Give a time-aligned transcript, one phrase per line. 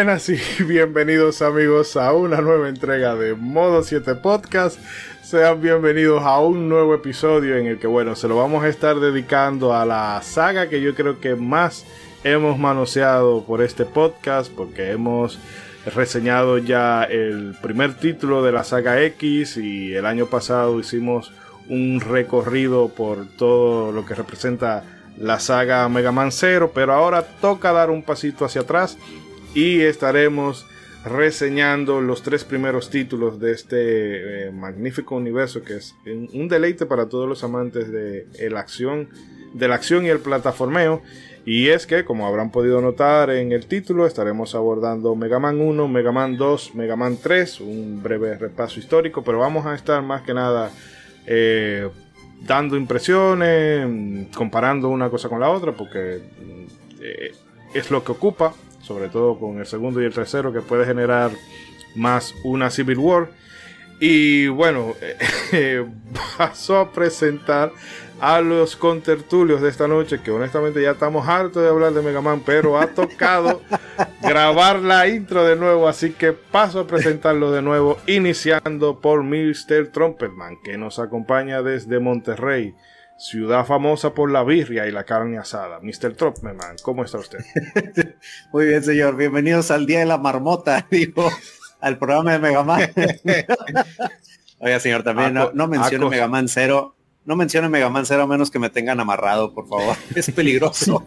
[0.00, 4.80] Buenas y bienvenidos amigos a una nueva entrega de Modo 7 Podcast.
[5.22, 8.98] Sean bienvenidos a un nuevo episodio en el que, bueno, se lo vamos a estar
[8.98, 11.84] dedicando a la saga que yo creo que más
[12.24, 15.38] hemos manoseado por este podcast, porque hemos
[15.94, 21.30] reseñado ya el primer título de la saga X y el año pasado hicimos
[21.68, 24.82] un recorrido por todo lo que representa
[25.18, 28.96] la saga Mega Man 0, pero ahora toca dar un pasito hacia atrás
[29.54, 30.66] y estaremos
[31.04, 37.08] reseñando los tres primeros títulos de este eh, magnífico universo que es un deleite para
[37.08, 39.08] todos los amantes de la acción
[39.52, 41.02] de la acción y el plataformeo.
[41.46, 45.88] Y es que como habrán podido notar en el título estaremos abordando Mega Man 1,
[45.88, 50.20] Mega Man 2, Mega Man 3 un breve repaso histórico pero vamos a estar más
[50.20, 50.70] que nada
[51.26, 51.88] eh,
[52.42, 56.20] dando impresiones comparando una cosa con la otra porque
[57.00, 57.32] eh,
[57.72, 61.30] es lo que ocupa sobre todo con el segundo y el tercero, que puede generar
[61.94, 63.28] más una Civil War.
[64.00, 64.94] Y bueno,
[65.52, 65.86] eh,
[66.36, 67.72] pasó a presentar
[68.20, 72.20] a los contertulios de esta noche, que honestamente ya estamos hartos de hablar de Mega
[72.20, 73.62] Man, pero ha tocado
[74.22, 79.88] grabar la intro de nuevo, así que paso a presentarlo de nuevo, iniciando por Mr.
[79.90, 82.74] Trumpetman, que nos acompaña desde Monterrey
[83.20, 85.78] ciudad famosa por la birria y la carne asada.
[85.80, 86.14] Mr.
[86.14, 87.40] Tropman, ¿cómo está usted?
[88.52, 89.14] Muy bien, señor.
[89.14, 91.30] Bienvenidos al Día de la Marmota, digo,
[91.80, 92.90] al programa de Mega Man.
[94.58, 96.96] Oiga, señor, también no, no mencione Mega Man 0.
[97.26, 99.96] No mencione Mega Man 0 a menos que me tengan amarrado, por favor.
[100.14, 101.06] Es peligroso.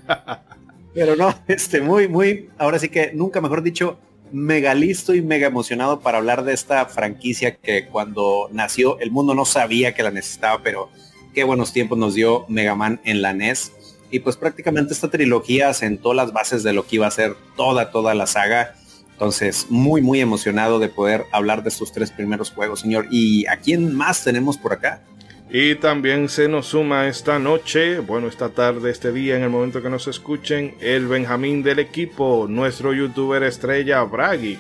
[0.94, 3.98] Pero no, este, muy, muy, ahora sí que nunca mejor dicho,
[4.32, 9.34] mega listo y mega emocionado para hablar de esta franquicia que cuando nació el mundo
[9.34, 10.92] no sabía que la necesitaba, pero
[11.34, 13.72] qué buenos tiempos nos dio Mega Man en la NES.
[14.12, 17.92] Y pues prácticamente esta trilogía sentó las bases de lo que iba a ser toda,
[17.92, 18.76] toda la saga.
[19.12, 23.08] Entonces, muy, muy emocionado de poder hablar de estos tres primeros juegos, señor.
[23.10, 25.02] ¿Y a quién más tenemos por acá?
[25.50, 29.82] Y también se nos suma esta noche, bueno, esta tarde, este día, en el momento
[29.84, 34.60] que nos escuchen, el Benjamín del equipo, nuestro youtuber estrella Bragic.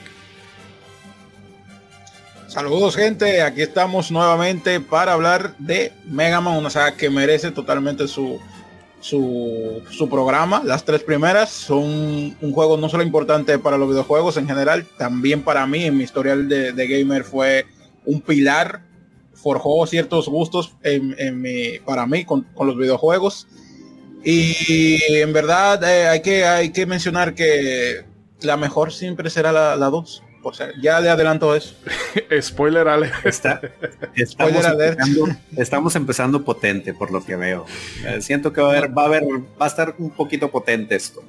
[2.54, 8.08] Saludos gente, aquí estamos nuevamente para hablar de Mega Man, una saga que merece totalmente
[8.08, 8.40] su,
[9.02, 10.62] su, programa.
[10.64, 15.42] Las tres primeras son un juego no solo importante para los videojuegos en general, también
[15.42, 17.66] para mí en mi historial de, gamer fue
[18.06, 18.84] un pilar,
[19.34, 23.48] forjó ciertos gustos en, mi, para mí con, los videojuegos.
[24.24, 28.06] Y en verdad eh, hay, que, hay que mencionar que
[28.42, 30.24] la mejor siempre será la 2
[30.82, 31.76] ya le adelanto eso.
[32.42, 33.26] Spoiler alert.
[33.26, 33.62] Está,
[34.16, 35.28] estamos, empezando,
[35.58, 37.66] estamos, empezando, potente por lo que veo.
[38.06, 40.96] Eh, siento que va a haber, va a haber, va a estar un poquito potente
[40.96, 41.24] esto.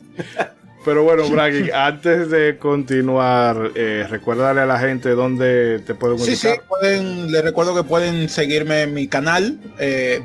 [0.84, 6.36] Pero bueno, Bragi, antes de continuar, eh, recuérdale a la gente dónde te pueden Sí,
[6.36, 10.22] sí, pueden, les recuerdo que pueden seguirme en mi canal, eh,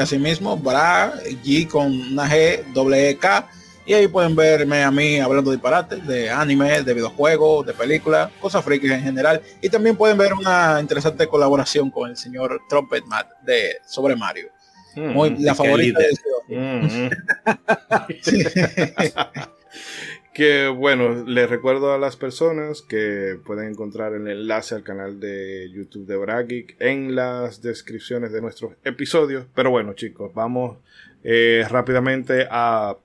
[0.00, 1.14] así mismo, Bra,
[1.44, 3.48] G con una G, doble E K
[3.86, 8.30] y ahí pueden verme a mí hablando de disparates, de anime, de videojuegos, de películas,
[8.40, 9.40] cosas frikis en general.
[9.60, 14.48] Y también pueden ver una interesante colaboración con el señor Trumpet Matt de sobre Mario.
[14.94, 16.10] Mm, Muy, la favorita de
[20.34, 25.70] que bueno, les recuerdo a las personas que pueden encontrar el enlace al canal de
[25.72, 29.46] YouTube de Bragic en las descripciones de nuestros episodios.
[29.54, 30.78] Pero bueno, chicos, vamos
[31.22, 32.96] eh, rápidamente a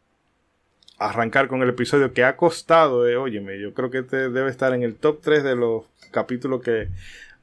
[0.98, 4.74] arrancar con el episodio que ha costado, eh, óyeme, yo creo que este debe estar
[4.74, 6.88] en el top 3 de los capítulos que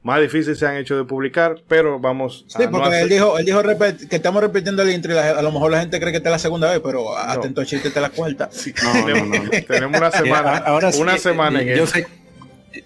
[0.01, 3.61] más difíciles se han hecho de publicar, pero vamos Sí, porque él dijo, él dijo
[3.61, 6.39] que estamos repitiendo el intro a lo mejor la gente cree que esta es la
[6.39, 8.49] segunda vez, pero atento chiste, te la cuarta.
[9.67, 12.05] tenemos, una semana, ahora una semana en yo sé,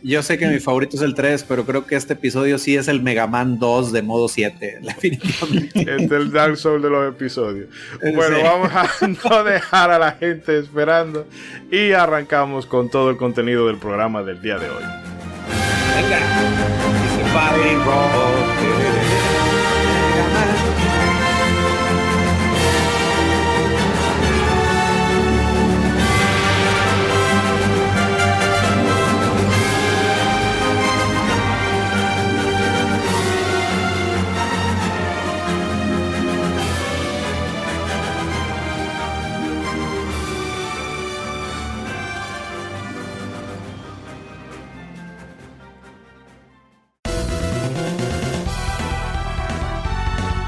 [0.04, 2.88] yo sé que mi favorito es el 3, pero creo que este episodio sí es
[2.88, 4.82] el Mega Man 2 de modo 7.
[5.74, 7.68] Es el Dark Souls de los episodios.
[8.14, 8.90] Bueno, vamos a
[9.30, 11.26] no dejar a la gente esperando
[11.72, 14.84] y arrancamos con todo el contenido del programa del día de hoy.
[15.96, 16.18] Venga.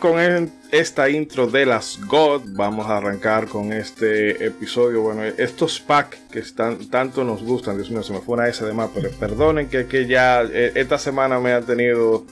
[0.00, 5.02] Con esta intro de las God, vamos a arrancar con este episodio.
[5.02, 8.64] Bueno, estos packs que están, tanto nos gustan, Dios mío, se me fue una S
[8.64, 12.24] de más, pero perdonen que, que ya eh, esta semana me ha tenido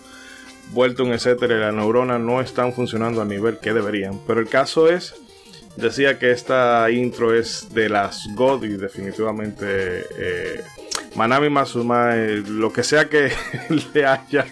[0.72, 4.18] vuelto un etcétera y las neuronas no están funcionando a nivel que deberían.
[4.26, 5.14] Pero el caso es,
[5.76, 10.62] decía que esta intro es de las God y definitivamente eh,
[11.14, 13.30] Manami Masuma, eh, lo que sea que
[13.94, 14.48] le hayan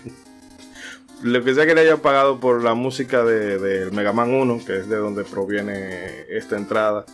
[1.23, 4.65] lo que sea que le hayan pagado por la música de, de Mega Man 1,
[4.67, 7.05] que es de donde proviene esta entrada,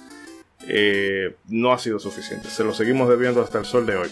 [0.68, 2.48] eh, no ha sido suficiente.
[2.48, 4.10] Se lo seguimos debiendo hasta el sol de hoy.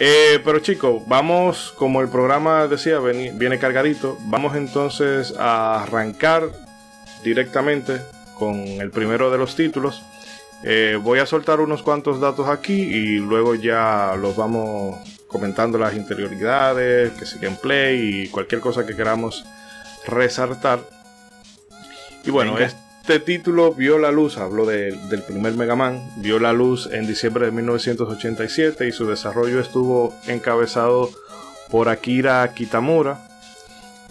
[0.00, 6.48] Eh, pero chicos, vamos, como el programa decía, viene cargadito, vamos entonces a arrancar
[7.22, 8.00] directamente
[8.38, 10.02] con el primero de los títulos.
[10.64, 15.94] Eh, voy a soltar unos cuantos datos aquí y luego ya los vamos comentando las
[15.94, 19.44] interioridades, que si gameplay y cualquier cosa que queramos
[20.06, 20.80] resaltar.
[22.24, 26.88] Y bueno, este título vio la luz, hablo del primer Mega Man, vio la luz
[26.92, 31.10] en diciembre de 1987 y su desarrollo estuvo encabezado
[31.68, 33.26] por Akira Kitamura,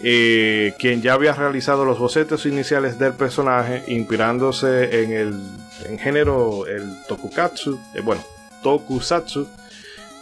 [0.00, 5.40] eh, quien ya había realizado los bocetos iniciales del personaje, inspirándose en el
[5.88, 8.22] en género el tokukatsu, eh, bueno,
[8.62, 9.48] tokusatsu,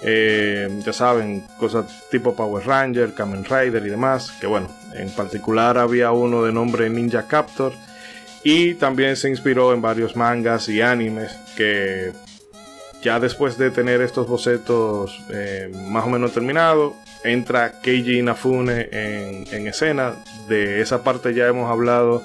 [0.03, 4.33] eh, ya saben, cosas tipo Power Ranger, Kamen Rider y demás.
[4.41, 7.73] Que bueno, en particular había uno de nombre Ninja Captor.
[8.43, 12.13] Y también se inspiró en varios mangas y animes que
[13.03, 19.47] ya después de tener estos bocetos eh, más o menos terminados, entra Keiji Inafune en,
[19.53, 20.15] en, escena.
[20.49, 22.23] De esa parte ya hemos hablado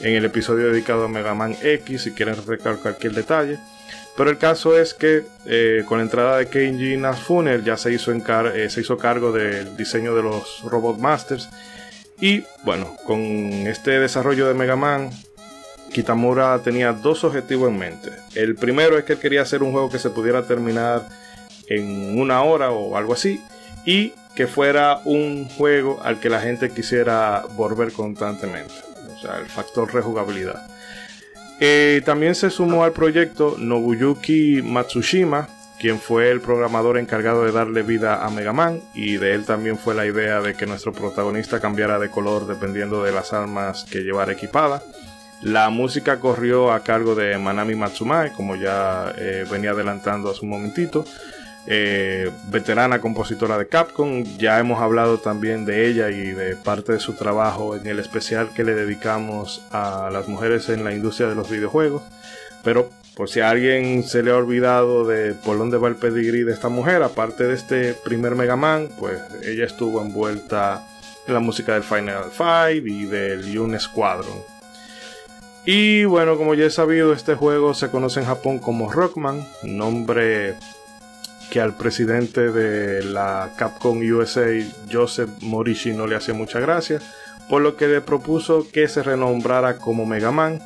[0.00, 3.58] en el episodio dedicado a Mega Man X, si quieren recalcar cualquier detalle.
[4.18, 8.12] Pero el caso es que eh, con la entrada de Keiji Inafune ya se hizo,
[8.12, 11.48] eh, se hizo cargo del diseño de los Robot Masters.
[12.20, 15.10] Y bueno, con este desarrollo de Mega Man,
[15.92, 18.10] Kitamura tenía dos objetivos en mente.
[18.34, 21.08] El primero es que él quería hacer un juego que se pudiera terminar
[21.68, 23.40] en una hora o algo así.
[23.84, 28.74] Y que fuera un juego al que la gente quisiera volver constantemente.
[29.16, 30.77] O sea, el factor rejugabilidad.
[31.60, 35.48] Eh, también se sumó al proyecto Nobuyuki Matsushima,
[35.78, 39.78] quien fue el programador encargado de darle vida a Mega Man, y de él también
[39.78, 44.00] fue la idea de que nuestro protagonista cambiara de color dependiendo de las armas que
[44.00, 44.82] llevara equipada.
[45.42, 50.50] La música corrió a cargo de Manami Matsumae, como ya eh, venía adelantando hace un
[50.50, 51.04] momentito.
[51.66, 54.24] Eh, veterana compositora de Capcom.
[54.38, 58.50] Ya hemos hablado también de ella y de parte de su trabajo en el especial
[58.54, 62.02] que le dedicamos a las mujeres en la industria de los videojuegos.
[62.64, 66.42] Pero por si a alguien se le ha olvidado de por dónde va el pedigrí
[66.44, 70.86] de esta mujer, aparte de este primer Mega Man, pues ella estuvo envuelta
[71.26, 74.38] en la música del Final Five y del Yun Squadron.
[75.66, 80.54] Y bueno, como ya he sabido, este juego se conoce en Japón como Rockman, nombre
[81.50, 84.46] que al presidente de la Capcom USA,
[84.90, 87.00] Joseph Morishi, no le hacía mucha gracia,
[87.48, 90.60] por lo que le propuso que se renombrara como Mega Man,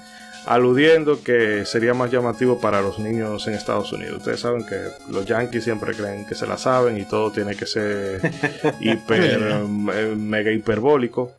[0.47, 4.19] aludiendo que sería más llamativo para los niños en Estados Unidos.
[4.19, 7.67] Ustedes saben que los yankees siempre creen que se la saben y todo tiene que
[7.67, 8.21] ser
[8.81, 11.33] hiper, eh, mega hiperbólico.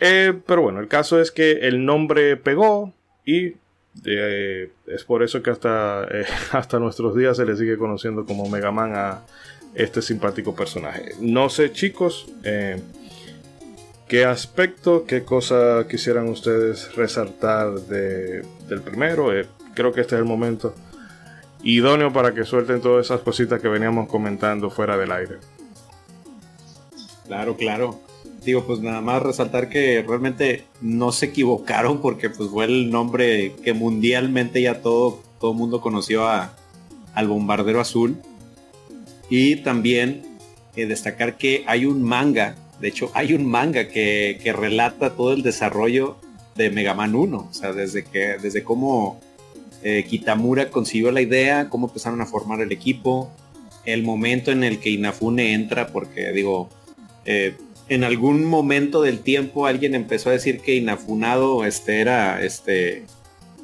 [0.00, 2.94] Eh, pero bueno, el caso es que el nombre pegó
[3.26, 3.56] y
[4.04, 8.48] eh, es por eso que hasta, eh, hasta nuestros días se le sigue conociendo como
[8.48, 9.22] Mega Man a
[9.74, 11.12] este simpático personaje.
[11.20, 12.80] No sé, chicos, eh,
[14.08, 19.30] qué aspecto, qué cosa quisieran ustedes resaltar de, del primero.
[19.74, 20.74] creo que este es el momento
[21.62, 25.36] idóneo para que suelten todas esas cositas que veníamos comentando fuera del aire.
[27.26, 28.09] Claro, claro
[28.44, 33.54] digo, pues nada más resaltar que realmente no se equivocaron porque pues fue el nombre
[33.62, 36.54] que mundialmente ya todo todo mundo conoció a,
[37.14, 38.16] al bombardero azul.
[39.28, 40.22] Y también
[40.76, 45.32] eh, destacar que hay un manga, de hecho hay un manga que, que, relata todo
[45.32, 46.16] el desarrollo
[46.56, 49.20] de Mega Man 1, o sea, desde, que, desde cómo
[49.82, 53.30] eh, Kitamura concibió la idea, cómo empezaron a formar el equipo,
[53.84, 56.68] el momento en el que Inafune entra, porque digo,
[57.24, 57.54] eh,
[57.90, 63.02] en algún momento del tiempo alguien empezó a decir que Inafunado este, era este,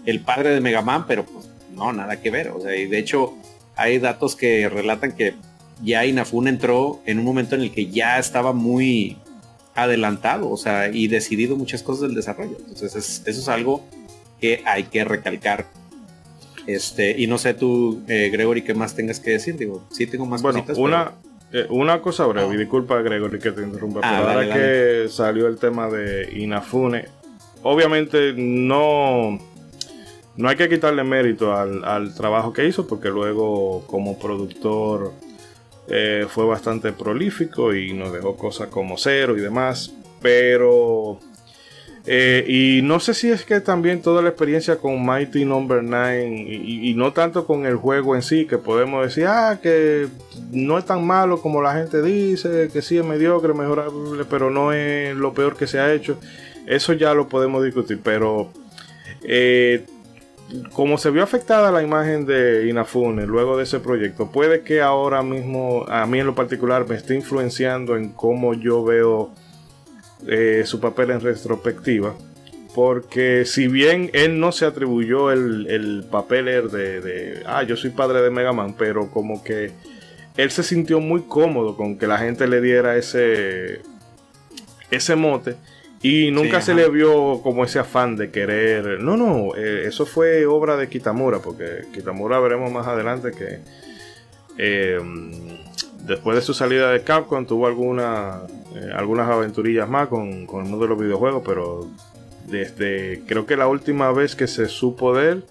[0.05, 2.49] el padre de Mega Man, pero pues no, nada que ver.
[2.49, 3.35] O sea, y de hecho
[3.77, 5.35] hay datos que relatan que
[5.81, 9.17] ya Inafune entró en un momento en el que ya estaba muy
[9.77, 12.57] adelantado, o sea, y decidido muchas cosas del desarrollo.
[12.69, 13.85] Entonces eso es algo
[14.41, 15.67] que hay que recalcar.
[16.67, 19.57] Este, y no sé tú, eh, Gregory, qué más tengas que decir.
[19.57, 21.13] Digo, sí tengo más bueno, Una,
[21.53, 25.47] eh, una cosa breve, y disculpa Gregory que te interrumpa, ah, pero ahora que salió
[25.47, 27.07] el tema de Inafune,
[27.63, 29.39] obviamente no,
[30.37, 35.13] no hay que quitarle mérito al, trabajo que hizo, porque luego como productor
[35.89, 41.21] eh, fue bastante prolífico y nos dejó cosas como cero y demás, pero
[42.09, 45.97] eh, y no sé si es que también toda la experiencia con Mighty Number no.
[45.97, 50.07] 9 y, no tanto con el juego en sí, que podemos decir, ah, que
[50.53, 54.73] no es tan malo como la gente dice, que sí es mediocre, mejorable, pero no
[54.73, 56.19] es lo peor que se ha hecho.
[56.67, 58.51] Eso ya lo podemos discutir, pero
[59.23, 59.85] eh,
[60.73, 65.23] como se vio afectada la imagen de Inafune luego de ese proyecto, puede que ahora
[65.23, 69.33] mismo, a mí en lo particular, me esté influenciando en cómo yo veo
[70.27, 72.15] eh, su papel en retrospectiva.
[72.75, 78.21] Porque si bien él no se atribuyó el, papel de, de, ah, yo soy padre
[78.21, 79.73] de Mega Man, pero como que
[80.37, 83.81] él se sintió muy cómodo con que la gente le diera ese,
[84.91, 85.57] ese mote.
[86.03, 89.01] Y nunca se le vio como ese afán de querer.
[89.01, 93.61] No, no, eh, eso fue obra de Kitamura, porque Kitamura veremos más adelante que
[94.59, 95.01] eh,
[96.07, 98.43] después de su salida de Capcom tuvo alguna,
[98.75, 101.89] eh, algunas aventurillas más con, con el mundo de los videojuegos, pero
[102.47, 105.45] desde creo que la última vez que se supo de él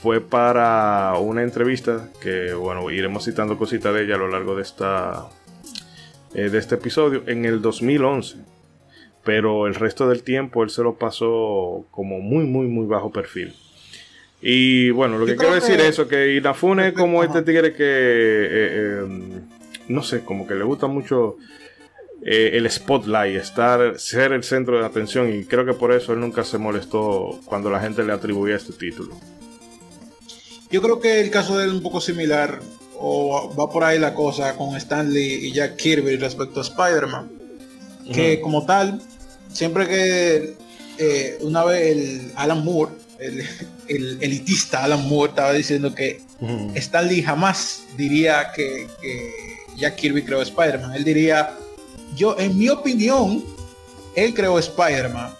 [0.00, 4.62] fue para una entrevista que bueno iremos citando cositas de ella a lo largo de
[4.62, 5.28] esta
[6.34, 8.36] eh, de este episodio en el 2011
[9.24, 13.54] pero el resto del tiempo él se lo pasó como muy muy muy bajo perfil.
[14.40, 17.84] Y bueno lo que quiero decir es eso que Inafune es como este tigre que
[17.84, 19.04] eh,
[19.90, 21.36] no sé, como que le gusta mucho
[22.24, 26.20] eh, el spotlight, estar, ser el centro de atención y creo que por eso él
[26.20, 29.18] nunca se molestó cuando la gente le atribuía este título.
[30.70, 32.60] Yo creo que el caso de él es un poco similar
[32.96, 37.30] o va por ahí la cosa con Stanley y Jack Kirby respecto a Spider-Man.
[38.12, 39.00] Que como tal,
[39.52, 40.56] siempre que
[40.98, 46.20] eh, una vez el Alan Moore, el, elitista Alan Moore estaba diciendo que
[46.74, 48.88] Stanley jamás diría que
[49.80, 50.94] Jack Kirby creó Spider-Man.
[50.94, 51.56] Él diría,
[52.14, 53.42] yo, en mi opinión,
[54.14, 55.34] él creó Spider-Man,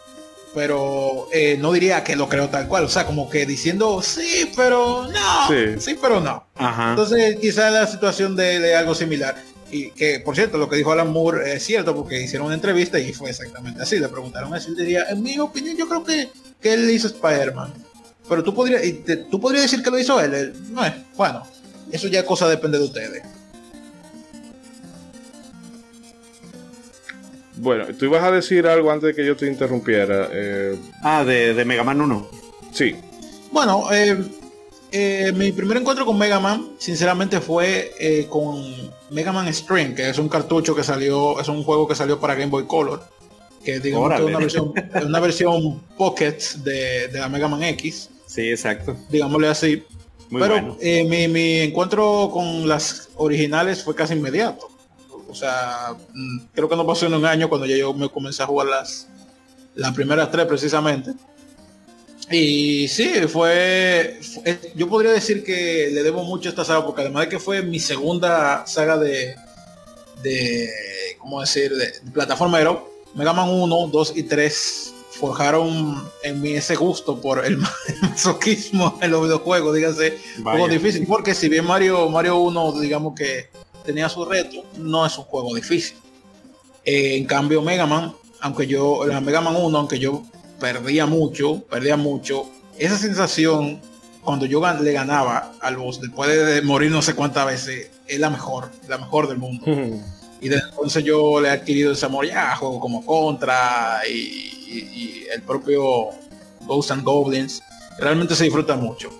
[0.54, 2.84] pero eh, no diría que lo creó tal cual.
[2.84, 5.48] O sea, como que diciendo, sí, pero no.
[5.78, 6.46] Sí, pero no.
[6.58, 9.36] Entonces, quizás la situación de, algo similar.
[9.70, 12.98] Y que, por cierto, lo que dijo Alan Moore es cierto, porque hicieron una entrevista
[12.98, 13.98] y fue exactamente así.
[13.98, 16.28] Le preguntaron eso y diría, en mi opinión, yo creo que,
[16.60, 17.72] que él hizo Spider-Man.
[18.28, 18.82] Pero tú podrías,
[19.30, 20.34] tú podrías decir que lo hizo él.
[20.34, 21.44] él no es, bueno,
[21.92, 23.22] eso ya cosa depende de ustedes.
[27.60, 30.28] Bueno, tú ibas a decir algo antes de que yo te interrumpiera.
[30.32, 32.28] Eh, ah, de, de, Mega Man 1.
[32.72, 32.96] Sí.
[33.52, 34.16] Bueno, eh,
[34.92, 38.62] eh, mi primer encuentro con Mega Man, sinceramente, fue con
[39.10, 42.34] Mega Man String, que es un cartucho que salió, es un juego que salió para
[42.34, 43.02] Game Boy Color.
[43.64, 44.72] que digamos que es una versión,
[45.06, 48.08] una versión Pocket de, de la Mega Man X.
[48.26, 48.96] Sí, exacto.
[49.10, 49.84] Digámosle así.
[50.30, 54.69] Pero eh, mi, mi, encuentro con las originales fue casi inmediato.
[55.30, 58.42] O sea, mm, creo que no pasó en un año cuando ya yo me comencé
[58.42, 59.08] a jugar las,
[59.74, 61.12] las primeras tres precisamente.
[62.30, 64.20] Y sí, fue,
[64.76, 67.62] Yo podría decir que le debo mucho a esta saga, porque además de que fue
[67.62, 69.34] mi segunda saga de.
[70.22, 70.68] de
[71.18, 71.74] ¿Cómo decir?
[71.74, 72.88] De, de plataformero.
[73.14, 77.58] Mega Man 1, 2 y 3 forjaron en mí ese gusto por el
[78.02, 83.14] masoquismo en los videojuegos, dígase, un juego difícil, porque si bien Mario, Mario 1, digamos
[83.14, 83.50] que
[83.84, 85.96] tenía su reto, no es un juego difícil.
[86.84, 90.22] Eh, en cambio, Mega Man, aunque yo, la Mega Man 1, aunque yo
[90.58, 93.80] perdía mucho, perdía mucho, esa sensación
[94.22, 98.30] cuando yo le ganaba al boss después de morir no sé cuántas veces, es la
[98.30, 99.66] mejor, la mejor del mundo.
[100.40, 105.26] y desde entonces yo le he adquirido ese amor ya, juego como Contra y y,
[105.32, 106.10] el propio
[106.66, 107.62] Ghosts and Goblins,
[107.98, 109.10] realmente se disfruta mucho.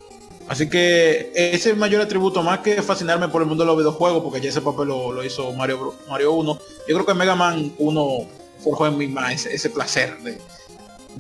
[0.51, 3.79] Así que ese es el mayor atributo, más que fascinarme por el mundo de los
[3.79, 6.59] videojuegos, porque ya ese papel lo, hizo Mario, Mario 1.
[6.89, 8.29] Yo creo que Mega Man 1
[8.59, 10.39] forjó en mí más ese, placer de,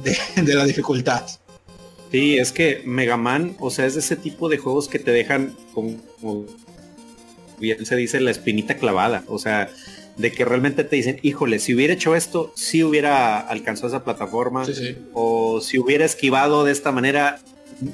[0.43, 1.25] de, la dificultad.
[2.11, 5.13] Sí, es que Mega Man, o sea, es de ese tipo de juegos que te
[5.13, 6.47] dejan, como
[7.61, 9.23] bien se dice, la espinita clavada.
[9.29, 9.71] O sea,
[10.17, 14.65] de que realmente te dicen, híjole, si hubiera hecho esto, si hubiera alcanzado esa plataforma,
[15.13, 17.39] o si hubiera esquivado de esta manera,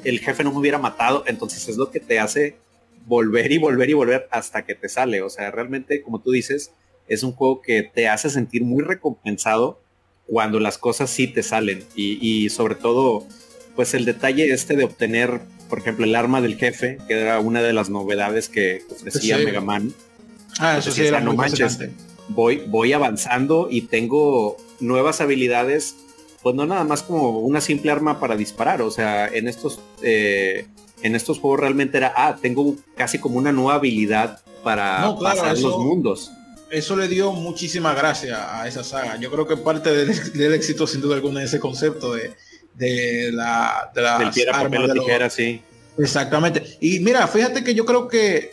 [0.04, 2.56] el jefe no me hubiera matado, entonces es lo que te hace
[3.06, 5.22] volver y volver y volver hasta que te sale.
[5.22, 6.72] O sea, realmente, como tú dices,
[7.08, 9.80] es un juego que te hace sentir muy recompensado
[10.26, 11.84] cuando las cosas sí te salen.
[11.94, 13.26] Y, sobre todo,
[13.76, 17.62] pues el detalle este de obtener, por ejemplo, el arma del jefe, que era una
[17.62, 19.92] de las novedades que ofrecía Mega Man.
[20.58, 21.78] Ah, eso sí, era no manches
[22.28, 25.96] voy, voy avanzando y tengo nuevas habilidades,
[26.46, 30.68] pues no nada más como una simple arma para disparar, o sea, en estos, eh,
[31.02, 35.76] en estos juegos realmente era, ah, tengo casi como una nueva habilidad para pasar los
[35.76, 36.30] mundos.
[36.70, 39.16] Eso le dio muchísima gracia a esa saga.
[39.16, 42.32] Yo creo que parte del, éxito, sin duda alguna, es ese concepto de,
[42.74, 45.60] de la de las piedra, papel tijera, sí.
[45.98, 46.78] Exactamente.
[46.80, 48.52] Y mira, fíjate que yo creo que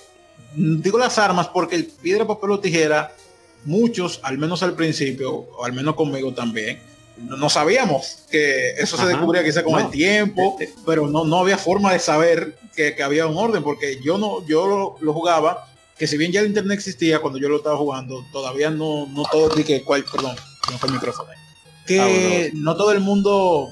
[0.55, 3.13] digo las armas porque el piedra, papel o tijera
[3.65, 6.81] muchos, al menos al principio, o al menos conmigo también,
[7.23, 10.73] no sabíamos que eso se descubría quizá con el tiempo, eh, eh.
[10.85, 14.97] pero no, no había forma de saber que, había un orden, porque yo no, yo
[14.99, 18.69] lo, jugaba, que si bien ya el internet existía cuando yo lo estaba jugando, todavía
[18.69, 20.35] no, no todo, que cuál, perdón,
[20.71, 21.29] no fue el micrófono,
[21.85, 23.69] que ah, no todo el mundo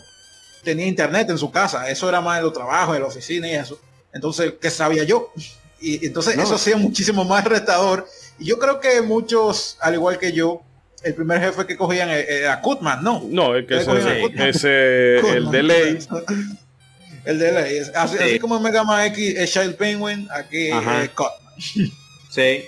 [0.63, 3.55] tenía internet en su casa, eso era más de los trabajos, de la oficina y
[3.55, 3.79] eso.
[4.13, 5.31] Entonces, ¿qué sabía yo?
[5.79, 8.05] Y entonces eso hacía muchísimo más retador
[8.41, 10.61] yo creo que muchos, al igual que yo,
[11.03, 13.23] el primer jefe que cogían era Kutman, ¿no?
[13.27, 15.99] No, el que ese, el de ley.
[17.25, 17.79] el de ley.
[17.95, 21.91] Así, como en Mega Man X es Child Penguin, aquí es Kutman.
[22.29, 22.65] Sí.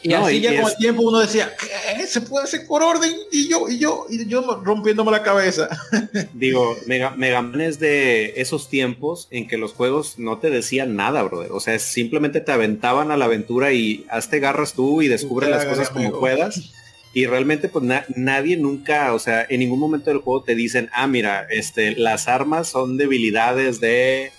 [0.00, 2.06] Y así ya con el tiempo uno decía, ¿qué?
[2.06, 3.12] ¿Se puede hacer por orden?
[3.32, 5.68] Y yo, y yo, y yo rompiéndome la cabeza.
[6.34, 11.22] Digo, Mega, Man es de esos tiempos en que los juegos no te decían nada,
[11.24, 11.50] brother.
[11.50, 15.64] O sea, simplemente te aventaban a la aventura y hazte garras tú y descubre las
[15.64, 16.72] cosas como puedas.
[17.14, 17.84] Y realmente, pues
[18.16, 22.28] nadie nunca, o sea, en ningún momento del juego te dicen, ah, mira, este, las
[22.28, 24.30] armas son debilidades de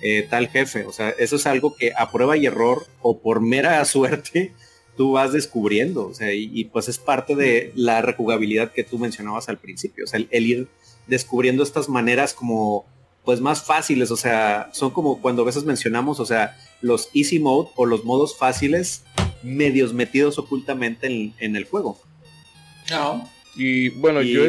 [0.00, 0.84] eh, tal jefe.
[0.84, 4.52] O sea, eso es algo que a prueba y error o por mera suerte
[4.96, 9.48] tú vas descubriendo, o sea, y, pues es parte de la rejugabilidad que tú mencionabas
[9.48, 10.68] al principio, o sea, el, ir
[11.06, 12.86] descubriendo estas maneras como
[13.24, 17.38] pues más fáciles, o sea, son como cuando a veces mencionamos, o sea, los easy
[17.38, 19.02] mode o los modos fáciles
[19.42, 21.98] medios metidos ocultamente en, el juego.
[22.90, 23.30] No.
[23.56, 24.42] Y bueno, yo...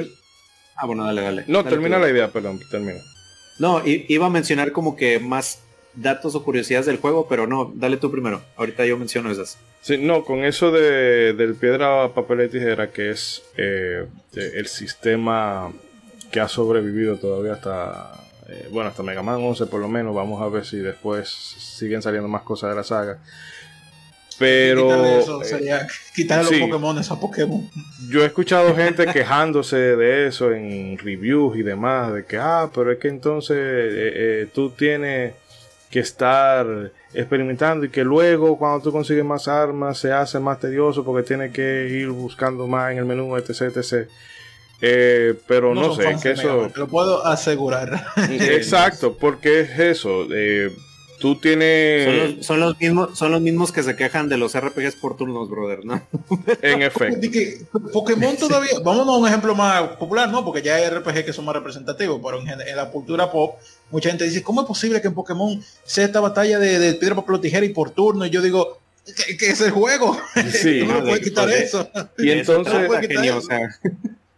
[0.75, 1.45] Ah, bueno, dale, dale.
[1.47, 2.99] No, termina la idea, perdón, termina.
[3.59, 5.59] No, iba a mencionar como que más
[5.95, 8.41] datos o curiosidades del juego, pero no, dale tú primero.
[8.57, 9.57] Ahorita yo menciono esas.
[9.81, 15.71] Sí, no, con eso de, del piedra, papel y tijera, que es eh, el sistema
[16.31, 18.11] que ha sobrevivido todavía hasta,
[18.49, 20.13] eh, bueno, hasta Mega Man 11 por lo menos.
[20.13, 23.19] Vamos a ver si después siguen saliendo más cosas de la saga.
[24.37, 25.05] Pero.
[25.05, 27.69] Eso, eh, sería quitarle los Pokémon a Pokémon.
[28.09, 32.91] Yo he escuchado gente quejándose de eso en reviews y demás, de que, ah, pero
[32.91, 35.33] es que entonces tú tienes
[35.89, 41.05] que estar experimentando y que luego cuando tú consigues más armas se hace más tedioso
[41.05, 44.09] porque tienes que ir buscando más en el menú, etc, etc.
[44.81, 46.69] Eh, pero no, sé, que eso...
[46.75, 48.07] lo puedo asegurar.
[48.29, 50.27] Exacto, porque es eso.
[50.31, 50.75] Eh,
[51.19, 52.45] tú tienes...
[52.45, 55.85] Son los, mismos, son los mismos que se quejan de los RPGs por turnos, brother,
[55.85, 56.01] ¿no?
[56.61, 57.27] en efecto.
[57.91, 60.43] Pokémon todavía, vamos a un ejemplo más popular, ¿no?
[60.43, 63.55] Porque ya hay RPG que son más representativos, pero en, la cultura pop,
[63.91, 67.35] mucha gente dice, ¿cómo es posible que en Pokémon sea esta batalla de, piedra, papel
[67.35, 68.25] o tijera y por turno?
[68.25, 68.79] Y yo digo,
[69.37, 70.17] que, es el juego.
[70.51, 71.89] Sí, no puedes quitar eso.
[72.17, 72.89] Y entonces,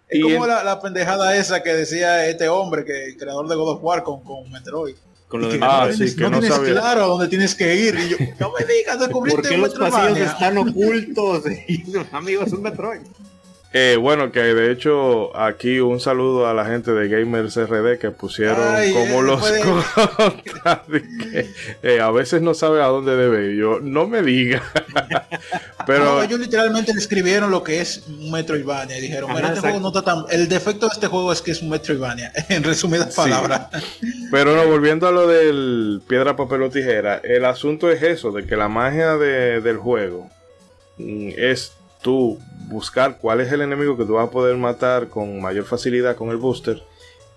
[0.10, 3.84] es como la, pendejada esa que decía este hombre, que el creador de God of
[3.84, 4.96] War con, con Metroid.
[5.28, 7.96] Con lo de ah, sí, que no, tienes claro dónde tienes que ir.
[8.00, 11.44] Y yo, no me digas, descubriste ¿Por qué los pasillos están ocultos?
[12.14, 13.02] Amigos, es un Metroid.
[13.74, 18.12] Eh, bueno, que de hecho aquí un saludo a la gente de Gamers RD que
[18.12, 21.50] pusieron como los que
[21.84, 23.58] eh, a veces no sabe a dónde debe ir.
[23.58, 24.64] Yo no me diga.
[25.86, 30.02] Pero ellos literalmente escribieron lo que es un Metroidvania y dijeron, este juego no está
[30.02, 30.26] tan...
[30.30, 33.68] el defecto de este juego es que es un Metroidvania, en resumidas palabras.
[34.32, 38.46] Pero no, volviendo a lo del piedra, papel o tijera, el asunto es eso, de
[38.46, 40.30] que la magia del juego
[40.98, 41.74] mm, es
[42.08, 42.40] tú
[42.70, 46.30] buscar cuál es el enemigo que tú vas a poder matar con mayor facilidad con
[46.30, 46.82] el booster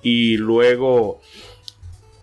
[0.01, 1.21] y luego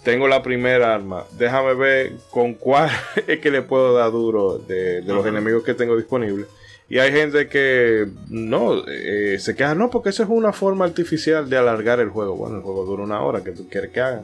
[0.06, 2.90] tengo la primera arma, déjame ver con cuál
[3.28, 6.48] es que le puedo dar duro de, los enemigos que tengo disponibles.
[6.88, 11.50] Y hay gente que no, eh, se queja, no, porque esa es una forma artificial
[11.50, 12.38] de alargar el juego.
[12.38, 14.24] Bueno, el juego dura una hora, que tú quieres que haga.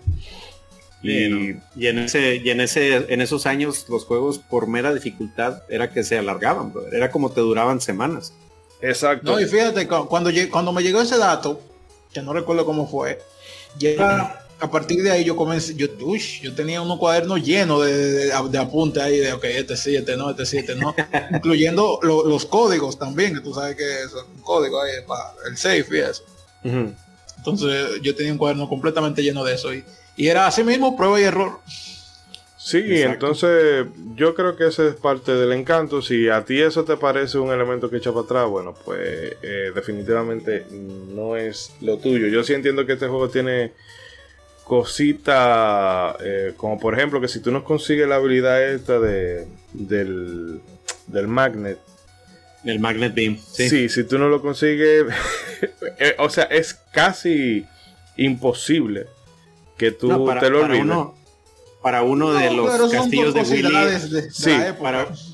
[1.03, 5.63] Y, y, en ese, y en ese, en esos años los juegos por mera dificultad
[5.67, 8.33] era que se alargaban, era como te duraban semanas.
[8.81, 9.31] Exacto.
[9.31, 11.59] No, y fíjate, cuando, cuando me llegó ese dato,
[12.13, 13.19] que no recuerdo cómo fue,
[13.77, 15.87] ya a partir de ahí yo comencé, yo,
[16.41, 20.29] yo tenía unos cuadernos llenos de, de, apuntes ahí de, ok, este sí, este no,
[20.29, 20.95] este sí, este no,
[21.31, 25.85] incluyendo los códigos también, que tú sabes que es un código ahí para el safe
[25.91, 26.23] y eso.
[27.43, 29.83] Entonces yo tenía un cuaderno completamente lleno de eso y
[30.15, 31.59] y era así mismo, prueba y error.
[32.57, 36.01] Sí, entonces yo creo que ese es parte del encanto.
[36.01, 39.71] Si a ti eso te parece un elemento que echa para atrás, bueno, pues eh,
[39.75, 42.27] definitivamente no es lo tuyo.
[42.27, 43.73] Yo sí entiendo que este juego tiene
[44.63, 50.61] cositas, eh, como por ejemplo que si tú no consigues la habilidad esta de, del,
[51.07, 51.79] del magnet.
[52.63, 53.37] El magnet beam.
[53.37, 55.05] Sí, si tú no lo consigues,
[55.99, 57.65] eh, o sea, es casi
[58.15, 59.07] imposible
[59.77, 60.07] que tú
[60.39, 60.85] te lo olvides.
[61.81, 64.29] Para uno, de los castillos de Willy.
[64.31, 64.51] sí,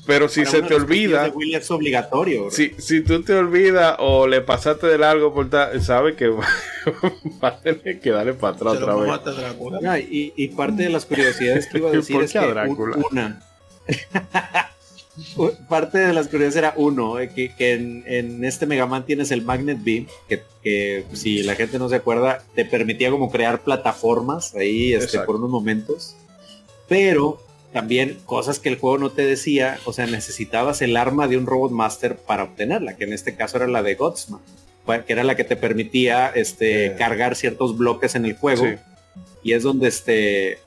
[0.04, 1.22] pero si se te olvida.
[1.22, 2.50] De Willy es obligatorio.
[2.50, 5.48] Si, si tú te olvidas o le pasaste de largo, por
[5.80, 6.44] sabe que va,
[7.42, 10.06] a tener que darle para atrás otra vez.
[10.10, 12.40] y, parte de las curiosidades que iba a decir es que
[13.12, 13.40] una.
[15.68, 19.78] Parte de las curiosidades era uno, eh, que, en, este Mega Man tienes el Magnet
[19.82, 25.20] Beam, que, si la gente no se acuerda, te permitía como crear plataformas ahí este,
[25.20, 26.16] por unos momentos.
[26.88, 27.40] Pero
[27.72, 31.46] también cosas que el juego no te decía, o sea, necesitabas el arma de un
[31.46, 34.40] Robot Master para obtenerla, que en este caso era la de Godsman,
[35.06, 38.66] que era la que te permitía este, cargar ciertos bloques en el juego.
[39.42, 40.58] Y es donde este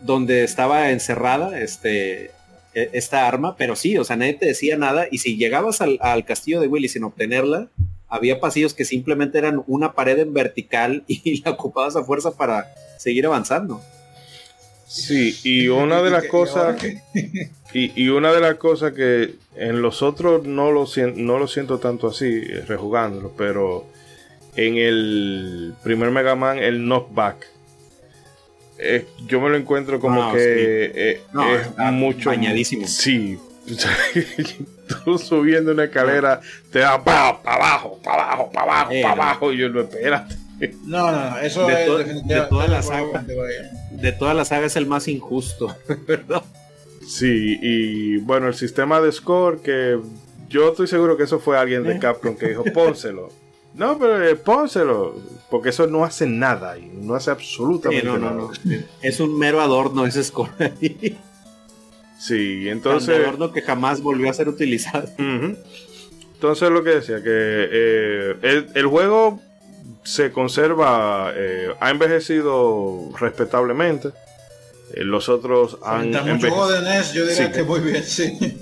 [0.00, 2.32] donde estaba encerrada este
[2.74, 6.60] esta arma, pero sí, o sea, nadie te decía nada y si llegabas al, castillo
[6.60, 7.68] de Willy sin obtenerla,
[8.08, 12.72] había pasillos que simplemente eran una pared en vertical y la ocupabas a fuerza para
[12.98, 13.80] seguir avanzando.
[14.86, 16.76] Sí, y una de las cosas
[17.72, 22.08] y, una de las cosas que en los otros no lo, no lo siento tanto
[22.08, 23.86] así, rejugándolo, pero
[24.54, 27.46] en el primer Mega Man el knockback
[28.84, 32.30] eh, yo me lo encuentro como que eh, es mucho.
[32.30, 32.86] Bañadísimo.
[32.86, 33.38] Sí.
[35.04, 36.40] Tú subiendo una escalera
[36.70, 39.52] te da para abajo, para abajo, para abajo, para abajo.
[39.52, 40.36] Y yo no espérate.
[40.84, 43.24] No, no, eso de es de toda la saga.
[43.90, 46.42] De toda la saga es el más injusto, ¿verdad?
[47.06, 49.98] Sí, y bueno, el sistema de score que
[50.48, 51.98] yo estoy seguro que eso fue alguien de eh.
[52.00, 53.30] Capcom que dijo, pónselo.
[53.74, 55.16] No, pero eh, pónselo,
[55.50, 58.48] porque eso no hace nada y no hace absolutamente nada.
[59.00, 60.50] Es un mero adorno ese score.
[62.18, 63.18] sí, entonces.
[63.18, 65.08] Un adorno que jamás volvió a ser utilizado.
[65.18, 69.40] Entonces lo que decía, que eh, el, juego
[70.04, 74.10] se conserva, eh, ha envejecido respetablemente.
[74.96, 76.68] los otros han envejecido.
[76.68, 78.58] de NES, yo diría que muy bien, sí.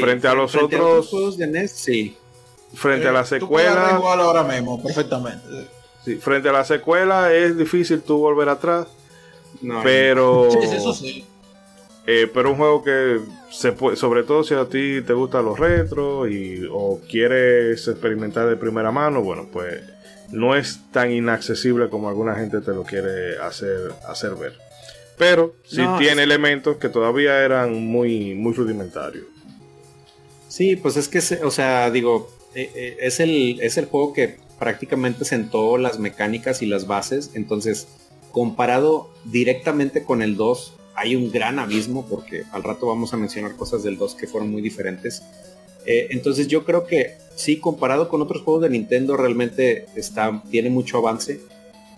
[0.00, 2.16] frente a los otros juegos de NES, sí
[2.74, 3.94] frente a la secuela.
[3.96, 5.68] igual ahora mismo, perfectamente.
[6.04, 8.86] Sí, frente a la secuela es difícil tú volver atrás.
[9.82, 10.48] pero.
[10.50, 11.24] Sí, eso sí.
[12.06, 15.58] Eh, pero un juego que se puede, sobre todo si a ti te gustan los
[15.58, 19.82] retros y, o quieres experimentar de primera mano, bueno, pues
[20.30, 24.52] no es tan inaccesible como alguna gente te lo quiere hacer, hacer ver.
[25.16, 29.24] pero sí tiene elementos que todavía eran muy, muy rudimentarios.
[30.54, 34.36] Sí, pues es que, o sea, digo, eh, eh, es, el, es el juego que
[34.56, 37.88] prácticamente sentó las mecánicas y las bases, entonces
[38.30, 43.56] comparado directamente con el 2, hay un gran abismo porque al rato vamos a mencionar
[43.56, 45.24] cosas del 2 que fueron muy diferentes.
[45.86, 50.70] Eh, entonces yo creo que sí, comparado con otros juegos de Nintendo realmente está, tiene
[50.70, 51.40] mucho avance,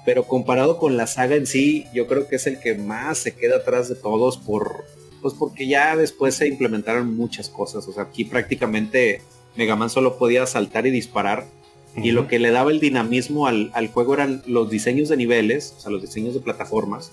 [0.07, 3.35] pero comparado con la saga en sí, yo creo que es el que más se
[3.35, 4.87] queda atrás de todos por,
[5.27, 7.89] pues porque ya después se implementaron muchas cosas.
[7.89, 9.23] O sea, aquí prácticamente
[9.57, 11.49] Mega Man solo podía saltar y disparar.
[11.97, 15.75] Y lo que le daba el dinamismo al, al, juego eran los diseños de niveles,
[15.77, 17.11] o sea, los diseños de plataformas,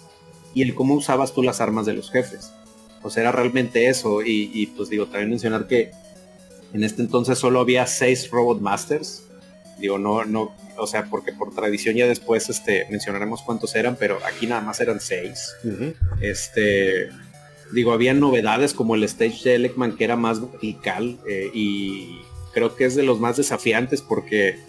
[0.54, 2.52] y el cómo usabas tú las armas de los jefes.
[3.02, 4.22] O sea, era realmente eso.
[4.22, 5.90] Y, y pues digo, también mencionar que
[6.72, 9.24] en este entonces solo había seis Robot Masters.
[9.80, 14.20] Digo, no, no, o sea, porque por tradición ya después este, mencionaremos cuántos eran, pero
[14.24, 15.56] aquí nada más eran seis.
[16.22, 17.10] Este,
[17.72, 22.20] digo, había novedades como el stage de Elecman que era más vertical eh, y
[22.54, 24.60] creo que es de los más desafiantes porque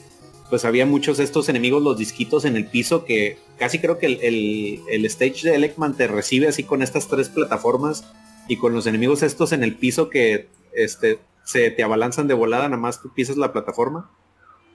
[0.50, 4.06] pues había muchos de estos enemigos, los disquitos en el piso que casi creo que
[4.06, 8.04] el, el stage de Elecman te recibe así con estas tres plataformas
[8.48, 12.68] y con los enemigos estos en el piso que este, se te abalanzan de volada,
[12.68, 14.10] nada más tú pisas la plataforma.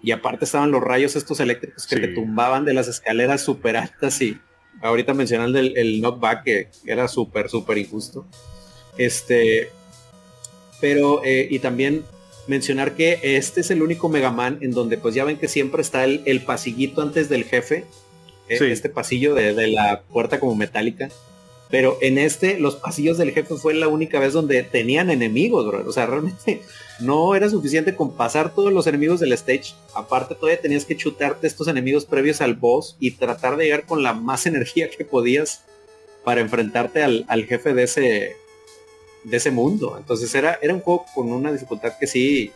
[0.01, 4.21] Y aparte estaban los rayos estos eléctricos que te tumbaban de las escaleras súper altas
[4.21, 4.39] y
[4.82, 8.25] ahorita mencionan el, el knockback que era súper, súper injusto.
[8.97, 9.69] Este,
[10.82, 12.03] pero, eh, y también
[12.47, 15.82] mencionar que este es el único Mega Man en donde pues ya ven que siempre
[15.82, 17.86] está el, el pasillito antes del jefe,
[18.49, 21.10] eh, este pasillo de, de, la puerta como metálica.
[21.69, 25.88] Pero en este, los pasillos del jefe fue la única vez donde tenían enemigos, bro.
[25.88, 26.62] O sea, realmente
[26.99, 29.73] no era suficiente con pasar todos los enemigos del stage.
[29.93, 34.03] Aparte, todavía tenías que chutarte estos enemigos previos al boss y tratar de llegar con
[34.03, 35.63] la más energía que podías
[36.23, 38.35] para enfrentarte al, jefe de ese,
[39.23, 39.95] de ese mundo.
[39.97, 42.51] Entonces era, era un juego con una dificultad que sí,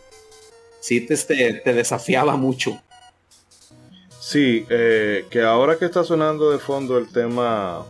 [0.80, 2.80] sí te, este, te desafiaba mucho.
[4.20, 7.84] Sí, eh, que ahora que está sonando de fondo el tema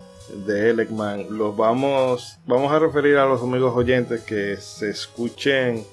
[0.46, 5.84] de Elecman, los vamos, vamos a referir a los amigos oyentes que se escuchen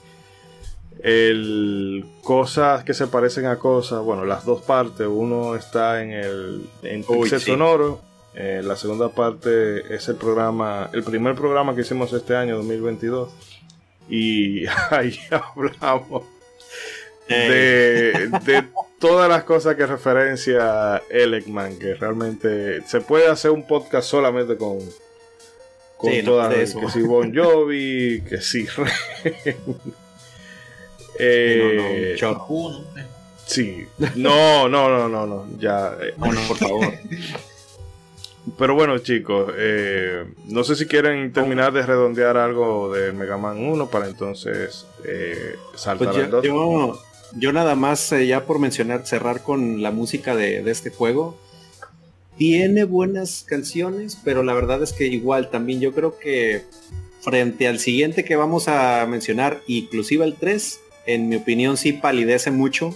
[1.04, 6.70] el cosas que se parecen a cosas, bueno, las dos partes, uno está en el
[6.84, 7.04] en
[7.40, 8.02] sonoro,
[8.36, 13.30] eh, la segunda parte es el programa, el primer programa que hicimos este año 2022
[14.10, 16.24] y ahí hablamos
[17.28, 18.64] de, de
[19.00, 24.80] todas las cosas que referencia Elecman, que realmente se puede hacer un podcast solamente con,
[25.98, 28.68] con todas, que si Bon Jovi, que si
[31.21, 32.17] eh,
[33.45, 36.93] sí, no, no, no, no, no, ya, eh, bueno, por favor.
[38.57, 43.63] Pero bueno, chicos, eh, no sé si quieren terminar de redondear algo de Mega Man
[43.63, 46.99] 1 para entonces eh, saltar pues al 2
[47.36, 51.38] yo nada más, eh, ya por mencionar, cerrar con la música de, este juego.
[52.38, 56.63] Tiene buenas canciones, pero la verdad es que igual también yo creo que
[57.21, 60.79] frente al siguiente que vamos a mencionar, inclusive el 3,
[61.13, 62.95] en mi opinión sí palidece mucho.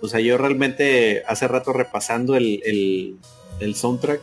[0.00, 3.16] O sea, yo realmente hace rato repasando el,
[3.74, 4.20] soundtrack,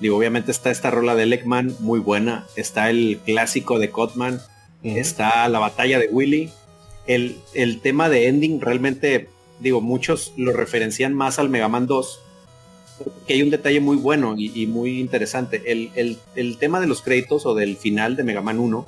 [0.00, 4.40] digo, obviamente está esta rola de Leckman, muy buena, está el clásico de Cotman,
[4.82, 6.50] está la batalla de Willy,
[7.06, 9.28] el, tema de ending realmente,
[9.60, 12.20] digo, muchos lo referencian más al Mega Man 2,
[13.26, 15.62] que hay un detalle muy bueno y, muy interesante.
[15.66, 18.86] El, tema de los créditos o del final de Mega Man 1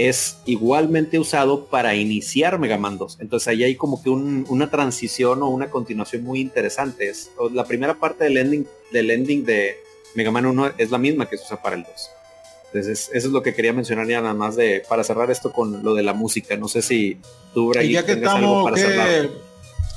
[0.00, 3.18] es igualmente usado para iniciar Mega Man 2.
[3.20, 7.10] Entonces ahí hay como que una transición o una continuación muy interesante.
[7.10, 9.76] Es, la primera parte del ending, del ending de
[10.14, 11.92] Mega Man 1 es la misma que se usa para el 2.
[12.72, 15.82] Entonces, eso es lo que quería mencionar ya nada más de para cerrar esto con
[15.82, 16.56] lo de la música.
[16.56, 17.18] No sé si
[17.52, 18.72] tú, Brian, ya que estamos,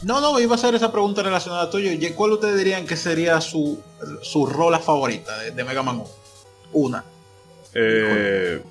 [0.03, 1.91] No, no, iba a hacer esa pregunta relacionada a tuyo.
[2.13, 3.79] ¿Cuál ustedes dirían que sería su,
[4.21, 6.09] su rola favorita de, Mega Man 1?
[6.73, 7.05] Una.
[7.73, 8.61] Eh,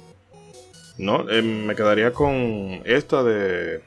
[1.02, 3.82] no, eh, me quedaría con esta de.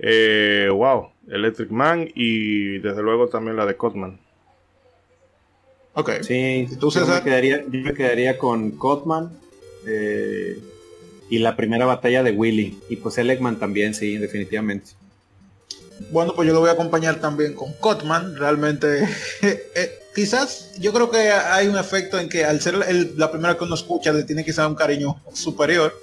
[0.00, 4.18] Eh, wow, Electric Man y desde luego también la de Cotman.
[5.94, 6.10] Ok.
[6.22, 9.30] Sí, ¿Tú, yo, me quedaría, yo me quedaría con Cotman
[9.86, 10.58] eh,
[11.30, 12.76] y la primera batalla de Willy.
[12.88, 14.90] Y pues el Eggman también, sí, definitivamente.
[16.10, 18.36] Bueno, pues yo lo voy a acompañar también con Cotman.
[18.36, 19.04] Realmente,
[19.42, 22.74] eh, quizás yo creo que hay un efecto en que al ser
[23.16, 25.94] la primera que uno escucha le tiene quizás un cariño superior.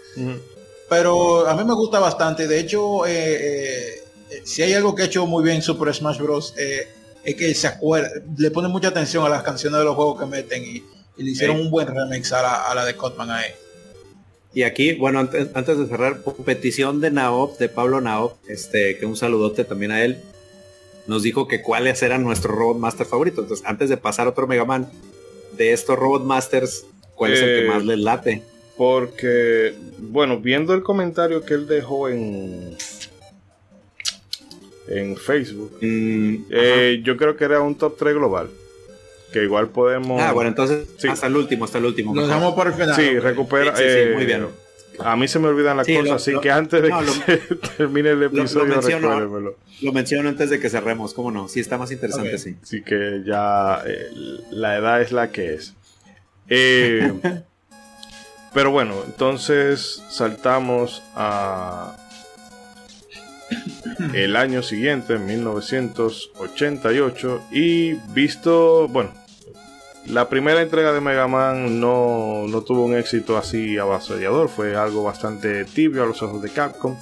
[0.89, 2.47] Pero a mí me gusta bastante.
[2.47, 4.01] De hecho, eh,
[4.43, 8.09] si hay algo que ha hecho muy bien Super Smash Bros es que se acuerda,
[8.37, 10.83] le pone mucha atención a las canciones de los juegos que meten y
[11.17, 13.51] y le hicieron un buen remix a la, a la de Cotman ahí.
[14.53, 19.17] Y aquí, bueno, antes, de cerrar, petición de Naop, de Pablo Naop, este, que un
[19.17, 20.21] saludote también a él,
[21.07, 23.43] nos dijo que cuáles eran nuestros Robot Master favoritos.
[23.43, 24.89] Entonces, antes de pasar a otro Mega Man,
[25.57, 28.43] de estos Robot Masters, ¿cuál es el que más eh, les late?
[28.77, 32.77] Porque, bueno, viendo el comentario que él dejó en
[34.87, 38.49] en Facebook, mm, eh, yo creo que era un top 3 global
[39.35, 40.21] que igual podemos.
[40.21, 42.13] Ah, bueno, entonces hasta el último, hasta el último.
[42.15, 42.95] Nos damos por el final.
[42.95, 43.75] Sí, recupera.
[43.75, 44.47] Sí, sí, muy bien.
[44.99, 47.37] A mí se me olvidan las cosas, así que antes de que
[47.77, 51.47] termine el episodio, menciono, lo menciono antes de que cerremos, ¿cómo no?
[51.47, 52.55] Sí, está más interesante, sí.
[52.63, 54.09] Sí, que ya eh,
[54.51, 55.73] la edad es la que es.
[56.47, 57.11] Eh,
[58.53, 61.97] pero bueno, entonces saltamos a
[64.13, 69.11] el año siguiente, 1988, y visto, bueno,
[70.07, 75.65] la primera entrega de Mega Man no, tuvo un éxito así avasallador, fue algo bastante
[75.65, 76.95] tibio a los ojos de Capcom,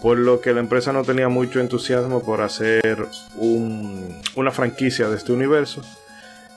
[0.00, 3.06] por lo que la empresa no tenía mucho entusiasmo por hacer
[3.36, 5.82] una franquicia de este universo.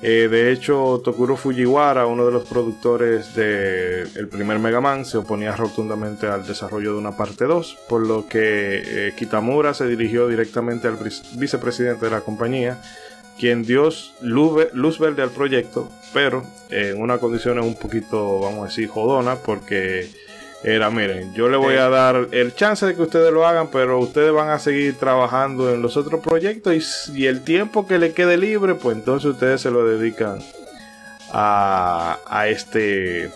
[0.01, 5.55] Eh, de hecho, Tokuro Fujiwara, uno de los productores del primer Mega Man, se oponía
[5.55, 10.87] rotundamente al desarrollo de una parte 2, por lo que eh, Kitamura se dirigió directamente
[10.87, 10.97] al
[11.37, 12.77] vicepresidente de la compañía,
[13.39, 13.89] quien dio
[14.21, 20.09] luz, verde al proyecto, pero en una condición un poquito, vamos a decir, jodona, porque
[20.63, 23.99] era, miren, yo le voy a dar el chance de que ustedes lo hagan, pero
[23.99, 28.37] ustedes van a seguir trabajando en los otros proyectos y, el tiempo que le quede
[28.37, 30.39] libre, pues entonces ustedes se lo dedican
[31.31, 33.29] a, a este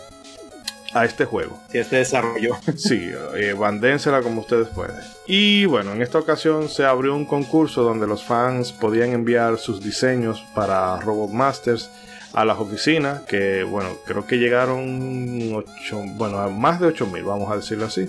[0.92, 1.60] a este juego.
[1.70, 2.56] Sí, este desarrollo.
[2.76, 4.96] Sí, eh, bandénsela como ustedes pueden.
[5.26, 9.82] Y bueno, en esta ocasión se abrió un concurso donde los fans podían enviar sus
[9.82, 11.90] diseños para Robot Masters
[12.32, 17.56] a las oficinas, que bueno, creo que llegaron 8, bueno, más de 8000, vamos a
[17.56, 18.08] decirlo así.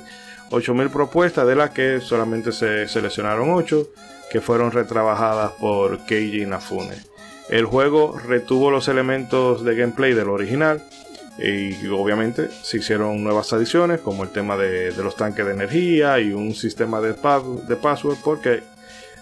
[0.52, 3.88] 8000 propuestas, de las que solamente se seleccionaron 8,
[4.30, 6.96] que fueron retrabajadas por Keiji Inafune.
[7.50, 10.84] El juego retuvo los elementos de gameplay del original,
[11.38, 16.34] y obviamente se hicieron nuevas adiciones como el tema de, los tanques de energía y
[16.34, 18.62] un sistema de, de password porque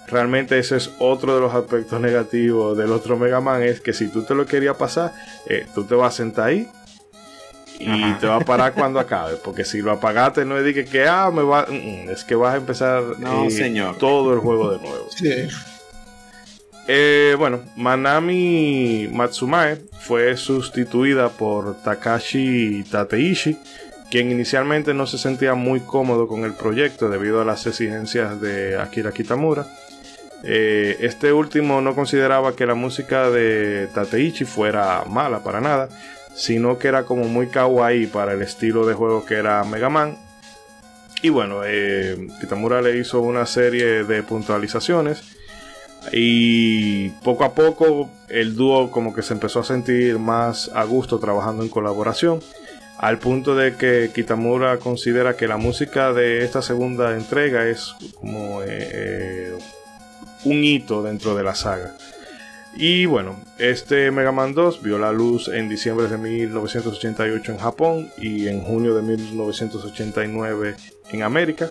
[0.07, 4.07] realmente ese es otro de los aspectos negativos del otro Mega Man es que si
[4.07, 5.13] tú te lo querías pasar
[5.45, 6.67] eh, tú te vas a sentar ahí
[7.81, 11.07] y te va a parar cuando acabe porque si lo apagaste no es de que,
[11.07, 13.03] ah me va mm, es que vas a empezar
[13.47, 15.07] eh, todo el juego de nuevo
[16.91, 23.59] eh, bueno, Manami Matsumae fue sustituida por Takashi Tateishi,
[24.09, 28.79] quien inicialmente no se sentía muy cómodo con el proyecto debido a las exigencias de
[28.79, 29.67] Akira Kitamura.
[30.43, 35.89] Eh, este último no consideraba que la música de Tateishi fuera mala para nada,
[36.33, 40.17] sino que era como muy kawaii para el estilo de juego que era Mega Man.
[41.21, 45.37] Y bueno, eh, Kitamura le hizo una serie de puntualizaciones
[46.11, 51.19] y poco a poco el dúo como que se empezó a sentir más a gusto
[51.19, 52.39] trabajando en colaboración.
[52.97, 58.61] Al punto de que Kitamura considera que la música de esta segunda entrega es como
[58.65, 59.53] eh,
[60.43, 61.95] un hito dentro de la saga.
[62.75, 68.09] Y bueno, este Mega Man 2 vio la luz en diciembre de 1988 en Japón
[68.17, 70.75] y en junio de 1989
[71.11, 71.69] en América.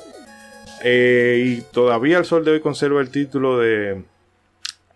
[0.83, 4.03] Eh, y todavía al sol de hoy conserva el título de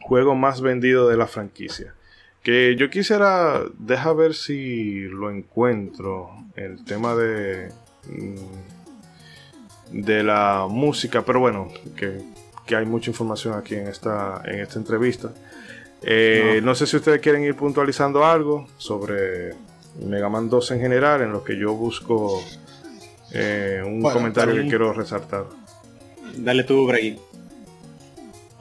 [0.02, 1.94] juego más vendido de la franquicia.
[2.42, 7.68] Que yo quisiera, deja ver si lo encuentro, el tema de
[8.08, 8.72] mm,
[9.92, 12.32] de la música, pero bueno, que,
[12.74, 15.30] hay mucha información aquí en esta, en esta entrevista.
[16.00, 16.74] Eh, no.
[16.74, 19.50] sé si ustedes quieren ir puntualizando algo sobre
[20.02, 22.42] Mega Man 2 en general, en lo que yo busco
[23.34, 25.44] eh, un comentario que quiero resaltar.
[26.34, 27.20] Dale tú, Bray.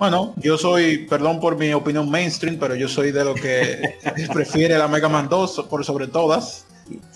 [0.02, 3.99] Bueno, yo soy, perdón por mi opinión mainstream, pero yo soy de lo que
[4.34, 6.66] prefiere la Mega Man 2 por sobre todas.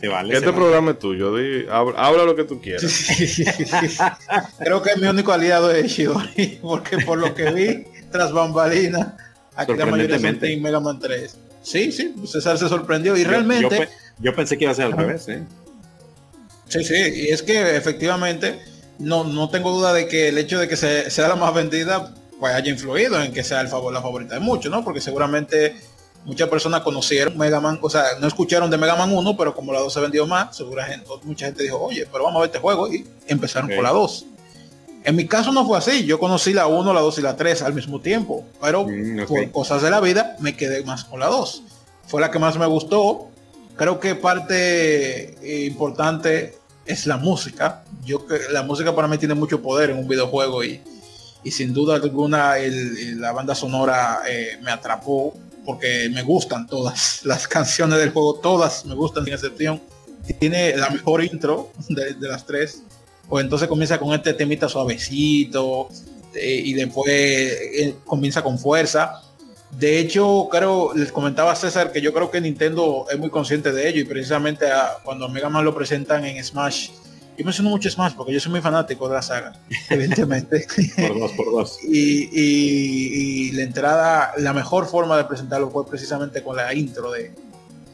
[0.08, 1.34] vale, este programa es tuyo,
[1.68, 2.84] habla, lo que tú quieras.
[4.60, 9.18] Creo que es mi único aliado de Shidori, porque por lo que vi tras bambalina,
[9.56, 11.38] aquí la mayoría son en Mega Man 3.
[11.64, 13.90] Sí, sí, César se sorprendió y realmente...
[14.20, 15.44] Yo, pensé que iba a ser al revés, ¿eh?
[16.68, 18.60] Sí, sí, y es que efectivamente
[19.00, 22.54] no, no tengo duda de que el hecho de que sea la más vendida pues
[22.54, 24.84] haya influido en que sea el favor, la favorita de muchos, ¿no?
[24.84, 25.76] Porque seguramente
[26.26, 29.72] muchas personas conocieron Mega Man, o sea, no escucharon de Mega Man 1, pero como
[29.72, 32.60] la 2 se vendió más, seguramente mucha gente dijo, oye, pero vamos a ver este
[32.60, 34.26] juego y empezaron con la 2.
[35.04, 37.62] En mi caso no fue así, yo conocí la 1, la 2 y la 3
[37.62, 41.28] al mismo tiempo, pero mm, por cosas de la vida me quedé más con la
[41.28, 41.64] 2.
[42.08, 43.30] Fue la que más me gustó
[43.76, 47.84] creo que parte eh, importante es la música.
[48.04, 50.82] Yo que la música para mí tiene mucho poder en un videojuego y,
[51.46, 52.56] y sin duda alguna
[53.18, 55.32] la banda sonora eh, me atrapó
[55.64, 59.82] porque me gustan todas las canciones del juego, todas me gustan sin excepción.
[60.40, 62.82] Tiene la mejor intro de, las tres.
[63.30, 65.90] Pues entonces comienza con este temita suavecito
[66.34, 69.22] eh, y después eh, comienza con fuerza.
[69.70, 73.88] De hecho, creo, les comentaba César que yo creo que Nintendo es muy consciente de
[73.88, 74.66] ello y precisamente
[75.04, 76.90] cuando Mega Man lo presentan en Smash
[77.38, 79.54] yo menciono mucho Smash porque yo soy muy fanático de la saga,
[79.90, 80.66] evidentemente.
[80.96, 81.80] por dos, por dos.
[81.88, 87.34] Y, la entrada, la mejor forma de presentarlo fue precisamente con la intro de,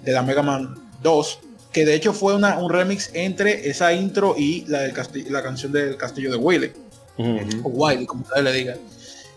[0.05, 1.39] la Mega Man 2,
[1.71, 4.93] que de hecho fue una, un remix entre esa intro y la, del
[5.29, 6.71] la canción del castillo de Willy.
[7.63, 8.77] O Wiley, como ustedes le digan.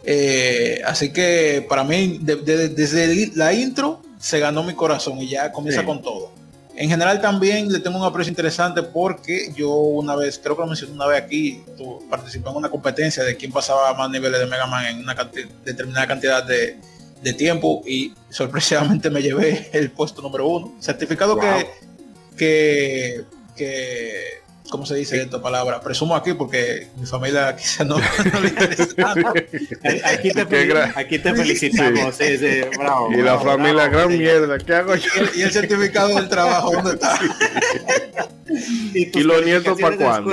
[0.04, 5.84] Eh, así que para mí, desde la intro, se ganó mi corazón y ya comienza
[5.84, 6.32] con todo.
[6.76, 10.66] En general también le tengo un aprecio interesante porque yo una vez, creo que lo
[10.66, 11.62] mencioné una vez aquí,
[12.10, 15.14] participé en una competencia de quién pasaba más niveles de Mega Man en una
[15.64, 16.78] determinada cantidad de,
[17.38, 20.74] tiempo y sorpresivamente me llevé el puesto número uno.
[20.78, 21.70] Certificado que,
[22.36, 23.24] que,
[23.56, 25.80] que ¿cómo se dice esta palabra?
[25.80, 27.96] Presumo aquí porque mi familia quizá no,
[28.42, 28.84] le interesa.
[30.04, 32.38] aquí, te, aquí te felicitamos, sí.
[32.38, 35.10] Sí, bravo, Y la familia, gran mierda, ¿qué hago yo?
[35.34, 37.18] Y el, certificado del trabajo, ¿dónde está?
[38.94, 40.30] ¿Y, los nietos para cuándo?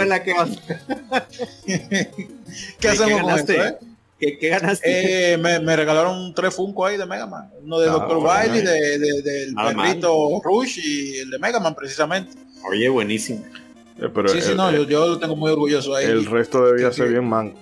[1.66, 2.10] ¿Qué,
[2.80, 3.78] ¿Qué hacemos con esto, eh?
[4.20, 5.34] ¿Qué, ganaste?
[5.34, 7.50] Eh, me, me, regalaron tres Funko ahí de Mega Man.
[7.64, 8.18] Uno de ah, Dr.
[8.18, 12.38] Wily, de, de, del perrito Rush y el de Mega Man precisamente.
[12.70, 13.44] Oye, buenísimo.
[14.00, 16.06] Eh, sí, sí, no, yo, lo tengo muy orgulloso ahí.
[16.06, 17.54] El resto debía ser bien man.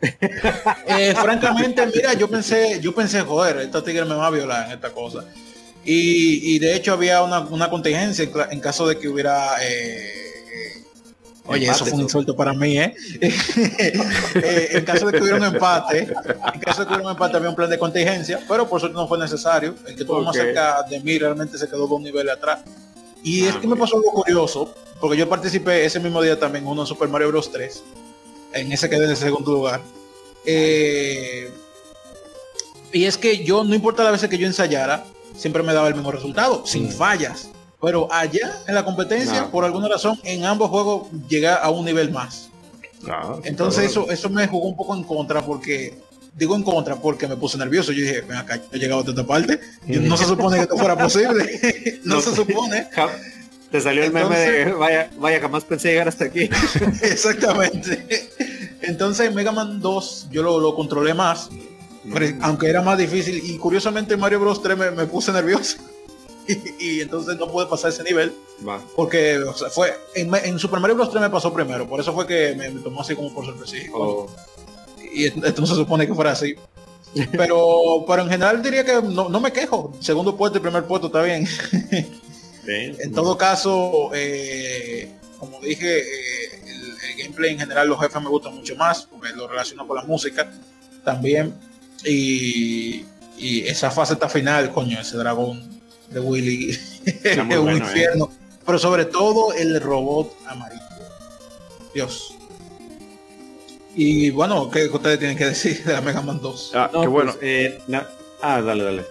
[0.86, 4.72] Eh, francamente, mira, yo pensé, yo pensé, joder, esta tigre me va a violar en
[4.72, 5.24] esta cosa.
[5.84, 9.56] Y, de hecho había una, contingencia en caso de que hubiera...
[9.62, 10.84] Eh,
[11.46, 12.94] oye, eso fue un insulto para mí, ¿eh?
[13.20, 16.12] en caso de que hubiera un empate,
[16.54, 18.96] en caso de que hubiera un empate había un plan de contingencia, pero por suerte
[18.96, 19.74] no fue necesario.
[19.86, 22.60] El que estuvo más cerca de mí realmente se quedó dos niveles atrás.
[23.22, 26.70] Y es que me pasó algo curioso, porque yo participé ese mismo día también en
[26.70, 27.82] uno Super Mario Bros 3.
[28.54, 29.80] En ese quedé en el segundo lugar.
[30.44, 31.50] Eh,
[32.92, 35.04] y es que yo, no importa la veces que yo ensayara,
[35.36, 36.92] siempre me daba el mismo resultado, sin mm.
[36.92, 37.50] fallas.
[37.80, 42.10] Pero allá en la competencia, por alguna razón, en ambos juegos llegué a un nivel
[42.10, 42.50] más.
[43.44, 45.98] Entonces eso, eso me jugó un poco en contra porque
[46.34, 47.92] digo en contra porque me puse nervioso.
[47.92, 49.60] Yo dije, ven acá, he llegado a esta parte.
[49.86, 52.00] no se supone que esto fuera posible.
[52.04, 52.88] no, se supone.
[53.70, 56.50] Te salió el meme de vaya, vaya, jamás pensé llegar hasta aquí.
[57.02, 58.30] exactamente.
[58.82, 61.50] Entonces Mega Man 2 yo lo, lo controlé más,
[62.40, 63.40] aunque era más difícil.
[63.44, 65.78] Y curiosamente Mario Bros 3 me, puse nervioso.
[66.80, 68.32] Y, entonces no pude pasar ese nivel.
[68.96, 69.40] Porque
[69.72, 71.88] fue en, Super Mario Bros 3 me pasó primero.
[71.88, 73.76] Por eso fue que me, tomó así como por sorpresa.
[73.92, 74.28] Oh.
[75.12, 76.54] Y esto no se supone que fuera así.
[77.32, 79.92] Pero, pero en general diría que no, no me quejo.
[80.00, 81.46] Segundo puesto y primer puesto está bien.
[82.66, 88.54] En todo caso, eh, como dije, eh, el, gameplay en general, los jefes me gustan
[88.54, 90.50] mucho más, porque lo relaciono con la música
[91.04, 91.54] también.
[92.04, 93.04] Y,
[93.38, 95.80] esa fase está final, coño, ese dragón
[96.10, 96.70] de Willy
[97.24, 97.76] es un ¿eh?
[97.78, 98.30] infierno.
[98.66, 100.82] Pero sobre todo el robot amarillo.
[101.94, 102.34] Dios.
[104.02, 106.72] Y bueno, ¿qué ustedes tienen que decir de la Mega Man 2?
[106.74, 107.34] Ah, qué bueno.
[107.38, 107.74] Pues,
[108.40, 109.04] ah, dale, dale.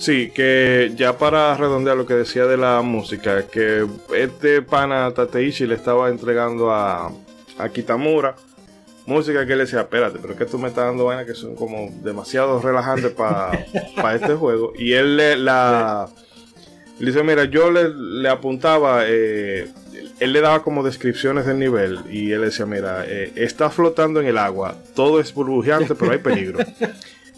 [0.00, 3.86] Sí, que ya para redondear lo que decía de la música, que
[4.16, 7.12] este pana Tateishi le estaba entregando a,
[7.56, 8.34] a Kitamura
[9.06, 11.54] música que le decía, espérate, pero es que tú me estás dando vainas que son
[11.54, 14.72] como demasiado relajantes para este juego.
[14.76, 16.08] Y él le, la,
[17.06, 19.68] dice, mira, yo le, apuntaba, eh,
[20.20, 24.26] él le daba como descripciones del nivel y él decía, mira, eh, está flotando en
[24.26, 26.58] el agua, todo es burbujeante, pero hay peligro.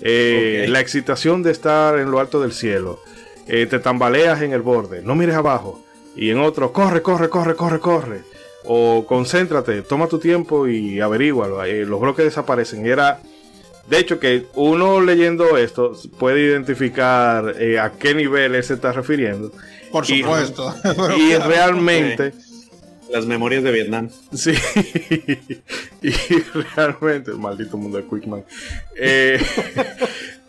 [0.04, 3.00] Eh, la excitación de estar en lo alto del cielo.
[3.46, 5.84] Eh, te tambaleas en el borde, no mires abajo.
[6.16, 8.20] Y en otro, corre, corre, corre, corre, corre.
[8.64, 11.64] O concéntrate, toma tu tiempo y averígualo.
[11.64, 12.84] Eh, los bloques desaparecen.
[12.84, 13.20] Y era,
[13.92, 19.52] de hecho, que uno leyendo esto puede identificar a qué nivel él se está refiriendo.
[19.90, 20.74] Por supuesto.
[21.18, 22.32] Y, realmente
[23.10, 24.08] las memorias de Vietnam.
[24.32, 24.52] Sí,
[26.02, 26.10] y
[26.74, 28.46] realmente, el maldito mundo de Quickman.
[28.96, 29.38] Eh,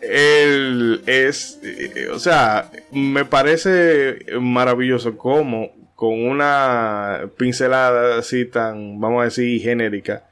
[0.00, 9.24] es, eh, o sea, me parece maravilloso cómo con una pincelada así tan, vamos a
[9.24, 10.24] decir, genérica,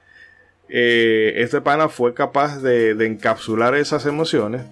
[0.74, 4.62] eh, este pana fue capaz de, de, encapsular esas emociones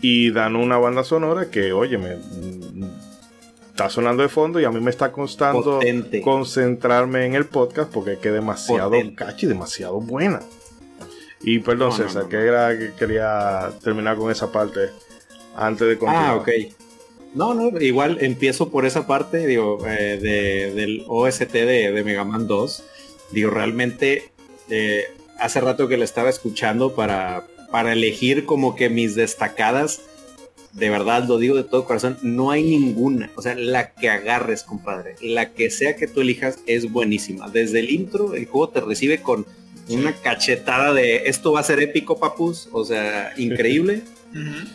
[0.00, 2.16] y dan una banda sonora que, óyeme,
[3.68, 5.80] está sonando de fondo y a mí me está costando
[6.24, 10.40] concentrarme en el podcast porque es que demasiado catchy, demasiado buena.
[11.42, 14.88] Y perdón, César, que era que quería terminar con esa parte
[15.54, 16.30] antes de continuar.
[16.30, 16.48] Ah, ok.
[17.34, 22.46] No, no, igual empiezo por esa parte, digo, eh, del OST de, de, Mega Man
[22.46, 22.82] 2.
[23.32, 24.30] Digo, realmente,
[24.70, 25.04] eh,
[25.38, 30.00] hace rato que le estaba escuchando para, para elegir como que mis destacadas
[30.76, 33.30] de verdad lo digo de todo corazón, no hay ninguna.
[33.34, 37.48] O sea, la que agarres, compadre, la que sea que tú elijas es buenísima.
[37.48, 39.46] Desde el intro, el juego te recibe con
[39.88, 42.68] una cachetada de esto va a ser épico, papus.
[42.72, 44.02] O sea, increíble.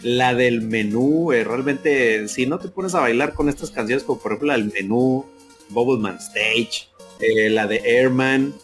[0.01, 4.19] La del menú, eh, realmente, si no te pones a bailar con estas canciones, como
[4.19, 5.27] por ejemplo la del menú,
[5.69, 6.87] Bubbleman Stage,
[7.19, 8.55] eh, la de Airman,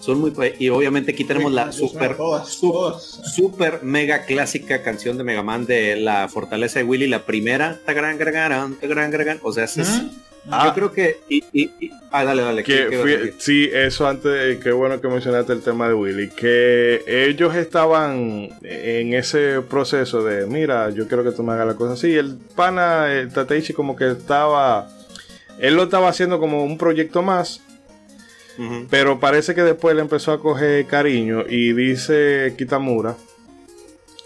[0.00, 2.16] son muy y obviamente aquí tenemos la super,
[3.24, 8.18] super, mega clásica canción de Mega Man de la Fortaleza de Willy, la primera, gran
[8.18, 8.80] gran
[9.42, 9.78] o sea, es,
[10.48, 11.18] yo creo que
[12.12, 13.34] ah, dale, dale.
[13.38, 19.14] sí, eso antes, qué bueno que mencionaste el tema de Willy, que ellos estaban en
[19.14, 23.12] ese proceso de, mira, yo quiero que tú me hagas la cosa así, el pana,
[23.12, 24.88] el Tateichi como que estaba,
[25.58, 27.60] él lo estaba haciendo como un proyecto más,
[28.90, 33.16] pero parece que después le empezó a coger cariño y dice Kitamura,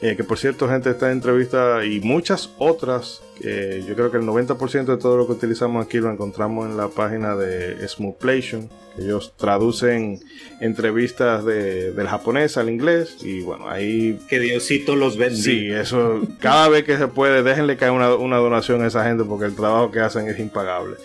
[0.03, 4.85] eh, que por cierto, gente, esta entrevista y muchas otras, yo creo que el 90%
[4.85, 9.35] de todo lo que utilizamos aquí lo encontramos en la página de Smoothplation, que ellos
[9.37, 10.21] traducen
[10.61, 14.19] entrevistas de, del japonés al inglés y bueno, ahí...
[14.29, 15.43] Que Diosito los bendiga.
[15.43, 19.25] Sí, eso, cada vez que se puede, déjenle caer una, una donación a esa gente
[19.25, 20.97] porque el trabajo que hacen es impagable.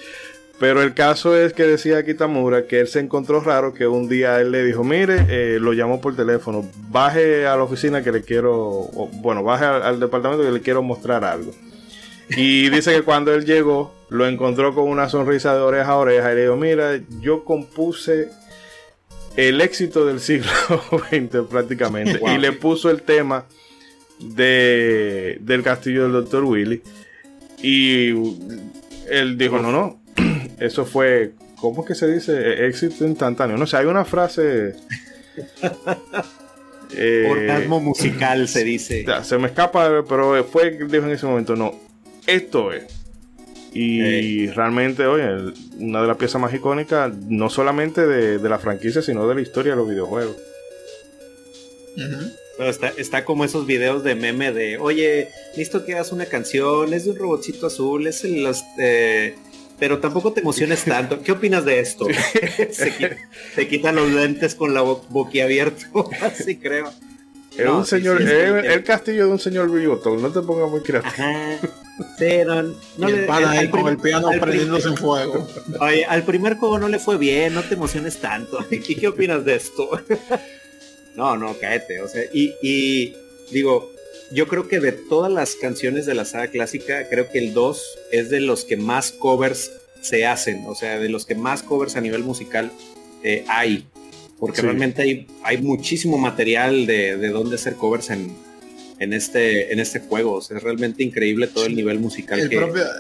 [0.60, 4.40] Pero el caso es que decía Kitamura que él se encontró raro que un día
[4.40, 8.22] él le dijo, mire, eh, lo llamó por teléfono, baje a la oficina que le
[8.22, 11.52] quiero, bueno, baje al, departamento que le quiero mostrar algo.
[12.30, 16.32] Y dice que cuando él llegó, lo encontró con una sonrisa de oreja a oreja
[16.32, 18.30] y le dijo, mira, yo compuse
[19.36, 20.50] el éxito del siglo
[21.10, 22.22] XX prácticamente.
[22.34, 23.46] Y le puso el tema
[24.20, 26.46] de, del castillo del Dr.
[26.46, 26.82] Willy.
[27.62, 28.12] Y
[29.10, 30.05] él dijo, no, no,
[30.60, 32.34] eso fue, ¿cómo es que se dice?
[32.34, 33.58] E-, éxito instantáneo.
[33.58, 34.76] No sé, hay una frase...
[36.96, 39.06] eh, Orgasmo musical se dice.
[39.24, 41.74] Se me escapa, pero fue, dijo en ese momento, no,
[42.26, 42.86] esto es.
[43.78, 49.28] Y realmente, oye, una de las piezas más icónicas, no solamente de, la franquicia, sino
[49.28, 50.38] de la historia de los videojuegos.
[52.60, 55.28] está, está, como esos videos de meme de, oye,
[55.58, 59.36] listo que hagas una canción, es de un robotcito azul, es el, los, eh,
[59.80, 61.22] pero tampoco te emociones tanto.
[61.22, 62.08] ¿Qué opinas de esto?
[62.72, 66.92] se, quitan los lentes con la boquiabierto, así creo.
[67.58, 71.14] Es un señor, el castillo de un señor bigotón, no te pongas muy creativo.
[72.20, 72.62] Sí, no,
[72.98, 75.48] no le, ahí con el piano prendiéndose en fuego.
[75.80, 78.60] Oye, al primer juego no le fue bien, no te emociones tanto.
[78.70, 79.90] ¿Y qué opinas de esto?
[81.16, 82.02] no, no, cáete.
[82.02, 83.16] O sea, y, y
[83.52, 83.95] digo,
[84.32, 87.84] yo creo que de todas las canciones de la saga clásica, creo que el 2
[88.12, 91.96] es de los que más covers se hacen, o sea, de los que más covers
[91.96, 92.72] a nivel musical
[93.24, 93.88] eh, hay,
[94.40, 98.36] porque realmente hay, hay muchísimo material de, de dónde hacer covers en,
[99.00, 100.34] en este, en este juego.
[100.34, 102.56] O sea, es realmente increíble todo el nivel musical que,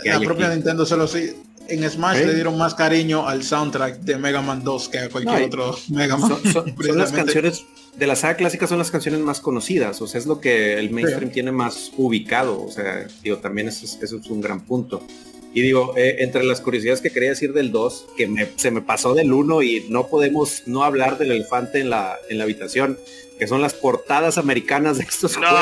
[0.05, 1.33] La propia Nintendo se lo sí.
[1.67, 5.43] En Smash le dieron más cariño al soundtrack de Mega Man 2 que a cualquier
[5.43, 6.37] otro Mega Man.
[6.53, 7.65] son las canciones
[7.97, 10.91] de la saga clásica son las canciones más conocidas, o sea, es lo que el
[10.91, 15.05] mainstream tiene más ubicado, o sea, digo, también eso es, un gran punto.
[15.53, 19.13] Y digo, eh, entre las curiosidades que quería decir del 2, que se me pasó
[19.13, 22.99] del 1 y no podemos no hablar del elefante en la, en la habitación,
[23.37, 25.59] que son las portadas americanas de estos juegos.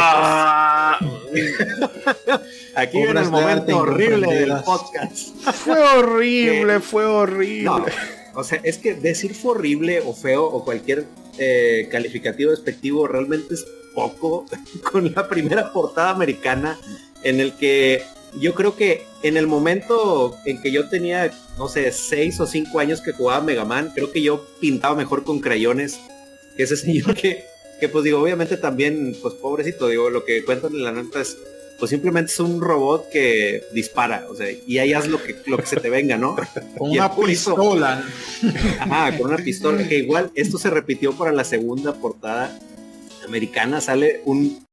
[2.76, 5.36] Aquí en el momento horrible del podcast.
[5.54, 7.92] Fue horrible, fue horrible.
[8.36, 11.06] o sea, es que decir fue horrible o feo o cualquier
[11.38, 14.46] eh, calificativo despectivo realmente es poco
[14.92, 16.80] con la primera portada americana
[17.24, 18.04] en el que
[18.40, 22.80] yo creo que en el momento en que yo tenía, no sé, seis o cinco
[22.80, 26.00] años que jugaba Mega Man, creo que yo pintaba mejor con crayones
[26.58, 27.46] que ese señor que,
[27.84, 31.38] que pues digo, obviamente también, pues pobrecito, digo, lo que cuentan en la nota es
[31.78, 35.58] pues simplemente es un robot que dispara, o sea, y ahí haz lo que, lo
[35.58, 36.38] que se te venga, ¿no?
[36.78, 38.08] Con una pistola.
[38.80, 42.58] Ajá, con una pistola, que igual esto se repitió para la segunda portada
[43.28, 44.66] americana, sale un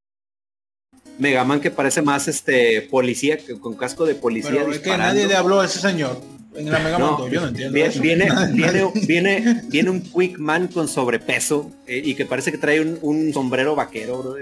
[1.18, 4.52] Megaman que parece más este policía, con casco de policía.
[4.52, 6.20] Pero es que nadie le habló a ese señor
[6.55, 7.72] en la Mega yo no entiendo.
[7.72, 12.80] Viene, viene, viene, viene, un Quick Man con sobrepeso eh, y que parece que trae
[12.80, 14.36] un, sombrero vaquero,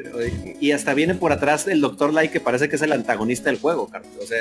[0.61, 3.59] Y hasta viene por atrás el Doctor Light que parece que es el antagonista del
[3.59, 4.13] juego, Carlos.
[4.23, 4.39] O sea,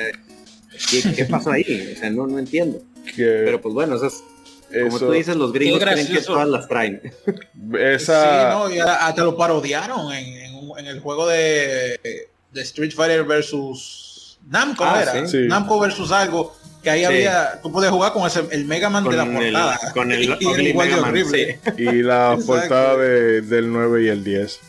[1.16, 1.94] ¿Qué, pasó ahí?
[1.96, 2.82] O sea, no, no entiendo.
[3.16, 4.24] Pero pues bueno, eso es,
[4.84, 7.02] como tú dices, los gringos creen que todas las traen.
[7.80, 8.52] Esa...
[8.52, 10.26] Sí, no, y hasta lo parodiaron en,
[10.78, 12.00] en, el juego de,
[12.52, 15.26] de, Street Fighter versus Namco, ah, era.
[15.48, 16.56] Namco versus algo
[16.88, 19.78] que ahí había, tú puedes jugar con ese, el Mega Man de la portada.
[19.94, 24.60] con el, y, y la portada de, del 9 y el 10.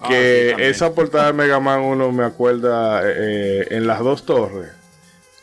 [0.00, 4.70] Ah, que esa portada de Mega Man 1 me acuerda eh, en las dos torres.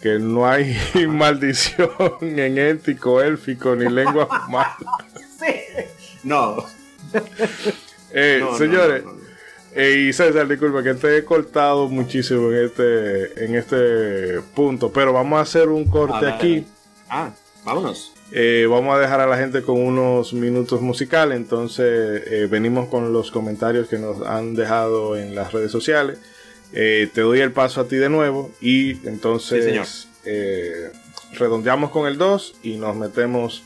[0.02, 0.76] Que no hay
[1.08, 4.78] maldición en ético, élfico, ni lengua mala.
[6.24, 6.66] No.
[8.12, 9.04] Eh, señores,
[9.76, 15.12] eh, y César, disculpa que te he cortado muchísimo en este, en este punto, pero
[15.12, 16.66] vamos a hacer un corte aquí.
[17.10, 17.32] Ah,
[17.64, 18.14] vámonos.
[18.32, 23.14] Eh, vamos a dejar a la gente con unos minutos musicales, entonces eh, venimos con
[23.14, 26.20] los comentarios que nos han dejado en las redes sociales.
[26.72, 30.08] te doy el paso a ti de nuevo y entonces
[31.34, 33.64] redondeamos con el 2 y nos metemos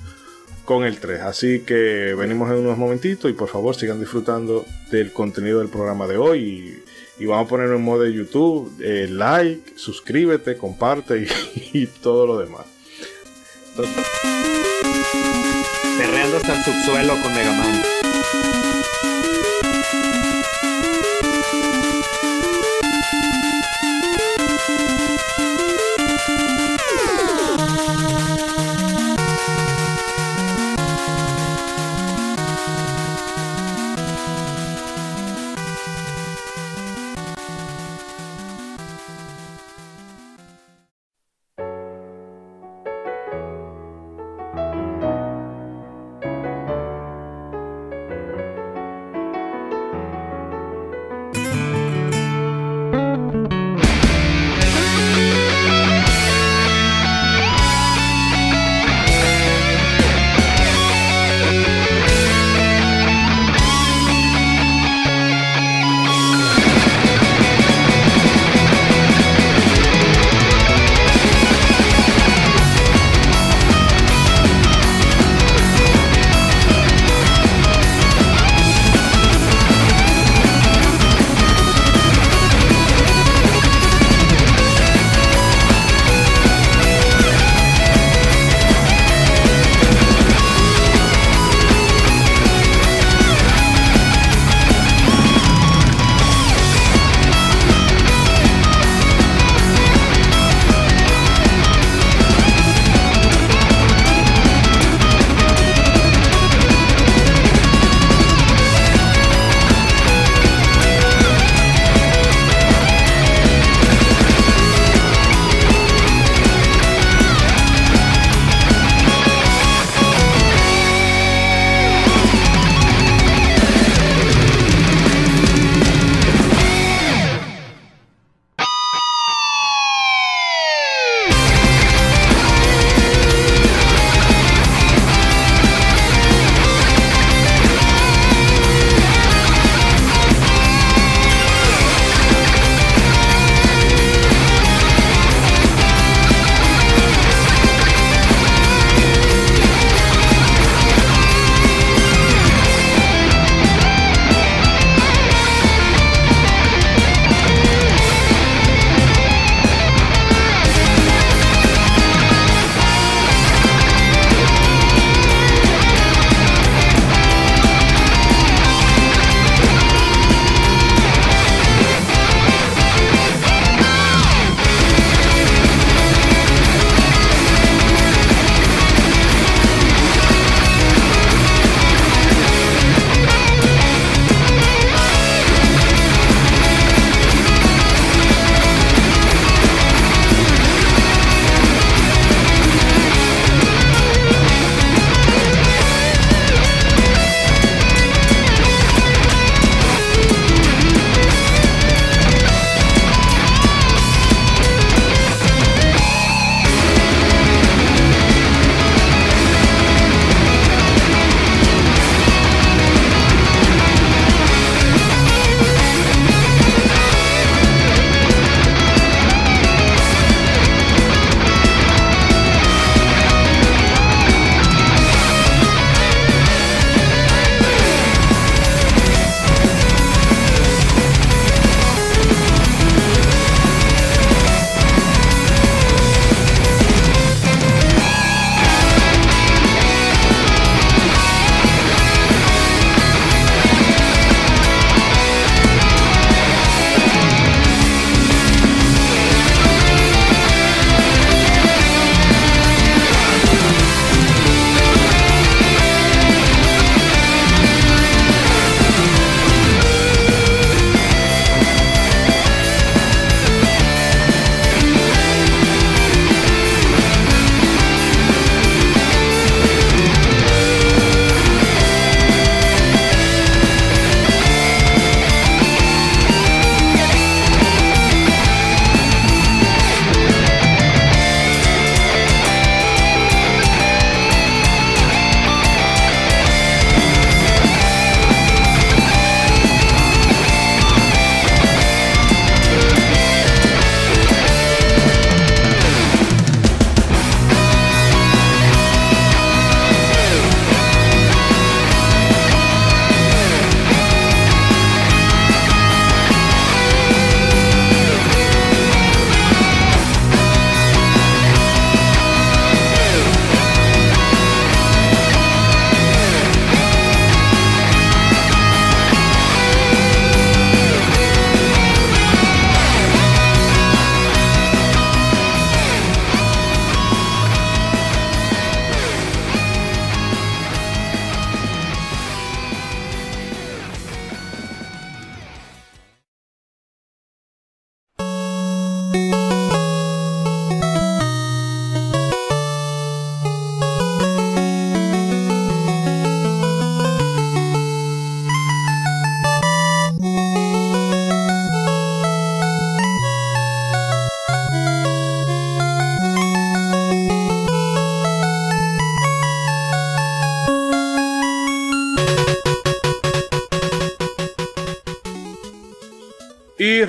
[0.70, 1.22] con el 3.
[1.22, 6.06] Así que venimos en unos momentitos y por favor sigan disfrutando del contenido del programa
[6.06, 6.84] de hoy.
[7.18, 11.28] Y, vamos a ponerlo en modo de YouTube, eh, like, suscríbete, comparte
[11.74, 12.68] y, todo lo demás.
[15.98, 18.09] Perreando hasta el subsuelo con Mega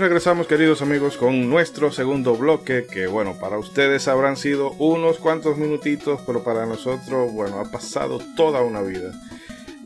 [0.00, 5.58] regresamos queridos amigos con nuestro segundo bloque que bueno para ustedes habrán sido unos cuantos
[5.58, 9.12] minutitos pero para nosotros bueno ha pasado toda una vida.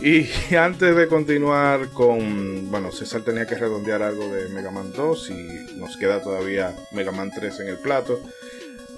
[0.00, 5.30] Y antes de continuar con, bueno César tenía que redondear algo de Mega Man 2
[5.30, 8.20] y nos queda todavía Mega Man 3 en el plato.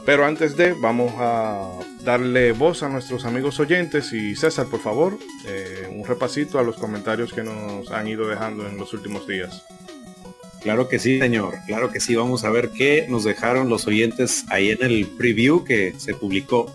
[0.05, 1.73] Pero antes de, vamos a
[2.05, 6.77] darle voz a nuestros amigos oyentes y César, por favor, eh, un repasito a los
[6.77, 9.65] comentarios que nos han ido dejando en los últimos días.
[10.63, 11.55] Claro que sí, señor.
[11.67, 12.15] Claro que sí.
[12.15, 16.75] Vamos a ver qué nos dejaron los oyentes ahí en el preview que se publicó.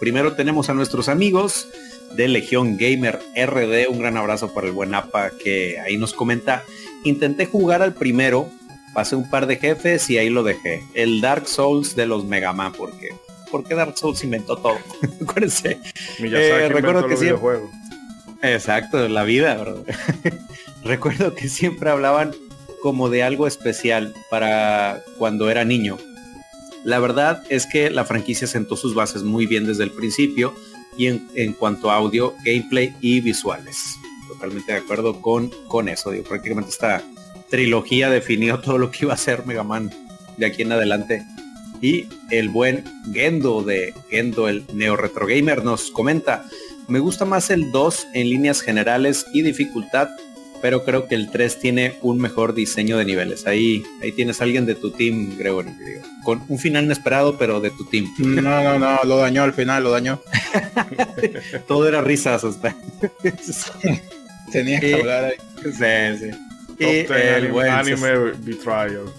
[0.00, 1.68] Primero tenemos a nuestros amigos
[2.14, 3.88] de Legión Gamer RD.
[3.88, 6.64] Un gran abrazo para el buen APA que ahí nos comenta.
[7.04, 8.50] Intenté jugar al primero,
[8.94, 10.82] pasé un par de jefes y ahí lo dejé.
[10.94, 13.10] El Dark Souls de los Mega Man, porque
[13.50, 14.78] porque Dark Souls inventó todo.
[15.22, 15.78] Acuérdense.
[16.18, 17.60] Eh, recuerdo que siempre...
[18.42, 19.64] Exacto, la vida,
[20.84, 22.32] recuerdo que siempre hablaban
[22.82, 25.98] como de algo especial para cuando era niño.
[26.84, 30.54] La verdad es que la franquicia sentó sus bases muy bien desde el principio
[30.96, 33.76] y en, cuanto a audio, gameplay y visuales.
[34.28, 36.10] Totalmente de acuerdo con, con eso.
[36.10, 37.02] Digo, prácticamente esta
[37.50, 39.90] trilogía definió todo lo que iba a ser Mega Man
[40.36, 41.24] de aquí en adelante.
[41.80, 46.44] Y el buen Gendo de Gendo, el Neo Retro Gamer, nos comenta,
[46.88, 50.08] me gusta más el 2 en líneas generales y dificultad,
[50.60, 53.46] pero creo que el 3 tiene un mejor diseño de niveles.
[53.46, 55.70] Ahí, ahí tienes a alguien de tu team, Gregory,
[56.24, 58.06] con un final inesperado, pero de tu team.
[58.18, 60.20] No, no, no, lo dañó al final, lo dañó.
[61.66, 62.42] Todo era risas.
[64.52, 65.34] Tenía que hablar ahí.
[65.64, 66.38] Sí, sí.
[66.78, 69.12] Y el buen anime Betrayal.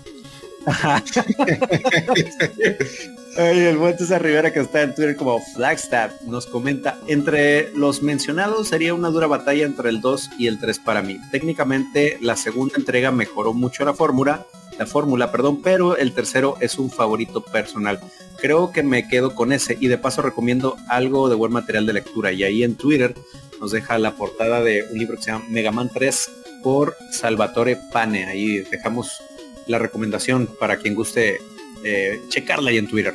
[3.38, 8.68] el buen César Rivera que está en Twitter como Flagstaff nos comenta, entre los mencionados
[8.68, 11.20] sería una dura batalla entre el 2 y el 3 para mí.
[11.32, 14.46] Técnicamente la segunda entrega mejoró mucho la fórmula,
[14.78, 18.00] la fórmula, perdón, pero el tercero es un favorito personal.
[18.42, 21.94] Creo que me quedo con ese y de paso recomiendo algo de buen material de
[21.94, 23.16] lectura y ahí en Twitter
[23.60, 26.30] nos deja la portada de un libro que se llama Mega Man 3
[26.64, 28.26] por Salvatore Pane.
[28.26, 29.22] Ahí dejamos
[29.70, 31.40] la recomendación para quien guste
[31.84, 33.14] eh, checarla ahí en Twitter.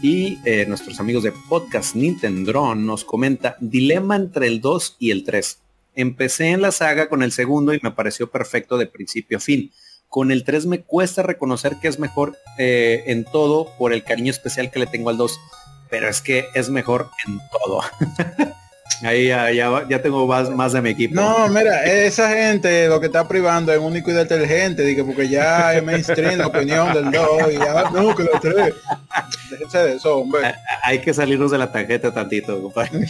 [0.00, 5.24] Y eh, nuestros amigos de Podcast Nintendo nos comenta Dilema entre el 2 y el
[5.24, 5.58] 3.
[5.96, 9.72] Empecé en la saga con el segundo y me pareció perfecto de principio a fin.
[10.08, 14.30] Con el 3 me cuesta reconocer que es mejor eh, en todo por el cariño
[14.30, 15.38] especial que le tengo al 2.
[15.90, 17.80] Pero es que es mejor en todo.
[19.02, 21.14] Ahí ya, ya, tengo más, más, de mi equipo.
[21.14, 25.74] No, mira, esa gente lo que está privando es único y detergente, digo, porque ya
[25.74, 28.74] es mainstream la opinión del 2 y ya no, que lo 3.
[29.50, 30.54] Déjense de eso, hombre.
[30.82, 33.06] Hay que salirnos de la tarjeta tantito, compadre.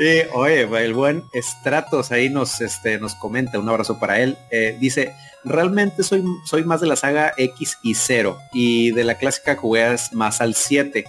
[0.00, 4.36] y oye, el buen Stratos ahí nos, este, nos comenta, un abrazo para él.
[4.50, 5.14] Eh, dice,
[5.44, 9.94] realmente soy, soy más de la saga X y 0 y de la clásica jugué
[10.12, 11.04] más al 7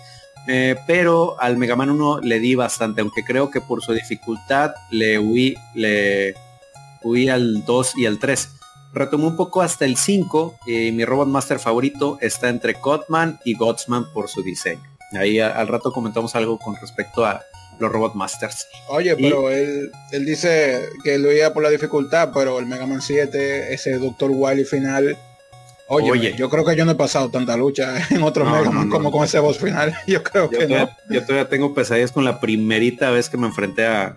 [0.48, 4.74] eh, pero al Mega Man 1 le di bastante, aunque creo que por su dificultad
[4.92, 6.36] le huí, le
[7.04, 8.50] huí al 2 y al 3.
[8.94, 13.56] Retomé un poco hasta el 5 y mi Robot Master favorito está entre Codman y
[13.56, 14.84] Godsman por su diseño.
[15.14, 17.42] Ahí al rato comentamos algo con respecto a
[17.80, 18.68] los Robot Masters.
[18.90, 23.02] Oye, pero él, él dice que lo iba por la dificultad, pero el Mega Man
[23.02, 24.32] 7, ese Dr.
[24.32, 25.18] Wily final
[25.94, 29.24] Oye, yo creo que yo no he pasado tanta lucha en otros no, como con
[29.24, 29.94] ese boss final.
[30.08, 30.90] Yo creo que no.
[31.10, 34.16] Yo todavía tengo pesadillas con la primerita vez que me enfrenté a,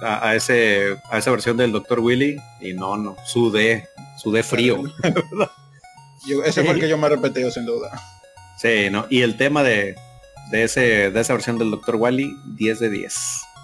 [0.00, 2.00] a, ese a esa versión del Dr.
[2.00, 4.82] Willy y no, no, sudé, sudé frío.
[6.26, 7.90] yo, ese fue el que yo me he repetido sin duda.
[8.58, 9.96] Sí, no, y el tema de,
[10.50, 11.96] de ese de esa versión del Dr.
[11.96, 13.14] Wily 10 de 10.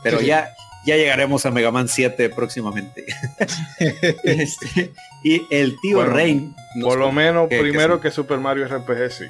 [0.03, 0.55] Pero ya
[0.87, 3.05] ya llegaremos a Mega Man 7 próximamente.
[4.23, 6.55] Este, y el tío Rain.
[6.81, 9.25] Por lo menos primero que, Super Mario RPG, sí.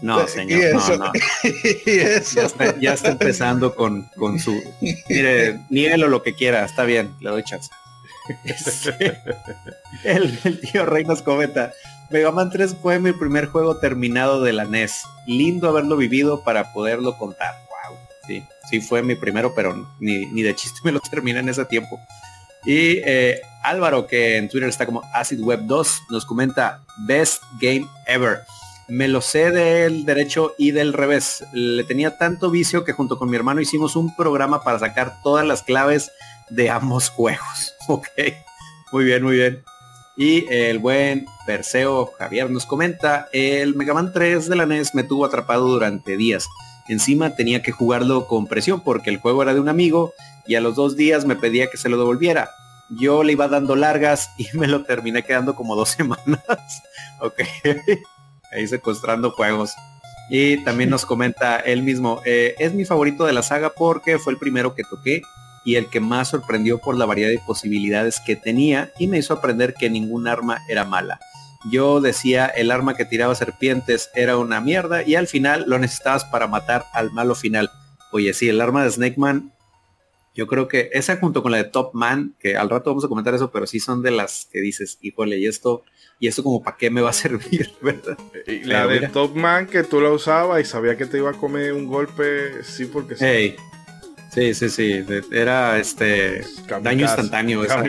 [0.00, 1.12] No, señor, no, no.
[2.80, 4.60] Ya, está, empezando con, con su...
[5.08, 7.70] Mire, nielo lo que quiera, está bien, le doy chance.
[10.04, 11.72] el, el, tío Rey nos comenta,
[12.10, 15.02] Mega Man 3 fue mi primer juego terminado de la NES.
[15.26, 17.61] Lindo haberlo vivido para poderlo contar.
[18.26, 18.42] Sí
[18.72, 22.00] sí fue mi primero, pero ni, de chiste me lo terminé en ese tiempo.
[22.64, 27.86] Y eh, Álvaro, que en Twitter está como Acid Web 2, nos comenta Best Game
[28.06, 28.40] Ever.
[28.88, 31.44] Me lo sé del derecho y del revés.
[31.52, 35.46] Le tenía tanto vicio que junto con mi hermano hicimos un programa para sacar todas
[35.46, 36.10] las claves
[36.48, 37.74] de ambos juegos.
[37.88, 38.08] Ok,
[38.90, 39.62] muy bien, muy bien.
[40.16, 45.04] Y el buen Perseo Javier nos comenta, el Mega Man 3 de la NES me
[45.04, 46.46] tuvo atrapado durante días.
[46.88, 50.12] Encima tenía que jugarlo con presión porque el juego era de un amigo
[50.46, 52.50] y a los dos días me pedía que se lo devolviera.
[52.90, 56.42] yo le iba dando largas y me lo terminé quedando como dos semanas.
[57.20, 57.40] ok.
[58.52, 59.72] Ahí secuestrando juegos.
[60.30, 64.32] Y también nos comenta él mismo, eh, es mi favorito de la saga porque fue
[64.32, 65.22] el primero que toqué
[65.64, 69.34] y el que más sorprendió por la variedad de posibilidades que tenía y me hizo
[69.34, 71.20] aprender que ningún arma era mala.
[71.70, 76.24] Yo decía el arma que tiraba serpientes era una mierda y al final lo necesitabas
[76.24, 77.70] para matar al malo final.
[78.10, 79.52] Oye, sí, el arma de Snake Man,
[80.34, 83.08] yo creo que esa junto con la de Top Man, que al rato vamos a
[83.08, 85.84] comentar eso, pero sí son de las que dices, híjole, y esto,
[86.18, 88.18] y esto como para qué me va a servir, ¿verdad?
[88.46, 91.34] Y la de Top Man que tú la usabas y sabía que te iba a
[91.34, 93.56] comer un golpe, sí, porque sí.
[94.32, 95.04] Sí, sí, sí.
[95.30, 96.42] Era este
[96.80, 97.64] daño instantáneo.
[97.64, 97.84] Esa,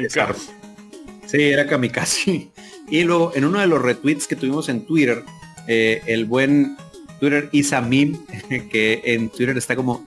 [1.26, 2.52] sí, era kamikaze.
[2.90, 5.24] Y luego en uno de los retweets que tuvimos en Twitter,
[5.68, 6.78] eh, el buen
[7.20, 8.18] Twitter Isamim,
[8.72, 10.06] que en Twitter está como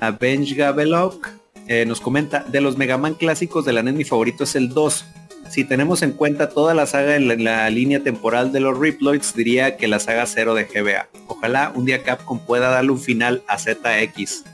[0.00, 1.28] Avenge Gabelok,
[1.66, 4.70] eh, nos comenta, de los Mega Man clásicos de la NES mi favorito es el
[4.70, 5.04] 2.
[5.50, 9.76] Si tenemos en cuenta toda la saga en la, línea temporal de los Riploids, diría
[9.76, 11.08] que la saga 0 de GBA.
[11.26, 14.44] Ojalá un día Capcom pueda darle un final a ZX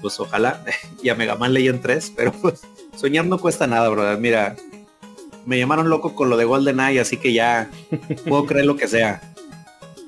[0.00, 0.64] pues ojalá,
[1.02, 2.62] y a Mega Man Legend 3, pero pues
[2.96, 4.18] soñar no cuesta nada, brother.
[4.18, 4.56] Mira,
[5.46, 7.70] me llamaron loco con lo de GoldenEye, así que ya
[8.28, 9.22] puedo creer lo que sea.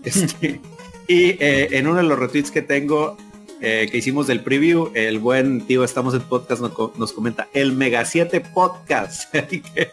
[0.05, 0.61] Este,
[1.07, 3.17] y eh, en uno de los retweets que tengo,
[3.61, 8.05] eh, que hicimos del preview, el buen tío Estamos en Podcast nos, comenta, el Mega
[8.05, 9.33] 7 Podcast.
[9.35, 9.91] que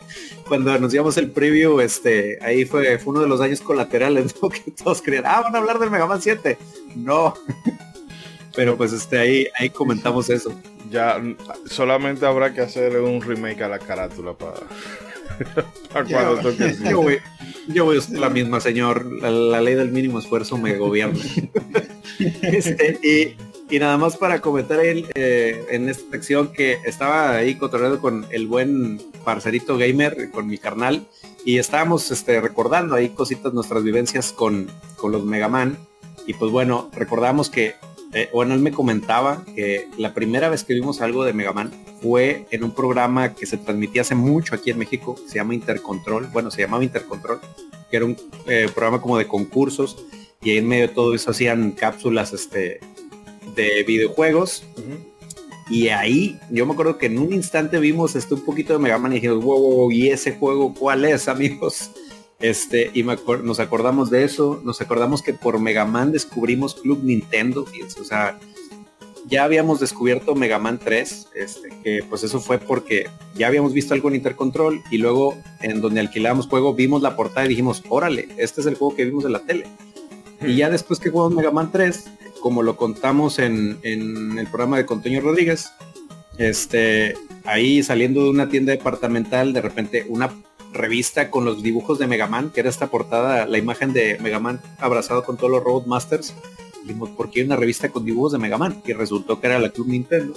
[0.47, 4.33] cuando anunciamos el preview, este, ahí fue, fue uno de los años colaterales,
[4.65, 6.57] que todos creían, ah, van a hablar del Mega Man 7.
[6.95, 7.33] No.
[8.55, 10.53] Pero pues este ahí, ahí comentamos eso.
[10.89, 11.21] Ya
[11.65, 14.59] solamente habrá que hacer un remake a la carátula para,
[16.89, 17.19] Yo voy,
[17.67, 19.05] yo voy a la misma, señor.
[19.05, 21.19] La, ley del mínimo esfuerzo me gobierna.
[22.41, 27.55] este, y, y, nada más para comentar él eh, en esta sección que estaba ahí
[27.55, 31.07] cotorreando con el buen parcerito gamer, con mi carnal,
[31.43, 35.77] y estábamos este, recordando ahí cositas, nuestras vivencias con, con los Megaman.
[36.27, 37.75] Y pues bueno, recordamos que
[38.15, 41.69] eh, bueno, él me comentaba que la primera vez que vimos algo de Mega Man
[42.01, 46.27] fue en un programa que se transmitía hace mucho aquí en México, se llama Intercontrol,
[46.27, 47.41] bueno, se llamaba Intercontrol,
[47.91, 48.15] que era un
[48.47, 49.97] eh, programa como de concursos
[50.41, 52.79] y ahí en medio de todo eso hacían cápsulas este,
[53.53, 54.63] de videojuegos.
[55.69, 58.97] Y ahí yo me acuerdo que en un instante vimos este, un poquito de Mega
[58.97, 61.91] Man y dijimos, wow, wow, ¿y ese juego cuál es, amigos?
[62.45, 67.65] Este, y nos acordamos de eso, nos acordamos que por Mega Man descubrimos Club Nintendo,
[67.99, 68.37] o sea,
[69.25, 73.95] ya habíamos descubierto Mega Man 3, este, que pues eso fue porque ya habíamos visto
[73.95, 78.27] algo en Intercontrol y luego en donde alquilábamos juego vimos la portada y dijimos, órale,
[78.37, 79.65] este es el juego que vimos en la tele.
[80.45, 82.05] Y ya después que jugamos Mega Man 3,
[82.41, 85.71] como lo contamos en, en el programa de Contoño Rodríguez,
[86.37, 90.29] este, ahí saliendo de una tienda departamental, de repente una
[90.75, 94.39] revista con los dibujos de Mega Man, que era esta portada, la imagen de Mega
[94.39, 96.35] Man abrazado con todos los Road Masters.
[96.83, 98.81] Dijimos, ¿por qué hay una revista con dibujos de Mega Man?
[98.85, 100.35] Y resultó que era la Club Nintendo.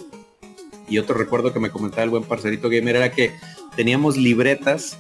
[0.89, 3.32] Y otro recuerdo que me comentaba el buen parcerito gamer era que
[3.76, 4.99] teníamos libretas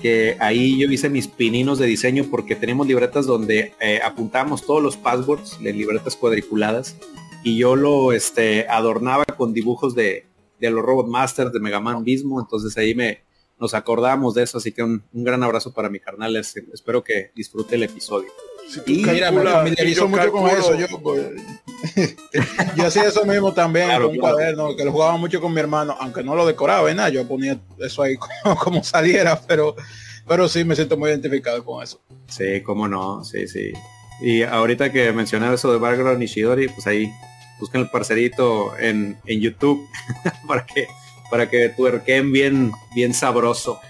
[0.00, 4.82] que ahí yo hice mis pininos de diseño porque teníamos libretas donde eh, apuntábamos todos
[4.82, 6.96] los passwords, de libretas cuadriculadas,
[7.42, 10.26] y yo lo este, adornaba con dibujos de,
[10.60, 13.22] de los Robot Masters, de Mega Man mismo, entonces ahí me,
[13.58, 17.76] nos acordamos de eso, así que un, gran abrazo para mi carnal, espero que disfrute
[17.76, 18.28] el episodio.
[18.86, 20.74] y, mira, me familiarizo mucho con eso.
[20.74, 21.24] Yo, pues,
[22.76, 25.96] yo hacía eso mismo también con un cuaderno, que lo jugaba mucho con mi hermano,
[26.00, 28.16] aunque no lo decoraba, nada, yo ponía eso ahí
[28.62, 29.76] como, saliera, pero,
[30.26, 32.00] pero sí me siento muy identificado con eso.
[32.28, 33.72] Sí, cómo no, sí, sí.
[34.20, 37.10] Y ahorita que mencionaba eso de Bárbara Nishidori, pues ahí
[37.58, 39.86] busquen el parcerito en, en YouTube
[40.48, 40.86] para que
[41.34, 43.80] para que tuerquen bien, bien sabroso.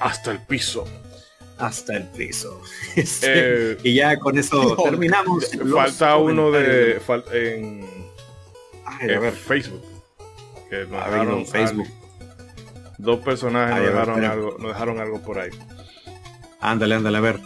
[0.00, 0.86] Hasta el piso.
[1.58, 2.62] Hasta el piso.
[2.96, 5.50] Este, eh, y ya con eso terminamos.
[5.70, 6.98] Falta uno de
[7.34, 7.86] en,
[8.86, 9.34] a ver.
[9.34, 9.82] Facebook.
[10.70, 11.88] Que nos dejaron Facebook.
[12.96, 15.50] dos personajes nos, dejaron algo, nos dejaron algo por ahí.
[16.58, 17.40] Ándale, ándale, a ver.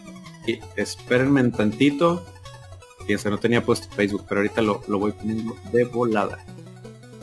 [0.47, 2.25] Y espérenme un tantito.
[3.01, 6.45] Fíjense, no tenía puesto Facebook, pero ahorita lo, lo voy poniendo de volada.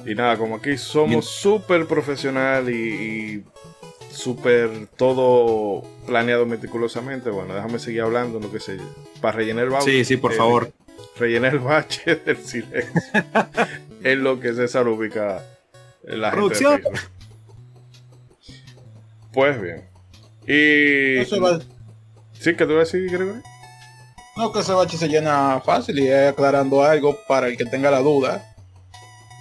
[0.06, 3.44] Y nada, como aquí somos súper profesional y,
[4.14, 8.78] súper todo planeado meticulosamente, bueno, déjame seguir hablando, lo que sé,
[9.20, 9.92] para rellenar el bache.
[9.92, 10.72] Sí, sí, por favor.
[11.18, 13.02] Rellenar el bache del silencio.
[14.04, 15.44] es lo que César ubica
[16.06, 16.82] en la Producción.
[19.32, 19.90] Pues bien.
[20.48, 21.18] Y.
[21.20, 21.60] Eso va...
[22.40, 23.42] Sí, que tú vas a decir, Gregory?
[24.36, 27.90] No, que ese bache se llena fácil y es aclarando algo para el que tenga
[27.90, 28.53] la duda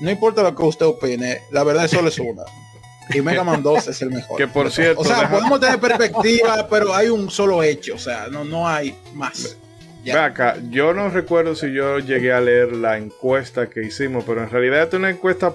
[0.03, 2.42] no importa lo que usted opine, la verdad es solo es una.
[3.14, 4.36] y Mega Man 2 es el mejor.
[4.36, 8.26] Que por cierto, o sea, podemos tener perspectiva, pero hay un solo hecho, o sea,
[8.26, 9.57] no, no hay más.
[10.05, 14.42] Ve acá, yo no recuerdo si yo llegué a leer la encuesta que hicimos, pero
[14.42, 15.55] en realidad es una encuesta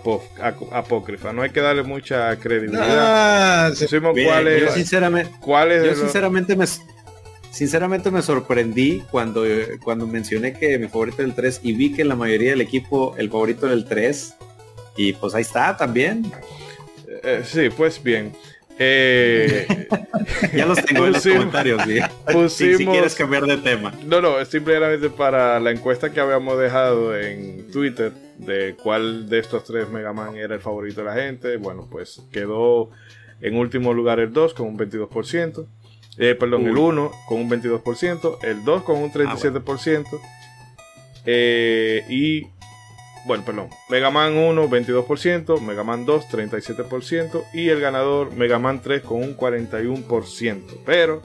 [0.72, 2.86] apócrifa, no hay que darle mucha credibilidad.
[2.88, 3.72] Ah,
[4.14, 6.66] cuál es, yo sinceramente, cuál es yo sinceramente me
[7.58, 9.43] sinceramente me sorprendí cuando,
[9.84, 12.62] cuando mencioné que mi favorito es el 3 y vi que en la mayoría del
[12.62, 14.36] equipo el favorito era el 3
[14.95, 16.32] y pues ahí está también.
[17.24, 18.32] Eh, sí, pues bien.
[18.78, 19.88] Eh,
[20.55, 21.82] ya los tengo en los comentarios,
[22.53, 23.91] si, quieres cambiar de tema.
[24.05, 29.39] No, no, es simplemente para la encuesta que habíamos dejado en Twitter de cuál de
[29.39, 31.58] estos tres Mega Man era el favorito de la gente.
[31.58, 32.91] Bueno, pues quedó
[33.41, 35.66] en último lugar el 2 con un 22%.
[36.18, 40.28] Eh, perdón, el 1 con un 22%, el 2 con un 37%, ah,
[41.26, 42.47] eh, y
[43.28, 48.82] bueno, perdón, Mega Man 1 22%, Mega Man 2 37% y el ganador Mega Man
[48.82, 50.61] 3 con un 41%.
[50.86, 51.21] Pero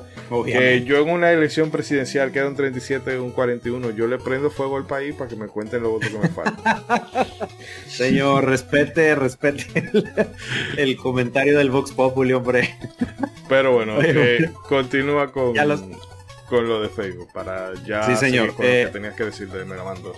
[0.47, 4.77] eh, yo en una elección presidencial queda un 37 un 41, yo le prendo fuego
[4.77, 6.75] al país para que me cuenten los votos que me faltan.
[7.87, 9.91] Señor, respete, respete
[10.77, 12.77] el, comentario del Vox Populi, hombre.
[13.49, 15.55] Pero bueno, eh, continúa con,
[16.49, 18.55] con lo de Facebook para ya sí, señor.
[18.55, 20.17] con lo que eh, tenías que decir de Mega Man 2.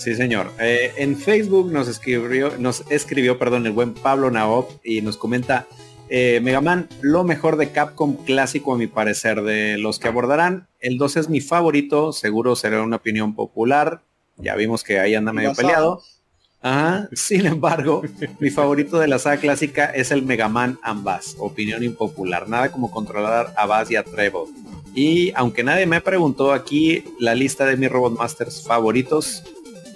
[0.00, 0.50] Sí, señor.
[0.58, 5.66] Eh, en Facebook nos escribió, nos escribió, perdón, el buen Pablo Naop y nos comenta
[6.08, 9.42] eh, Mega Man, lo mejor de Capcom clásico a mi parecer.
[9.42, 14.00] De los que abordarán, el 2 es mi favorito, seguro será una opinión popular.
[14.38, 16.02] Ya vimos que ahí anda medio peleado.
[17.12, 18.00] Sin embargo,
[18.38, 22.48] mi favorito de la saga clásica es el Mega Man Ambas, opinión impopular.
[22.48, 24.48] Nada como controlar a Bass y a Trevor.
[24.94, 29.44] Y aunque nadie me preguntó aquí la lista de mis Robot Masters favoritos,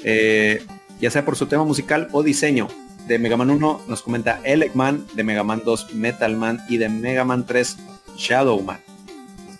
[0.05, 0.63] eh,
[1.01, 2.69] ya sea por su tema musical o diseño.
[3.09, 6.89] De Mega Man 1 nos comenta Elecman, de Mega Man 2 Metal Man y de
[6.89, 7.77] Mega Man 3
[8.17, 8.81] Shadow Man.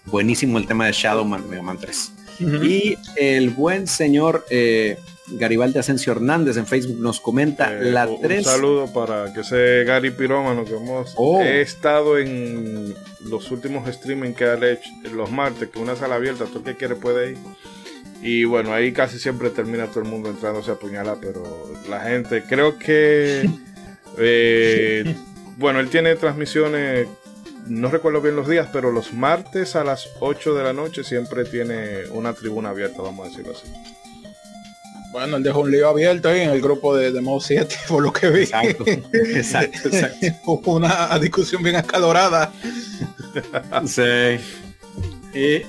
[0.07, 2.13] Buenísimo el tema de Shadow Man, Mega Man 3.
[2.63, 8.39] Y el buen señor eh, Garibaldi Asensio Hernández en Facebook nos comenta eh, la 3.
[8.39, 11.41] Un saludo para que ese Gary Pirómano que hemos oh.
[11.41, 16.45] he estado en los últimos streaming que ha hecho los martes, que una sala abierta,
[16.47, 17.39] todo el que quiere puede ir.
[18.27, 22.43] Y bueno, ahí casi siempre termina todo el mundo entrándose a puñalar, pero la gente,
[22.43, 23.47] creo que,
[24.19, 25.15] eh,
[25.59, 27.07] bueno, él tiene transmisiones,
[27.67, 31.45] no recuerdo bien los días, pero los martes a las 8 de la noche siempre
[31.45, 33.71] tiene una tribuna abierta, vamos a decirlo así.
[35.13, 38.11] Bueno, él dejó un lío abierto ahí en el grupo de, de 7, por lo
[38.11, 38.41] que vi.
[38.45, 40.53] Exacto, exacto, exacto.
[40.71, 42.51] una discusión bien escalorada.
[43.85, 44.41] sí.
[45.35, 45.63] Y,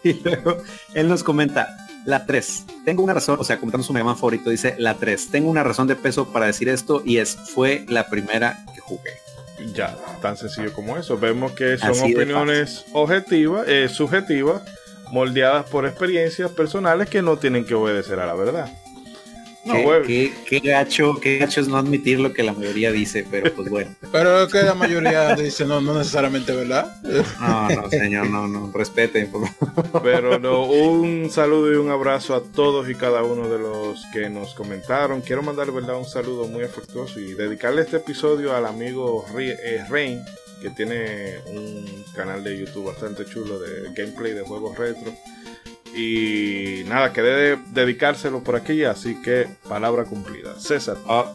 [0.04, 0.58] y luego
[0.94, 2.66] él nos comenta, la 3.
[2.84, 5.30] Tengo una razón, o sea, comentando su Mega favorito, dice la 3.
[5.30, 9.10] Tengo una razón de peso para decir esto y es, fue la primera que jugué.
[9.74, 11.18] Ya, tan sencillo como eso.
[11.18, 14.62] Vemos que son opiniones objetivas, eh, subjetivas,
[15.10, 18.70] moldeadas por experiencias personales que no tienen que obedecer a la verdad.
[19.64, 19.74] No,
[20.06, 20.32] qué,
[20.64, 23.94] gacho, qué gacho es no admitir lo que la mayoría dice, pero pues bueno.
[24.12, 27.00] pero que la mayoría dice no, no necesariamente verdad.
[27.38, 29.30] No, no, señor, no, no, respete.
[30.02, 34.30] Pero no, un saludo y un abrazo a todos y cada uno de los que
[34.30, 35.20] nos comentaron.
[35.20, 40.22] Quiero mandar verdad un saludo muy afectuoso y dedicarle este episodio al amigo eh, Rain,
[40.62, 45.12] que tiene un canal de YouTube bastante chulo de gameplay de juegos retro
[45.94, 50.58] y nada, quedé dedicárselo por aquí, así que palabra cumplida.
[50.58, 50.96] César.
[51.08, 51.32] Ah,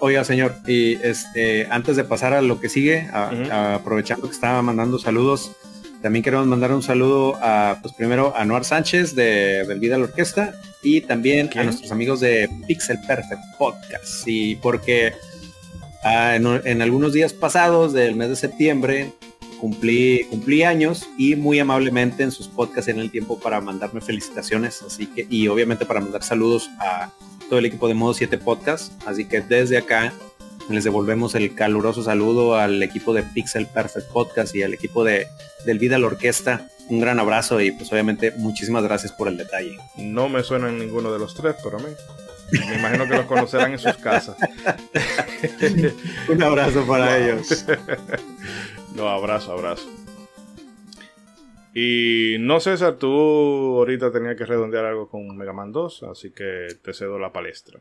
[0.00, 3.08] oiga, señor, y este, antes de pasar a lo que sigue,
[3.50, 5.52] aprovechando que estaba mandando saludos,
[6.02, 9.98] también queremos mandar un saludo a, pues primero a Noar Sánchez de, del Vida a
[9.98, 14.26] la Orquesta y también a nuestros amigos de Pixel Perfect Podcast.
[14.26, 15.12] Y porque
[16.02, 19.12] ah, en algunos días pasados del mes de septiembre
[19.60, 24.82] cumplí, cumplí años y muy amablemente en sus podcasts en el tiempo para mandarme felicitaciones,
[24.82, 27.10] así que, y obviamente para mandar saludos a
[27.48, 30.12] todo el equipo de Modo 7 Podcast, así que desde acá
[30.70, 35.26] les devolvemos el caluroso saludo al equipo de Pixel Perfect Podcast y al equipo de
[35.66, 36.68] del Vida la Orquesta.
[36.88, 39.76] Un gran abrazo y pues obviamente muchísimas gracias por el detalle.
[39.96, 41.88] No me suenan ninguno de los tres, pero a mí.
[42.52, 44.36] Me imagino que los conocerán en sus casas.
[46.28, 47.64] Un abrazo para ellos.
[49.08, 49.88] Abrazo, abrazo.
[51.74, 56.66] Y no César, tú ahorita tenías que redondear algo con Mega Man 2, así que
[56.82, 57.80] te cedo la palestra.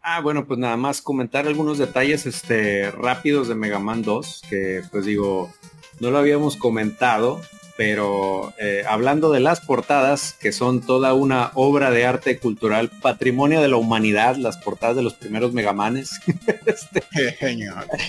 [0.00, 4.82] Ah, bueno, pues nada más comentar algunos detalles este, rápidos de Mega Man 2, que
[4.90, 5.52] pues digo,
[5.98, 7.40] no lo habíamos comentado,
[7.78, 13.60] pero eh, hablando de las portadas, que son toda una obra de arte cultural, patrimonio
[13.60, 16.20] de la humanidad, las portadas de los primeros Megamanes.
[16.66, 17.04] este.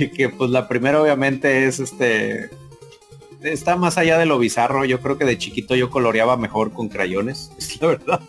[0.09, 2.49] Que pues la primera obviamente es este...
[3.43, 6.89] Está más allá de lo bizarro, yo creo que de chiquito yo coloreaba mejor con
[6.89, 8.21] crayones, es la verdad.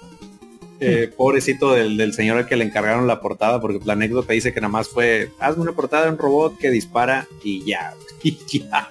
[0.79, 4.61] Eh, pobrecito del, señor al que le encargaron la portada, porque la anécdota dice que
[4.61, 8.91] nada más fue, hazme una portada de un robot que dispara y ya, y ya.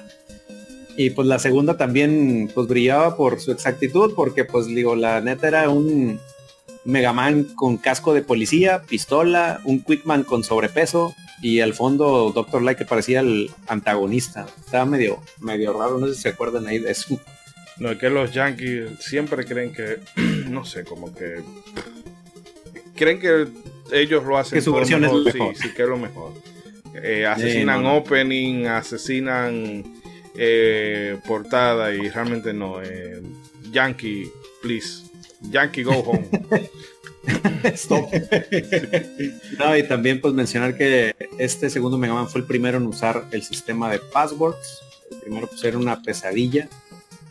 [1.00, 5.48] Y pues la segunda también pues brillaba por su exactitud, porque pues digo, la neta
[5.48, 6.20] era un
[6.84, 12.78] Megaman con casco de policía, pistola, un Quickman con sobrepeso y al fondo Doctor Light
[12.78, 14.46] que parecía el antagonista.
[14.60, 17.18] Estaba medio, medio raro, no sé si se acuerdan ahí de eso.
[17.78, 20.00] No, es que los Yankees siempre creen que,
[20.50, 21.40] no sé, como que
[22.98, 23.48] creen que
[23.94, 24.58] ellos lo hacen.
[24.58, 25.56] Que su versión es lo mejor.
[25.56, 26.34] Sí, sí, que es lo mejor.
[27.02, 29.99] Eh, asesinan opening, asesinan
[30.36, 32.82] eh, portada y realmente no.
[32.82, 33.22] Eh,
[33.72, 34.30] Yankee,
[34.62, 35.04] please.
[35.42, 36.28] Yankee, go home.
[37.76, 38.10] Stop.
[39.58, 43.26] no, y también pues mencionar que este segundo Mega Man fue el primero en usar
[43.32, 44.80] el sistema de passwords.
[45.12, 46.70] El primero pues era una pesadilla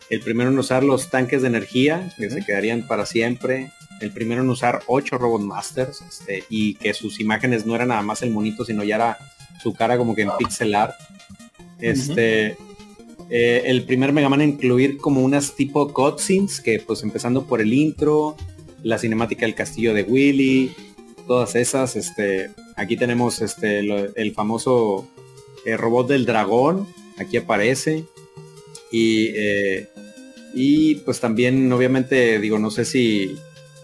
[0.09, 3.71] el primero en usar los tanques de energía, que se quedarían para siempre.
[4.01, 8.01] El primero en usar ocho Robot Masters, este, y que sus imágenes no eran nada
[8.01, 9.17] más el monito, sino ya era
[9.61, 10.95] su cara como que en pixel art.
[11.79, 12.57] Este,
[13.29, 17.73] eh, el primer Mega Man incluir como unas tipo cutscenes, que pues empezando por el
[17.73, 18.35] intro,
[18.83, 20.71] la cinemática del castillo de Willy,
[21.27, 25.07] todas esas, este, aquí tenemos este, el famoso
[25.65, 26.87] eh, robot del dragón,
[27.17, 28.03] aquí aparece.
[28.91, 29.87] Y eh,
[30.53, 33.35] y pues también, obviamente, digo, no sé si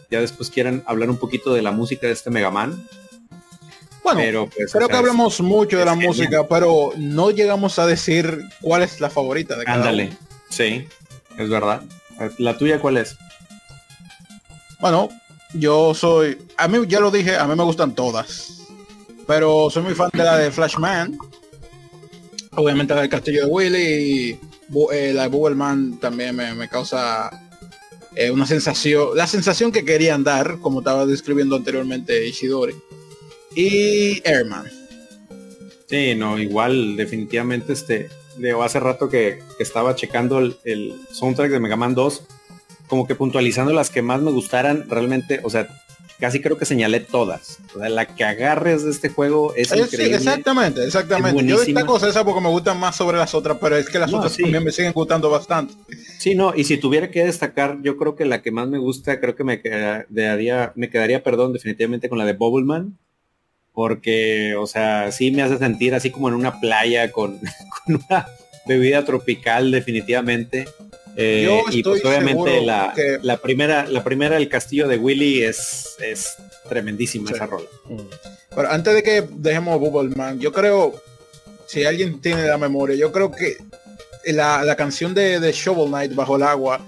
[0.09, 2.87] ya después quieran hablar un poquito de la música de este Mega Man.
[4.05, 8.39] Bueno, pero pues, creo que hablamos mucho de la música, pero no llegamos a decir
[8.61, 10.15] cuál es la favorita de cada Ándale,
[10.47, 10.87] sí,
[11.39, 11.81] es verdad.
[12.37, 13.17] ¿La tuya cuál es?
[14.79, 15.09] Bueno,
[15.55, 18.67] yo soy, a mí ya lo dije, a mí me gustan todas,
[19.25, 21.17] pero soy muy fan de la de Flashman,
[22.51, 24.39] obviamente la del Castillo de Willy
[24.93, 27.31] eh, la de Man también me, causa
[28.15, 32.75] eh, una sensación, la sensación que querían dar, como estaba describiendo anteriormente Ishidori.
[33.55, 34.65] Y Airman.
[35.87, 41.59] Sí, no, igual, definitivamente, este, de hace rato que, estaba checando el, el, soundtrack de
[41.59, 42.23] Mega Man 2,
[42.87, 45.67] como que puntualizando las que más me gustaran, realmente, o sea,
[46.19, 47.59] casi creo que señalé todas.
[47.75, 50.15] O sea, la que agarres de este juego es, increíble.
[50.15, 51.45] exactamente, exactamente.
[51.45, 54.35] Yo cosa esa porque me gustan más sobre las otras, pero es que las otras
[54.35, 55.73] también me siguen gustando bastante.
[56.17, 59.19] Sí, no, y si tuviera que destacar, yo creo que la que más me gusta,
[59.19, 62.97] creo que me quedaría, me quedaría, perdón, definitivamente con la de Bubbleman.
[63.75, 67.39] Porque, o sea, sí me hace sentir así como en una playa con,
[67.85, 68.25] con una
[68.65, 70.67] bebida tropical, definitivamente.
[71.17, 76.35] Eh, y pues obviamente la, la, primera, la primera del castillo de Willy es, es
[76.67, 77.67] tremendísima esa rola.
[78.53, 79.79] Pero antes de que dejemos
[80.15, 80.93] Man yo creo,
[81.67, 83.57] si alguien tiene la memoria, yo creo que
[84.25, 86.81] la, canción de, de, Shovel Knight bajo el agua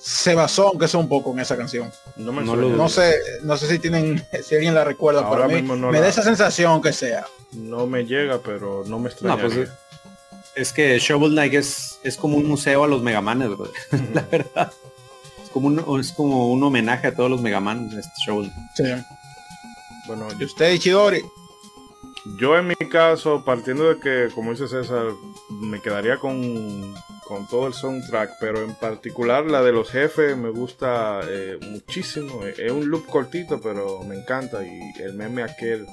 [0.00, 1.90] se basó, aunque sea un poco, en esa canción.
[2.16, 6.00] No, me no, sé, no sé si tienen, si alguien la recuerda, Ahora mí me
[6.00, 7.26] da esa sensación que sea.
[7.52, 9.40] No me llega, pero no me extraña.
[9.40, 9.68] Pues,
[10.54, 13.50] es que Shovel Knight es, es como un museo a los Megamanes,
[14.14, 14.72] la verdad.
[15.44, 18.84] Es como, un, es como un homenaje a todos los Megamanes este Shovel Sí.
[20.06, 21.22] Bueno, ¿y usted, Ichidori?
[22.38, 25.06] Yo en mi caso, partiendo de que, como dice César,
[25.50, 26.94] me quedaría con,
[27.26, 32.44] con todo el soundtrack, pero en particular la de los jefes me gusta eh, muchísimo.
[32.44, 34.64] Es un loop cortito, pero me encanta.
[34.64, 35.86] Y el meme aquel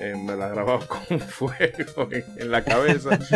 [0.00, 2.08] eh, me la grababa con fuego
[2.38, 3.18] en, la cabeza.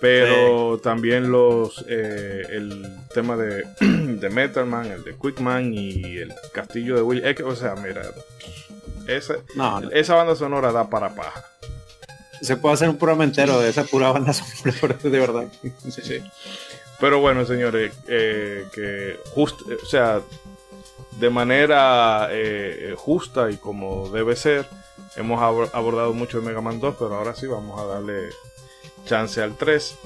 [0.00, 6.96] Pero también los eh, el tema de, de Metalman, el de Quickman y el castillo
[6.96, 7.22] de Will.
[7.44, 8.00] o sea, mira,
[9.06, 9.34] esa,
[9.92, 11.44] esa banda sonora da para paja.
[12.40, 15.46] Se puede hacer un programa entero de esa pura banda sonora, de verdad.
[15.62, 16.22] Sí, sí.
[16.98, 20.20] Pero bueno, señores, eh, que justo, o sea,
[21.18, 22.28] de manera
[22.96, 24.66] justa y como debe ser,
[25.16, 28.30] Hemos abordado mucho de Mega Man 2, pero ahora sí vamos a darle
[29.04, 29.98] chance al 3.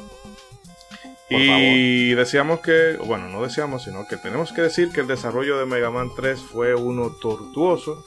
[1.28, 5.66] y decíamos que, bueno, no decíamos, sino que tenemos que decir que el desarrollo de
[5.66, 8.04] Mega Man 3 fue uno tortuoso.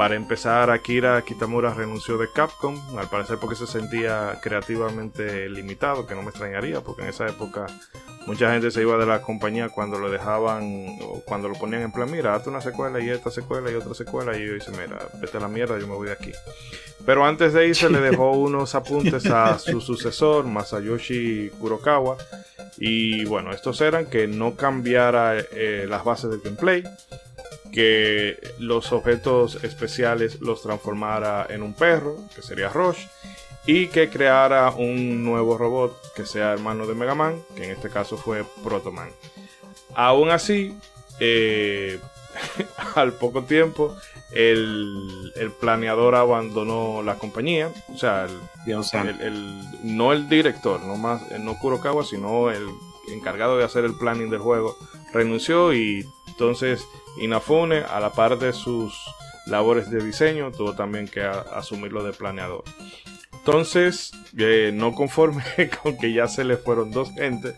[0.00, 6.14] Para empezar, Akira Kitamura renunció de Capcom, al parecer porque se sentía creativamente limitado, que
[6.14, 7.66] no me extrañaría, porque en esa época
[8.26, 11.92] mucha gente se iba de la compañía cuando lo dejaban, o cuando lo ponían en
[11.92, 15.06] plan, mira, hazte una secuela y esta secuela y otra secuela, y yo dice, mira,
[15.20, 16.32] vete a la mierda, yo me voy de aquí.
[17.04, 22.16] Pero antes de irse le dejó unos apuntes a su sucesor, Masayoshi Kurokawa,
[22.78, 26.84] Y bueno, estos eran que no cambiara eh, las bases del gameplay,
[27.72, 33.06] que los objetos especiales los transformara en un perro, que sería Rush,
[33.66, 37.90] y que creara un nuevo robot que sea hermano de Mega Man, que en este
[37.90, 39.10] caso fue Protoman.
[39.94, 40.74] Aún así,
[41.18, 42.00] eh,
[42.94, 43.96] al poco tiempo,
[44.32, 47.70] el, planeador abandonó la compañía.
[47.92, 48.26] O sea,
[48.66, 52.66] el, no el director, no, más, no Kurokawa, sino el
[53.12, 54.76] encargado de hacer el planning del juego,
[55.12, 56.86] renunció y entonces
[57.18, 58.94] Inafune, a la par de sus
[59.46, 62.64] labores de diseño, tuvo también que asumirlo de planeador.
[63.32, 65.42] Entonces, eh, no conforme
[65.82, 67.54] con que ya se le fueron dos gentes,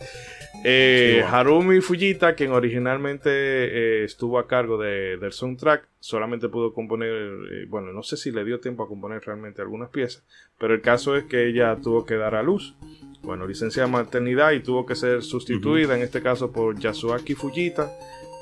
[0.64, 7.92] eh, Harumi Fujita, quien originalmente eh, estuvo a cargo del soundtrack, solamente pudo componer, bueno,
[7.92, 10.24] no sé si le dio tiempo a componer realmente algunas piezas,
[10.58, 12.76] pero el caso es que ella tuvo que dar a luz,
[13.22, 17.90] bueno, licencia de maternidad y tuvo que ser sustituida, en este caso por Yasuaki Fujita,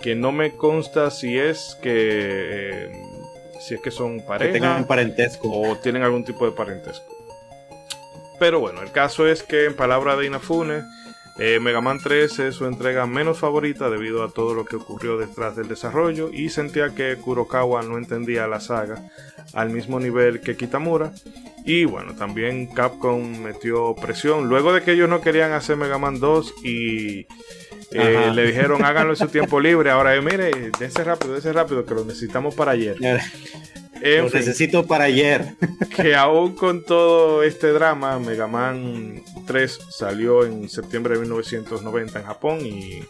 [0.01, 2.91] que no me consta si es que
[3.61, 7.07] si es que son pareja parentesco o tienen algún tipo de parentesco.
[8.39, 10.83] Pero bueno, el caso es que en palabra de Inafune,
[11.39, 15.19] eh, Mega Man 3 es su entrega menos favorita debido a todo lo que ocurrió
[15.19, 19.03] detrás del desarrollo y sentía que Kurokawa no entendía la saga
[19.53, 21.13] al mismo nivel que Kitamura.
[21.65, 24.49] Y bueno, también Capcom metió presión.
[24.49, 27.27] Luego de que ellos no querían hacer Mega Man 2 y
[27.93, 29.91] eh, le dijeron háganlo en su tiempo libre.
[29.91, 32.97] Ahora, eh, mire, dense rápido, dense rápido, que lo necesitamos para ayer.
[33.01, 35.55] lo necesito para ayer.
[35.97, 42.25] que aún con todo este drama, Mega Man 3 salió en septiembre de 1990 en
[42.25, 43.03] Japón y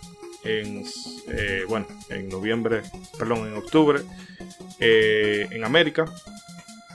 [0.45, 0.85] en,
[1.29, 2.83] eh, bueno, en noviembre,
[3.19, 4.01] perdón, en octubre
[4.79, 6.07] eh, en América.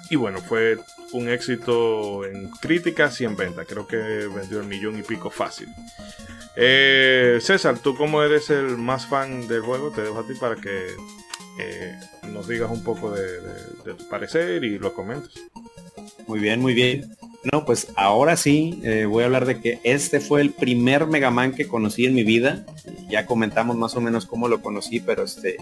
[0.09, 0.77] Y bueno, fue
[1.13, 3.65] un éxito en críticas y en venta.
[3.65, 5.67] Creo que vendió el millón y pico fácil.
[6.55, 10.55] Eh, César, tú como eres el más fan del juego, te dejo a ti para
[10.55, 10.87] que
[12.31, 15.31] nos digas un poco de, tu parecer y lo comentes.
[16.27, 17.15] Muy bien, muy bien.
[17.51, 21.29] No, pues ahora sí eh, voy a hablar de que este fue el primer Mega
[21.29, 22.65] Man que conocí en mi vida.
[23.09, 25.57] Ya comentamos más o menos cómo lo conocí, pero este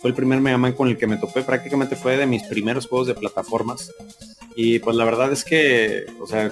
[0.00, 1.42] fue el primer Mega Man con el que me topé.
[1.42, 3.92] Prácticamente fue de mis primeros juegos de plataformas.
[4.60, 6.50] Y pues la verdad es que, o sea,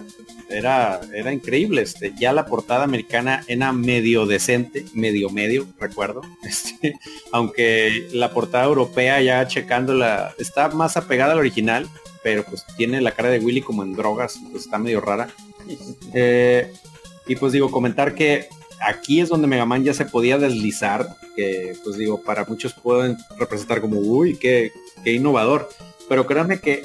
[0.49, 1.83] era, era increíble.
[1.83, 6.21] Este, ya la portada americana era medio decente, medio medio, recuerdo.
[6.45, 6.95] Este,
[7.33, 11.89] aunque la portada europea ya checándola está más apegada al original
[12.27, 15.29] pero pues tiene la cara de Willy como en drogas, pues está medio rara.
[16.15, 16.73] Eh,
[17.27, 18.49] y pues digo, comentar que
[18.81, 23.17] aquí es donde Mega Man ya se podía deslizar, que pues digo, para muchos pueden
[23.39, 24.73] representar como, uy, qué,
[25.05, 25.69] qué innovador.
[26.09, 26.85] Pero créanme que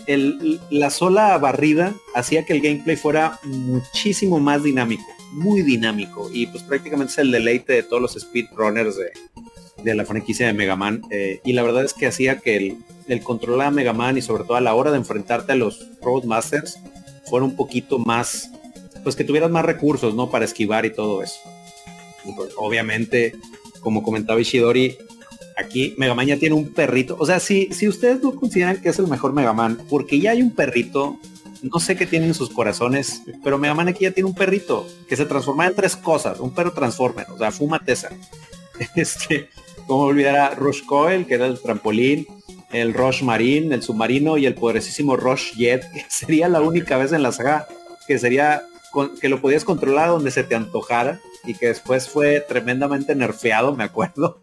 [0.69, 6.29] la sola barrida hacía que el gameplay fuera muchísimo más dinámico, muy dinámico.
[6.33, 9.11] Y pues prácticamente es el deleite de todos los speedrunners de,
[9.83, 11.03] de la franquicia de Mega Man.
[11.11, 12.77] Eh, y la verdad es que hacía que el,
[13.07, 15.87] el control a Mega Man y sobre todo a la hora de enfrentarte a los
[16.01, 16.79] Roadmasters
[17.29, 18.51] fuera un poquito más,
[19.03, 20.31] pues que tuvieras más recursos, ¿no?
[20.31, 21.39] Para esquivar y todo eso.
[22.35, 23.35] Pues, obviamente,
[23.81, 24.97] como comentaba Ishidori,
[25.61, 27.15] aquí Mega Man ya tiene un perrito.
[27.19, 30.31] O sea, si, si ustedes no consideran que es el mejor Mega Man, porque ya
[30.31, 31.19] hay un perrito,
[31.61, 34.87] no sé qué tienen en sus corazones, pero Mega Man aquí ya tiene un perrito
[35.07, 36.39] que se transforma en tres cosas.
[36.39, 38.09] Un perro transformer, o sea, fuma tesa.
[38.95, 39.49] Este,
[39.85, 42.25] como olvidar a Rush Coil, que era el trampolín,
[42.71, 47.11] el Rush Marine, el submarino y el poderosísimo Rush Jet, que sería la única vez
[47.11, 47.67] en la saga
[48.07, 48.63] que sería
[49.21, 53.85] que lo podías controlar donde se te antojara y que después fue tremendamente nerfeado, me
[53.85, 54.41] acuerdo.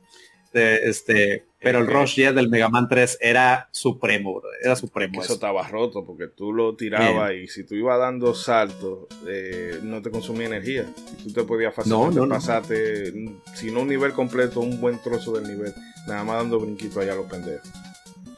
[0.53, 5.21] Este, pero el Rush Jet del Mega Man 3 era supremo, era supremo.
[5.21, 10.01] Eso, estaba roto porque tú lo tirabas y si tú ibas dando saltos, eh, no
[10.01, 10.87] te consumía energía.
[11.19, 13.13] Y tú te podías fácilmente no, no, pasarte,
[13.55, 15.75] si no un nivel completo, un buen trozo del nivel,
[16.07, 17.69] nada más dando brinquitos allá a los pendejos.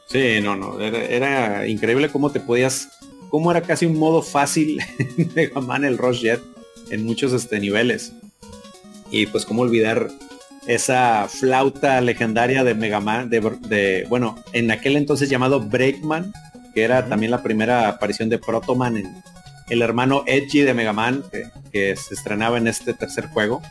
[0.07, 2.89] Sí, no, no, era, increíble cómo te podías,
[3.29, 4.81] cómo era casi un modo fácil
[5.35, 6.41] Mega Man el Rush Jet
[6.89, 8.13] en muchos este, niveles.
[9.11, 10.09] Y pues cómo olvidar
[10.67, 16.31] esa flauta legendaria de Mega Man, de, bueno, en aquel entonces llamado Breakman,
[16.73, 19.23] que era también la primera aparición de Protoman en
[19.69, 21.23] el hermano Edgy de Mega Man,
[21.71, 23.61] que, se estrenaba en este tercer juego.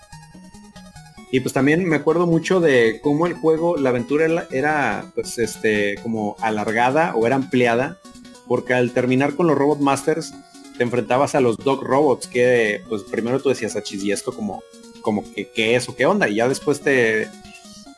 [1.32, 5.96] Y pues también me acuerdo mucho de cómo el juego, la aventura era, pues este,
[6.02, 7.98] como alargada o era ampliada,
[8.48, 10.34] porque al terminar con los Robot Masters,
[10.76, 14.62] te enfrentabas a los Dog Robots, que pues primero tú decías, achis, y esto como
[15.02, 16.28] como que qué es o qué onda.
[16.28, 17.28] Y ya después te,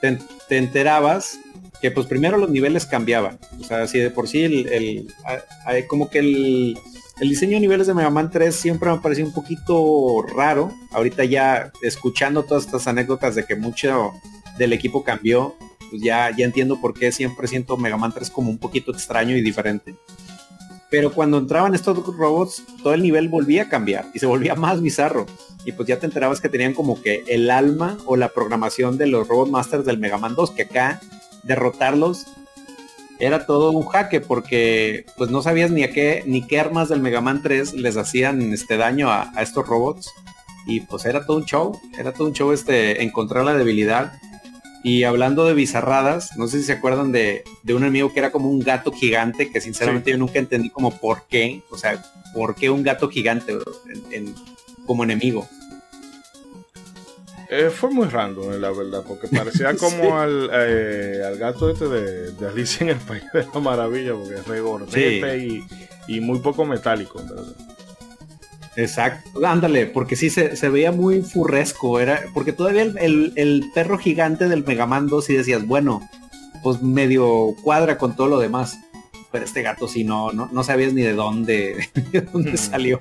[0.00, 1.38] te, enterabas
[1.80, 3.38] que pues primero los niveles cambiaban.
[3.60, 5.12] O sea, así de por sí el,
[5.88, 6.78] como que el,
[7.20, 10.72] el diseño de niveles de Mega Man 3 siempre me pareció un poquito raro.
[10.92, 14.12] Ahorita ya escuchando todas estas anécdotas de que mucho
[14.58, 15.54] del equipo cambió,
[15.90, 19.36] pues ya, ya entiendo por qué siempre siento Mega Man 3 como un poquito extraño
[19.36, 19.94] y diferente.
[20.92, 24.82] Pero cuando entraban estos robots, todo el nivel volvía a cambiar y se volvía más
[24.82, 25.24] bizarro.
[25.64, 29.06] Y pues ya te enterabas que tenían como que el alma o la programación de
[29.06, 31.00] los Robot Masters del Mega Man 2, que acá
[31.44, 32.26] derrotarlos
[33.18, 37.00] era todo un jaque porque pues no sabías ni a qué ni qué armas del
[37.00, 40.10] Mega Man 3 les hacían este daño a, estos robots
[40.66, 44.12] y pues era todo un show, era todo un show este encontrar la debilidad
[44.82, 48.50] y hablando de bizarradas, no sé si se acuerdan de, un enemigo que era como
[48.50, 52.02] un gato gigante que sinceramente yo nunca entendí como por qué, o sea,
[52.34, 53.56] por qué un gato gigante
[54.86, 55.48] como enemigo.
[57.48, 62.32] Eh, fue muy random, la verdad, porque parecía como al, eh, al, gato este de,
[62.32, 65.64] de, Alicia en el País de la Maravilla, porque es regordete y,
[66.08, 67.44] y, muy poco metálico, ¿verdad?
[68.76, 73.98] Exacto, ándale, porque sí se, se, veía muy furresco, era, porque todavía el, el, perro
[73.98, 76.08] gigante del Mega Man 2 sí decías, bueno,
[76.62, 78.78] pues medio cuadra con todo lo demás,
[79.30, 82.98] pero este gato sí no, no, no sabías ni de dónde, de dónde salió.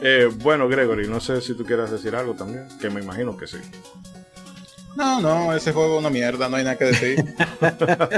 [0.00, 3.46] Eh, bueno, Gregory, no sé si tú quieras decir algo también, que me imagino que
[3.46, 3.58] sí.
[4.96, 7.24] No, no, ese juego es una mierda, no hay nada que decir.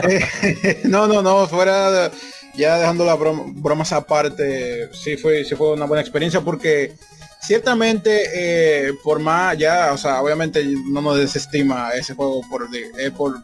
[0.02, 2.10] Eh, no, no, no, fuera
[2.56, 6.94] ya dejando las bromas aparte, sí fue, sí fue una buena experiencia porque
[7.40, 12.68] ciertamente eh, por más ya, o sea, obviamente no nos desestima ese juego por,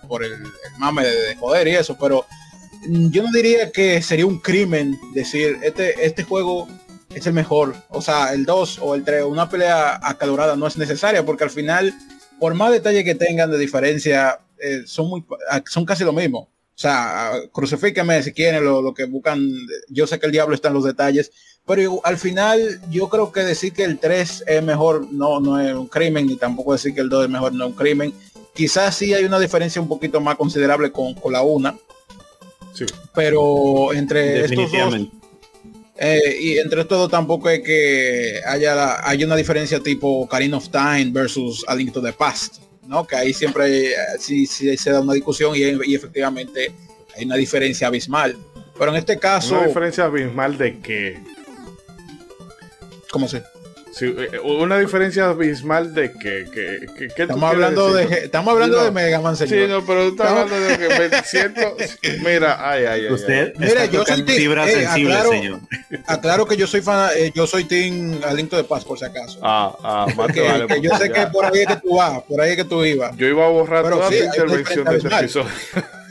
[0.09, 0.33] por el,
[0.79, 2.27] mame de, de, joder y eso, pero
[2.89, 6.69] yo no diría que sería un crimen decir, este, este juego
[7.15, 7.75] es el mejor.
[7.89, 11.51] O sea, el 2 o el 3, una pelea acalorada no es necesaria porque al
[11.51, 11.95] final,
[12.39, 15.25] por más detalle que tengan de diferencia, eh, son, muy,
[15.67, 16.49] son casi lo mismo.
[16.83, 19.41] O sea, crucifíqueme si quieren lo, lo, que buscan.
[19.89, 21.31] Yo sé que el diablo está en los detalles,
[21.65, 25.73] pero al final yo creo que decir que el 3 es mejor no, no es
[25.73, 28.13] un crimen y tampoco decir que el 2 es mejor no es un crimen.
[28.53, 31.79] Quizás sí hay una diferencia un poquito más considerable con, con la una.
[32.75, 32.85] Sí.
[33.15, 35.09] Pero entre estos dos
[35.99, 41.13] eh, y entre todo tampoco es que haya, hay una diferencia tipo Karin of Time
[41.13, 42.57] versus A Link to the Past,
[42.87, 43.07] ¿no?
[43.07, 46.73] Que ahí siempre sí, sí se da una discusión y, y, efectivamente
[47.17, 48.37] hay una diferencia abismal.
[48.79, 49.57] Pero en este caso...
[49.59, 51.21] ¿Una diferencia abismal de qué?
[53.11, 53.43] ¿Cómo se?
[54.01, 58.90] Eh, eh, una diferencia abismal de que, que, que, estamos hablando de estamos hablando de
[58.90, 59.66] Mega Man señor.
[59.66, 61.77] Sí, no, pero estamos hablando de que me siento
[62.24, 63.12] mira, ay, ay, ay.
[63.12, 65.60] Usted mira, yo soy fibra eh, sensible, aclaro, señor.
[66.06, 69.39] Aclaro que yo soy fan, eh, yo soy team Aliento de Paz por si acaso.
[69.43, 72.23] Ah, ah, más que, vale, que yo sé que por ahí es que tú vas,
[72.23, 73.14] por ahí es que tú ibas.
[73.16, 75.51] Yo iba a borrar toda sí, tu intervención de este episodio.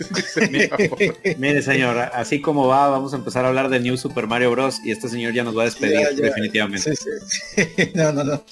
[1.38, 4.80] Mire, señor, así como va, vamos a empezar a hablar de New Super Mario Bros.
[4.84, 6.96] Y este señor ya nos va a despedir, definitivamente.
[6.96, 7.92] Sí, sí.
[7.96, 8.44] no, no, no.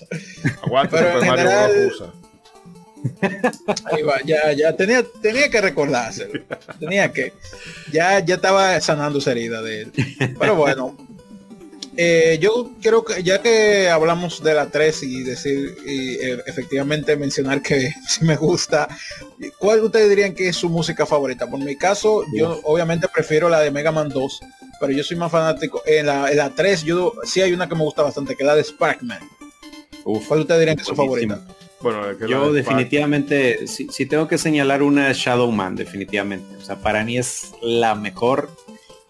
[0.64, 2.04] Aguanta Super Mario Bros.
[3.92, 6.44] Ahí va, ya, ya tenía, tenía que recordarse.
[6.80, 7.34] Tenía que.
[7.92, 9.92] Ya, ya estaba sanando esa herida de él.
[10.38, 10.98] Pero bueno,
[12.02, 17.18] eh, yo creo que ya que hablamos de la 3 y decir y, eh, efectivamente
[17.18, 18.88] mencionar que si me gusta,
[19.58, 21.46] ¿cuál ustedes dirían que es su música favorita?
[21.46, 24.40] Por mi caso, yo obviamente prefiero la de Mega Man 2,
[24.80, 25.82] pero yo soy más fanático.
[25.86, 28.48] En la, en la 3 yo sí hay una que me gusta bastante, que es
[28.48, 29.20] la de Sparkman.
[30.06, 31.42] ¿Cuál ustedes dirían que es su favorita?
[31.82, 36.56] Bueno, yo definitivamente, si, si, tengo que señalar una Shadow Man, definitivamente.
[36.56, 38.50] O sea, para mí es la mejor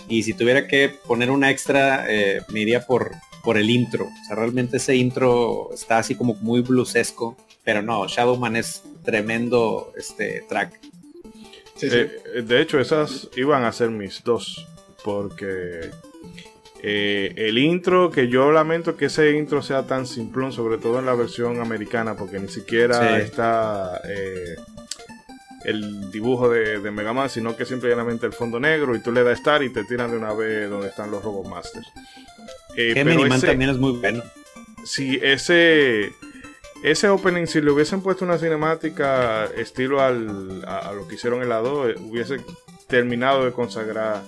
[0.10, 3.12] y si tuviera que poner una extra, eh, me iría por,
[3.44, 4.06] por el intro.
[4.06, 7.38] O sea, realmente ese intro está así como muy bluesesco.
[7.64, 10.80] Pero no, Shadowman es tremendo este track.
[11.82, 14.68] Eh, de hecho, esas iban a ser mis dos.
[15.04, 15.92] Porque
[16.82, 21.06] eh, el intro, que yo lamento que ese intro sea tan simplón, sobre todo en
[21.06, 24.02] la versión americana, porque ni siquiera está
[25.64, 29.24] el dibujo de, de Mega Man, sino que simplemente el fondo negro y tú le
[29.24, 31.88] das Star y te tiran de una vez donde están los Robot Masters.
[32.76, 34.24] Eh, pero ese, también es muy bueno.
[34.86, 36.14] Si ese,
[36.84, 41.50] ese opening, si le hubiesen puesto una cinemática estilo al, a, lo que hicieron en
[41.50, 42.38] la 2, eh, hubiese
[42.88, 44.24] terminado de consagrar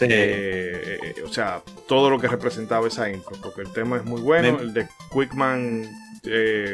[0.00, 4.58] eh, o sea, todo lo que representaba esa intro, porque el tema es muy bueno,
[4.60, 5.86] el de Quickman,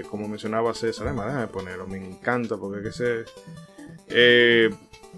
[0.09, 3.25] como mencionaba César, además déjame ponerlo, me encanta, porque es que se
[4.11, 4.71] eh,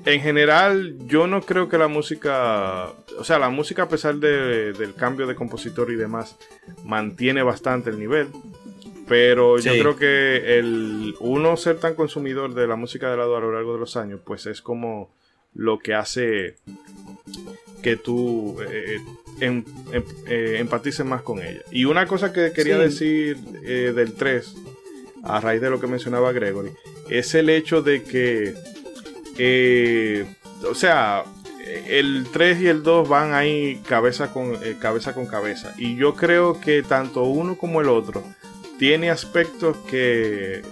[0.04, 4.94] en general, yo no creo que la música, o sea, la música a pesar del
[4.94, 6.36] cambio de compositor y demás,
[6.84, 8.28] mantiene bastante el nivel.
[9.06, 13.40] Pero yo creo que el uno ser tan consumidor de la música de lado a
[13.40, 15.10] lo largo de los años, pues es como
[15.52, 16.54] lo que hace
[17.82, 18.98] que tú eh,
[19.40, 21.62] em, em, eh, empaticen más con ella.
[21.70, 24.54] Y una cosa que quería decir eh, del 3,
[25.24, 26.70] a raíz de lo que mencionaba Gregory,
[27.08, 28.54] es el hecho de que,
[29.38, 30.26] eh,
[30.68, 31.24] o sea,
[31.86, 35.74] el 3 y el 2 van ahí cabeza con, cabeza con cabeza.
[35.76, 38.22] Y yo creo que tanto uno como el otro
[38.78, 40.62] tiene aspectos que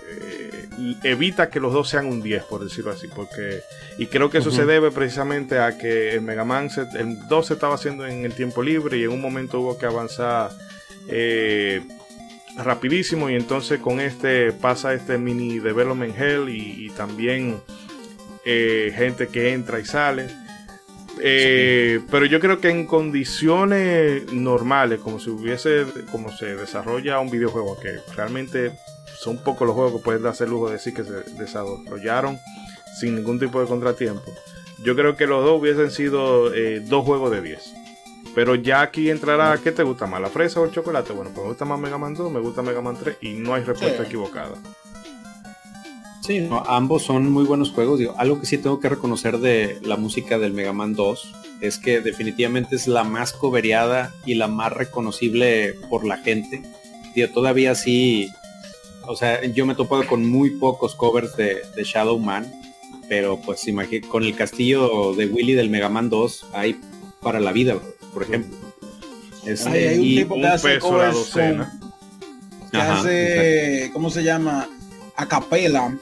[1.02, 3.60] evita que los dos sean un 10, por decirlo así, porque
[3.98, 7.54] y creo que eso se debe precisamente a que el Mega Man el 2 se
[7.54, 10.50] estaba haciendo en el tiempo libre y en un momento hubo que avanzar
[11.08, 11.82] eh,
[12.56, 17.60] rapidísimo y entonces con este pasa este mini development hell y, también
[18.50, 20.26] eh, gente que entra y sale.
[21.20, 27.30] Eh, pero yo creo que en condiciones normales, como si hubiese, como se desarrolla un
[27.30, 28.72] videojuego, que realmente
[29.18, 32.38] son pocos los juegos que pueden darse el lujo de decir que se desarrollaron
[32.98, 34.32] sin ningún tipo de contratiempo.
[34.82, 37.74] Yo creo que los dos hubiesen sido eh, dos juegos de 10.
[38.34, 40.22] Pero ya aquí entrará, ¿qué te gusta más?
[40.22, 41.12] ¿La fresa o el chocolate?
[41.12, 43.52] Bueno, pues me gusta más Mega Man 2, me gusta Mega Man 3 y no
[43.52, 44.54] hay respuesta equivocada.
[46.28, 47.98] Sí, ambos son muy buenos juegos.
[47.98, 51.78] Digo, algo que sí tengo que reconocer de la música del Mega Man 2 es
[51.78, 56.62] que definitivamente es la más coveriada y la más reconocible por la gente.
[57.14, 58.30] Digo, todavía sí
[59.08, 62.46] o sea, yo me he topado con muy pocos covers de, Shadow Man,
[63.08, 66.78] pero pues imagínate, con el castillo de Willy del Mega Man 2 hay
[67.22, 67.78] para la vida,
[68.12, 68.54] por ejemplo.
[69.46, 71.32] Este, hay un tipo que hace covers
[72.70, 74.68] que hace, ¿cómo se llama?
[75.16, 75.96] A capela,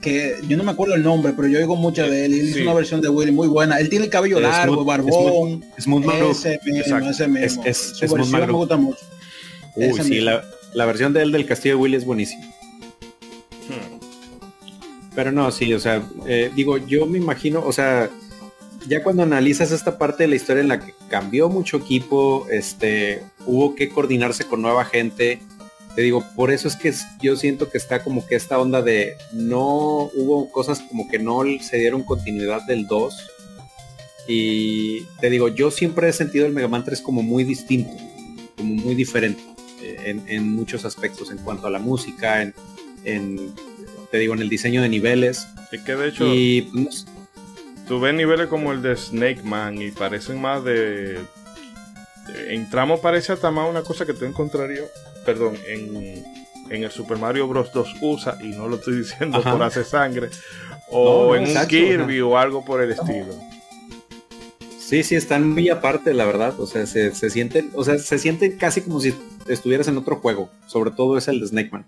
[0.00, 2.34] que yo no me acuerdo el nombre, pero yo oigo mucho de él.
[2.34, 3.78] Él hizo una versión de Willy muy buena.
[3.78, 5.64] Él tiene el cabello largo, barbón.
[5.76, 7.62] Es muy ese mismo, ese mismo.
[7.64, 9.00] Es, Su versión me gusta mucho.
[9.76, 10.44] Uy, sí, la,
[10.74, 12.44] la versión de él del Castillo de Willy es buenísima.
[13.68, 14.00] Hmm.
[15.14, 18.10] Pero no, sí, o sea, eh, digo, yo me imagino, o sea,
[18.86, 23.22] ya cuando analizas esta parte de la historia en la que cambió mucho equipo, este,
[23.46, 25.40] hubo que coordinarse con nueva gente,
[25.94, 29.16] te digo, por eso es que yo siento que está como que esta onda de
[29.32, 33.30] no hubo cosas como que no se dieron continuidad del 2.
[34.28, 37.92] Y te digo, yo siempre he sentido el Mega Man 3 como muy distinto,
[38.56, 39.42] como muy diferente
[40.04, 42.54] en, muchos aspectos en cuanto a la música, en,
[44.10, 45.48] te digo, en el diseño de niveles.
[45.72, 47.06] Es que de hecho, y, pues,
[47.86, 51.20] tú ves niveles como el de Snake Man y parecen más de...
[52.48, 54.88] en tramo parece hasta más una cosa que tú encontrarías,
[55.24, 56.24] perdón, en,
[56.70, 57.72] en el Super Mario Bros.
[57.72, 60.28] 2 USA, y no lo estoy diciendo por hacer sangre,
[60.88, 63.34] o en un Kirby o algo por el estilo.
[64.90, 66.58] Sí, sí, están muy aparte, la verdad.
[66.58, 69.14] O sea, se, sienten, o sea, se sienten casi como si
[69.46, 70.50] estuvieras en otro juego.
[70.66, 71.86] Sobre todo es el de Snake Man.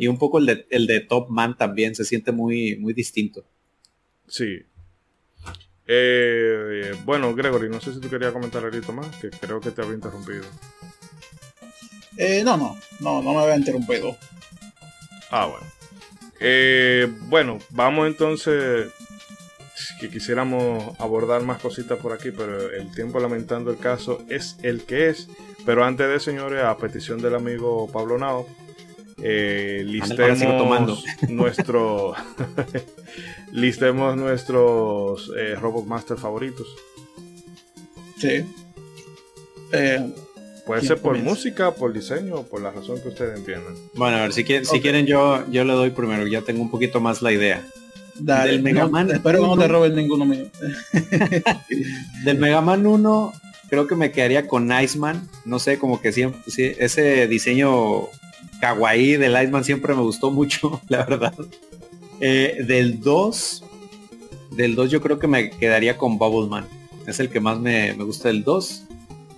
[0.00, 3.44] Y un poco el de, el de Top Man también se siente muy, muy distinto.
[4.26, 4.58] Sí.
[5.86, 9.80] Eh, bueno, Gregory, no sé si tú querías comentar algo más, que creo que te
[9.80, 10.42] había interrumpido.
[12.16, 14.16] Eh, no, no, no, no me había interrumpido.
[15.30, 15.66] Ah, bueno.
[16.40, 18.90] Eh, bueno, vamos entonces
[20.00, 24.82] que quisiéramos abordar más cositas por aquí, pero el tiempo lamentando el caso es el
[24.82, 25.28] que es.
[25.64, 28.46] Pero antes de, señores, a petición del amigo Pablo Nao,
[29.22, 32.14] eh, listemos nuestro
[33.52, 36.66] listemos nuestros eh, Robot Master favoritos.
[38.18, 38.44] Sí.
[39.72, 40.12] Eh,
[40.66, 43.74] Puede ser por música, por diseño por la razón que ustedes entiendan.
[43.94, 46.70] Bueno, a ver, si, quieren, si quieren yo, yo le doy primero, ya tengo un
[46.70, 47.66] poquito más la idea
[48.14, 49.10] del Mega Man.
[49.10, 50.46] espero que no te roben ninguno mío.
[52.24, 53.32] del Mega Man 1,
[53.68, 55.28] creo que me quedaría con Iceman.
[55.44, 58.08] No sé, como que siempre, ese diseño
[58.60, 61.34] kawaii del Iceman siempre me gustó mucho, la verdad.
[62.20, 63.64] Eh, del 2,
[64.52, 66.66] del 2 yo creo que me quedaría con Bubble Man.
[67.06, 68.84] Es el que más me, gusta del 2.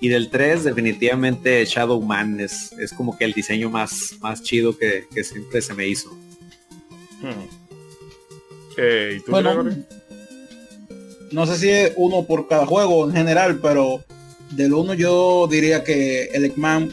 [0.00, 4.76] Y del 3, definitivamente Shadow Man es, es como que el diseño más, más chido
[4.76, 6.10] que, siempre se me hizo.
[7.20, 7.64] Hmm
[9.28, 9.64] bueno,
[11.30, 14.04] no sé si es uno por cada juego en general, pero
[14.50, 16.92] del uno yo diría que el Eggman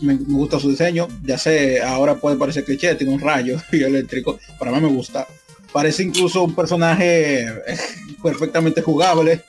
[0.00, 1.08] me, gusta su diseño.
[1.22, 4.38] Ya sé, ahora puede parecer cliché, tiene un rayo y eléctrico.
[4.58, 5.26] Para mí me gusta.
[5.72, 7.46] Parece incluso un personaje
[8.22, 9.42] perfectamente jugable.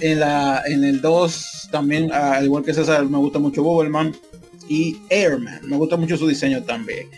[0.00, 4.14] En, la, en el 2 también, al igual que César, me gusta mucho Bobbleman
[4.68, 5.60] y Airman.
[5.66, 7.08] Me gusta mucho su diseño también.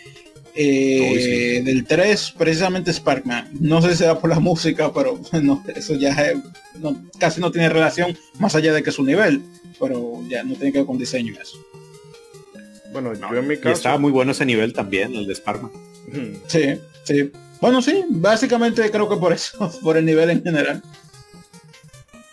[0.53, 3.49] Eh, del 3, precisamente Sparkman.
[3.59, 6.33] No sé si será por la música, pero no, eso ya
[7.19, 9.41] casi no tiene relación más allá de que su nivel,
[9.79, 11.57] pero ya no tiene que ver con diseño eso.
[12.91, 13.73] Bueno, yo en mi caso...
[13.73, 15.71] estaba muy bueno ese nivel también, el de Sparkman.
[16.47, 17.31] Sí, sí.
[17.61, 20.81] Bueno, sí, básicamente creo que por eso, por el nivel en general.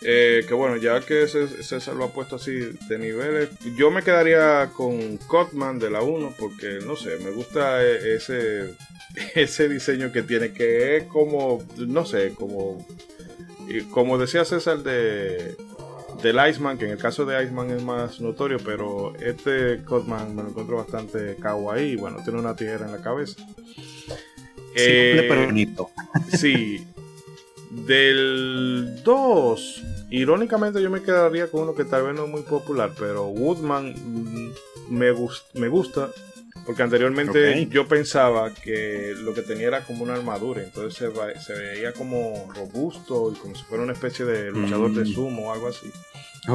[0.01, 2.51] Eh, que bueno, ya que César lo ha puesto así
[2.87, 7.83] de niveles, yo me quedaría con Cotman de la 1 porque no sé, me gusta
[7.83, 8.75] e, ese,
[9.35, 12.85] ese diseño que tiene, que es como, no sé, como,
[13.91, 15.57] como decía César de
[16.21, 20.43] del Iceman, que en el caso de Iceman es más notorio, pero este Cotman me
[20.43, 23.41] lo encuentro bastante kawaii, bueno, tiene una tijera en la cabeza.
[24.75, 25.89] Sí, pero bonito.
[26.37, 26.87] Sí,
[27.69, 32.91] del 2, irónicamente yo me quedaría con uno que tal vez no es muy popular,
[32.97, 34.53] pero Woodman mm,
[34.89, 35.11] me,
[35.53, 36.09] me gusta.
[36.65, 41.93] Porque anteriormente yo pensaba que lo que tenía era como una armadura, entonces se, veía
[41.93, 45.13] como robusto y como si fuera una especie de luchador de mm.
[45.13, 45.91] sumo o algo así.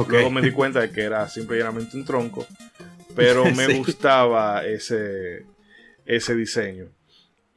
[0.07, 2.45] Luego me di cuenta de que era simplemente un tronco,
[3.15, 5.45] pero me gustaba ese,
[6.05, 6.94] ese diseño.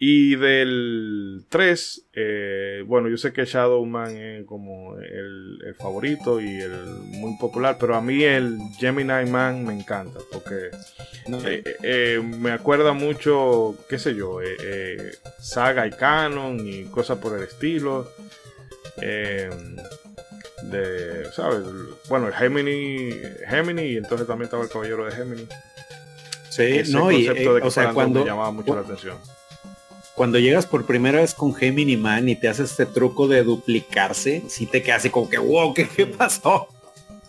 [0.01, 6.85] Y del 3, eh, bueno, yo sé que Shadowman es como el, favorito y el
[7.05, 10.71] muy popular, pero a mí el Gemini Man me encanta porque
[11.45, 14.39] eh, eh, me acuerda mucho, qué sé yo,
[15.41, 18.09] saga y canon y cosas por el estilo.
[18.97, 19.51] de,
[21.33, 21.65] ¿sabes?
[22.09, 23.11] Bueno, el Gemini,
[23.49, 25.49] Gemini y entonces también estaba el Caballero de Gemini.
[26.51, 28.21] Sí, no, y, o sea, cuando...
[28.21, 29.19] Me llamaba mucho la atención
[30.19, 34.43] cuando llegas por primera vez con Gemini Man y te hace este truco de duplicarse,
[34.49, 35.87] sí te quedas así como que, wow, ¿qué,
[36.19, 36.67] pasó?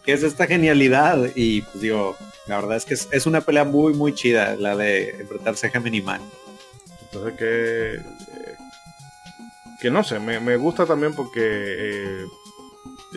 [0.03, 1.30] ¿Qué es esta genialidad?
[1.36, 2.18] Y pues digo,
[2.48, 6.02] la verdad es que es, una pelea muy, muy chida la de enfrentarse a Gemini
[6.02, 6.20] Man.
[7.03, 7.94] Entonces que...
[7.95, 8.56] Eh,
[9.80, 12.26] que no sé, me, gusta también porque eh,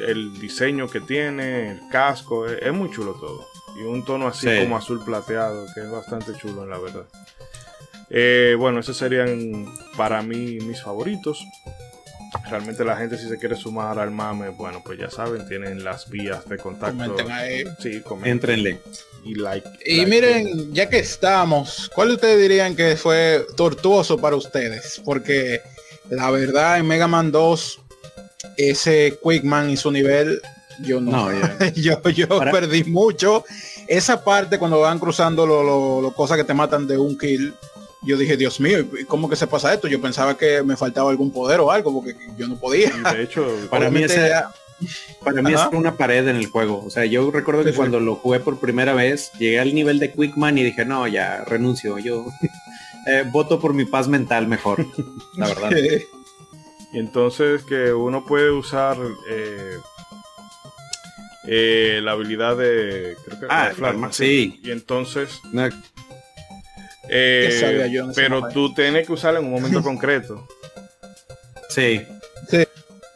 [0.06, 3.46] el diseño que tiene, el casco, es, muy chulo todo.
[3.80, 7.06] Y un tono así como azul plateado, que es bastante chulo en la verdad.
[8.14, 9.66] Eh, bueno, esos serían
[9.96, 11.46] para mí mis favoritos.
[12.50, 16.10] Realmente la gente si se quiere sumar al mame, bueno, pues ya saben, tienen las
[16.10, 16.98] vías de contacto.
[16.98, 17.64] Comenten ahí.
[17.78, 18.80] Sí, Entrenle.
[19.24, 19.68] Y like.
[19.86, 25.00] Y miren, ya que estamos, ¿cuál de ustedes dirían que fue tortuoso para ustedes?
[25.04, 25.62] Porque
[26.10, 27.80] la verdad en Mega Man 2,
[28.58, 30.42] ese Quickman y su nivel,
[30.80, 31.30] yo no.
[31.74, 33.44] yo yo perdí mucho.
[33.86, 37.54] Esa parte cuando van cruzando las cosas que te matan de un kill,
[38.02, 39.88] yo dije, Dios mío, ¿cómo que se pasa esto?
[39.88, 42.90] Yo pensaba que me faltaba algún poder o algo, porque yo no podía.
[42.90, 44.04] de hecho, para mí,
[45.24, 46.84] para mí es una pared en el juego.
[46.84, 50.12] O sea, yo recuerdo que cuando lo jugué por primera vez, llegué al nivel de
[50.12, 51.98] Quickman y dije, no, ya renuncio.
[51.98, 52.26] Yo
[53.06, 54.84] eh, voto por mi paz mental mejor,
[55.36, 55.70] la verdad.
[56.92, 58.96] y entonces que uno puede usar
[59.30, 59.76] eh,
[61.46, 63.72] eh, la habilidad de creo que ah,
[64.10, 64.60] sí.
[64.62, 65.40] y entonces
[67.14, 70.46] eh, pero tú tienes que usarla en un momento concreto.
[71.68, 72.02] Sí.
[72.48, 72.64] Sí.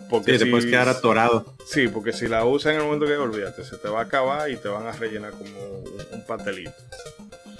[0.08, 1.56] Porque te puedes quedar atorado.
[1.66, 4.50] Sí, porque si la usas en el momento que olvídate, se te va a acabar
[4.50, 5.80] y te van a rellenar como
[6.12, 6.72] un, pastelito.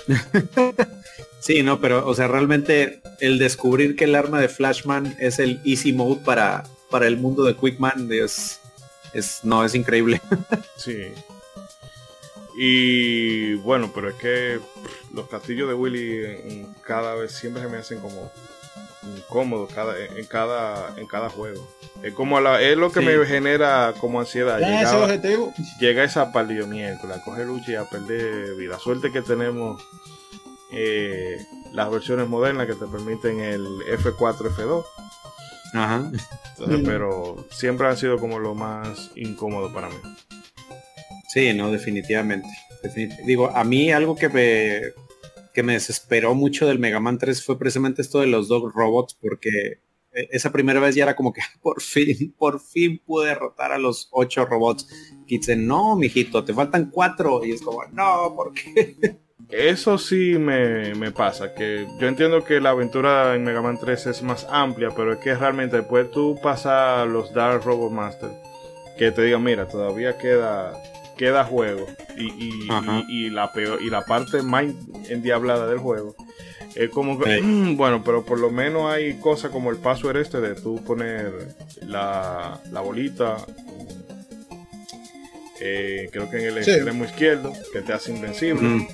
[1.41, 5.61] sí, no, pero, o sea, realmente el descubrir que el arma de Flashman es el
[5.65, 8.61] easy mode para, para el mundo de Quickman es,
[9.13, 10.21] es no, es increíble.
[10.77, 11.09] sí.
[12.57, 14.61] Y bueno, pero es que
[15.13, 18.33] los castillos de Willy cada vez siempre se me hacen como
[19.15, 21.67] incómodos cada, en, cada, en cada juego.
[22.03, 24.59] Es como la, es lo que me genera como ansiedad.
[25.81, 28.79] llega esa palio miércoles, a coger lucha y a perder vida.
[28.79, 29.83] Suerte que tenemos
[30.73, 34.85] eh, las versiones modernas que te permiten el F4, F2.
[35.75, 36.11] Ajá.
[36.85, 39.97] pero siempre han sido como lo más incómodo para mí.
[41.37, 42.49] Sí, no, definitivamente.
[43.27, 44.81] Digo, a mí algo que me,
[45.53, 49.19] que me desesperó mucho del Mega Man 3 fue precisamente esto de los dos robots,
[49.21, 49.83] porque
[50.15, 53.77] e, esa primera vez ya era como que por fin, por fin pude derrotar a
[53.77, 54.89] los ocho robots.
[55.27, 57.45] Y dicen, no, mijito, te faltan cuatro.
[57.45, 58.97] Y es como, no, ¿por qué?
[59.51, 64.07] Eso sí me, me, pasa, que yo entiendo que la aventura en Mega Man 3
[64.07, 68.31] es más amplia, pero es que realmente después tú pasas los Dark Robot Master,
[68.97, 70.73] que te digan, mira, todavía queda
[71.17, 71.87] queda juego.
[72.17, 72.53] Y,
[73.09, 74.65] y, la peor y la parte más
[75.09, 76.15] endiablada del juego
[76.75, 77.41] es como que
[77.77, 82.61] bueno pero por lo menos hay cosas como el password este de tú poner la,
[82.71, 83.37] la bolita
[85.61, 88.87] eh, creo que en el extremo izquierdo que te hace invencible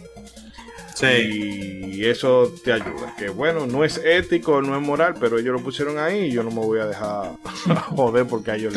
[1.00, 3.14] y eso te ayuda.
[3.16, 6.42] Que bueno, no es ético, no es moral, pero ellos lo pusieron ahí y yo
[6.42, 7.32] no me voy a dejar
[7.96, 8.74] joder porque a ellos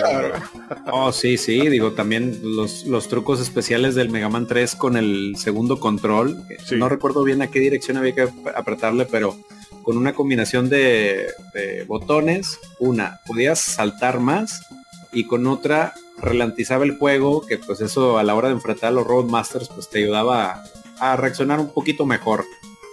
[0.92, 1.68] Oh, sí, sí.
[1.70, 6.44] Digo, también los, los, trucos especiales del Mega Man 3 con el segundo control.
[6.72, 9.38] No recuerdo bien a qué dirección había que apretarle, pero
[9.84, 14.66] con una combinación de, de botones, una, podías saltar más
[15.12, 18.94] y con otra ralentizaba el juego, que pues eso a la hora de enfrentar a
[18.94, 20.64] los Roadmasters pues te ayudaba
[21.00, 22.46] a, reaccionar un poquito mejor.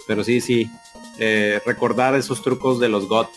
[0.07, 0.71] Pero sí, sí,
[1.19, 3.29] eh, recordar esos trucos de los GOT.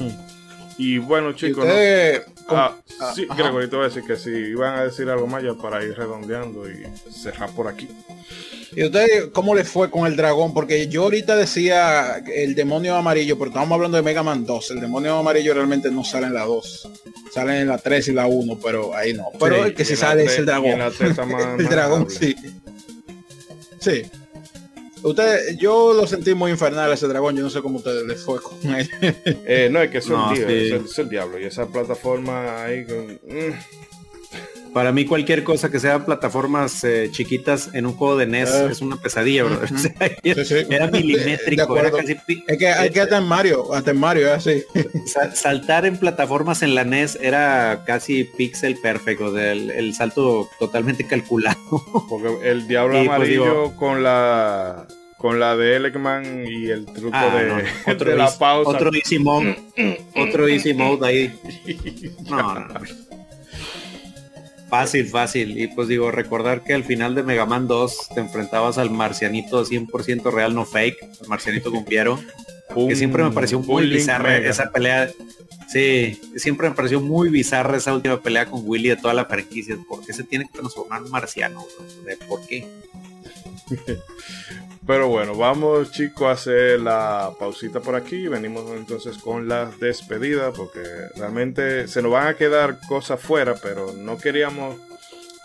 [0.78, 1.66] y bueno chicos,
[2.48, 2.74] ah,
[3.14, 5.84] sí, Gregory, te voy a decir que si iban a decir algo más ya para
[5.84, 7.88] ir redondeando y cerrar por aquí.
[8.76, 10.52] ¿Y usted cómo le fue con el dragón?
[10.52, 14.72] Porque yo ahorita decía el demonio amarillo, pero estamos hablando de Mega Man 2.
[14.72, 16.90] El demonio amarillo realmente no sale en la 2.
[17.32, 19.26] Sale en la 3 y la 1, pero ahí no.
[19.38, 20.80] Pero el que sí sale es el dragón.
[21.58, 22.34] el dragón, sí.
[23.84, 24.02] Sí.
[25.02, 28.40] Usted, yo lo sentí muy infernal ese dragón, yo no sé cómo ustedes les fue
[28.40, 28.88] con él.
[29.46, 31.38] Eh, no, es que es, el, diablo.
[31.38, 33.12] Y esa plataforma ahí con...
[33.12, 33.52] Mm.
[34.74, 38.68] Para mí cualquier cosa que sea plataformas eh, chiquitas en un juego de NES ah.
[38.72, 39.60] es una pesadilla, bro.
[40.24, 42.16] Era milimétrico, era casi...
[42.48, 44.64] Es que hay que hasta en Mario, hasta en Mario así.
[45.34, 51.56] saltar en plataformas en la NES era casi pixel perfecto, el, el salto totalmente calculado.
[52.08, 54.88] Porque el diablo pues, amarillo con la
[55.18, 58.70] con la de Elecman y el truco ah, de, otro la pausa.
[58.70, 59.56] Otro easy mode.
[60.16, 61.40] otro easy mode ahí.
[62.28, 63.13] No, no.
[64.74, 65.56] Fácil, fácil.
[65.56, 69.64] Y pues digo, recordar que al final de Mega Man 2 te enfrentabas al marcianito
[69.64, 72.18] 100% real, no fake, el marcianito cumpiero.
[72.74, 75.12] que siempre me pareció muy bizarra esa pelea.
[75.68, 79.76] Sí, siempre me pareció muy bizarra esa última pelea con Willy de toda la franquicia.
[79.88, 81.64] ¿Por qué se tiene que transformar en marciano?
[82.28, 82.66] ¿Por qué?
[84.86, 88.28] Pero bueno, vamos chicos a hacer la pausita por aquí.
[88.28, 90.82] Venimos entonces con la despedida porque
[91.16, 94.76] realmente se nos van a quedar cosas fuera, pero no queríamos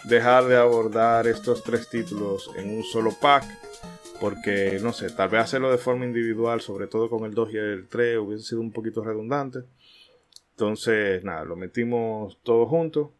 [0.04, 3.46] dejar de abordar estos tres títulos en un solo pack.
[4.20, 7.58] Porque, no sé, tal vez hacerlo de forma individual, sobre todo con el 2 y
[7.58, 9.60] el 3, hubiese sido un poquito redundante.
[10.52, 13.12] Entonces, nada, lo metimos todos juntos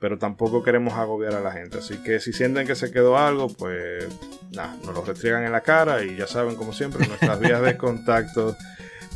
[0.00, 1.78] pero tampoco queremos agobiar a la gente.
[1.78, 4.08] Así que si sienten que se quedó algo, pues
[4.50, 7.76] nada, nos lo restriegan en la cara y ya saben, como siempre, nuestras vías de
[7.76, 8.56] contacto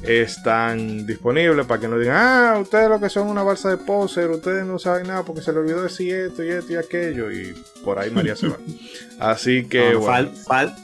[0.07, 4.31] están disponibles para que no digan, ah, ustedes lo que son una balsa de poser,
[4.31, 7.55] ustedes no saben nada porque se le olvidó decir esto y esto y aquello y
[7.85, 8.57] por ahí María se va.
[9.19, 10.31] Así que bueno.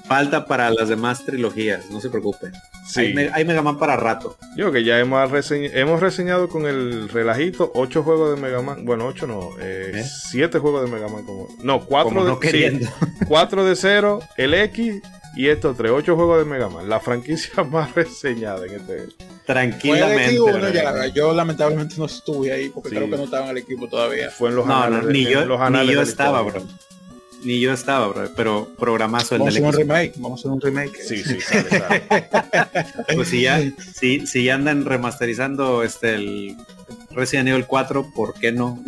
[0.06, 2.52] falta para las demás trilogías, no se preocupen.
[2.86, 3.14] Sí.
[3.32, 4.36] Hay, Mega Man para rato.
[4.56, 8.84] Yo que ya hemos, hemos reseñado con el relajito ocho juegos de Mega Man.
[8.84, 10.05] Bueno, ocho no, eh, ¿Eh?
[10.05, 11.24] siete juegos de Mega Man.
[11.24, 12.88] Como, no, cuatro de,
[13.28, 15.02] cuatro de cero, el X
[15.36, 16.89] y estos tres, ocho juegos de Mega Man.
[16.89, 19.09] La franquicia más reseñada en este.
[19.47, 20.36] Tranquilamente.
[21.15, 24.31] yo lamentablemente no estuve ahí porque creo que no estaba en el equipo todavía.
[24.31, 25.07] Fue en los anales.
[25.07, 26.62] ni, yo, ni yo estaba, bro
[27.43, 30.51] ni yo estaba, bro, pero programazo el Vamos a hacer un remake, vamos a hacer
[30.51, 30.97] un remake.
[31.02, 31.39] Sí, sí,
[33.15, 33.61] pues si ya,
[33.94, 36.57] si, si ya andan remasterizando este el
[37.11, 38.82] Resident Evil 4, ¿por qué no?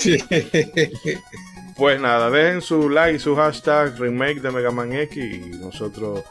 [1.80, 6.22] pues nada, dejen su like y su hashtag remake de Mega Man X y nosotros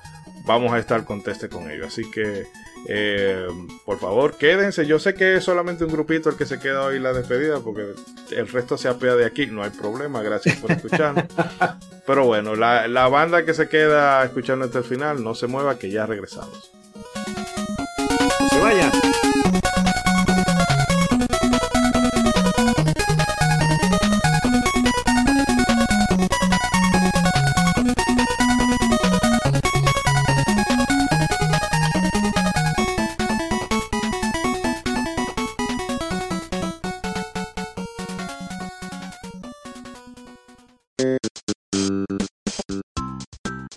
[0.45, 1.87] vamos a estar conteste con ello.
[1.87, 2.45] Así que
[2.87, 3.47] eh,
[3.83, 4.85] por favor, quédense.
[4.85, 7.95] Yo sé que es solamente un grupito el que se queda hoy la despedida, porque
[8.29, 9.47] el resto se apea de aquí.
[9.47, 11.27] No hay problema, gracias por escuchar.
[12.05, 15.79] Pero bueno, la, la banda que se queda escuchando hasta el final, no se mueva,
[15.79, 16.71] que ya regresamos.
[18.51, 18.98] Se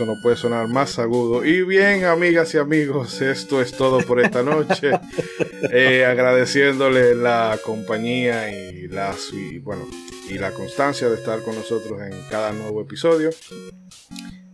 [0.00, 1.44] Eso no puede sonar más agudo.
[1.44, 4.92] Y bien, amigas y amigos, esto es todo por esta noche.
[5.72, 9.86] Eh, agradeciéndole la compañía y, las, y, bueno,
[10.26, 13.28] y la constancia de estar con nosotros en cada nuevo episodio.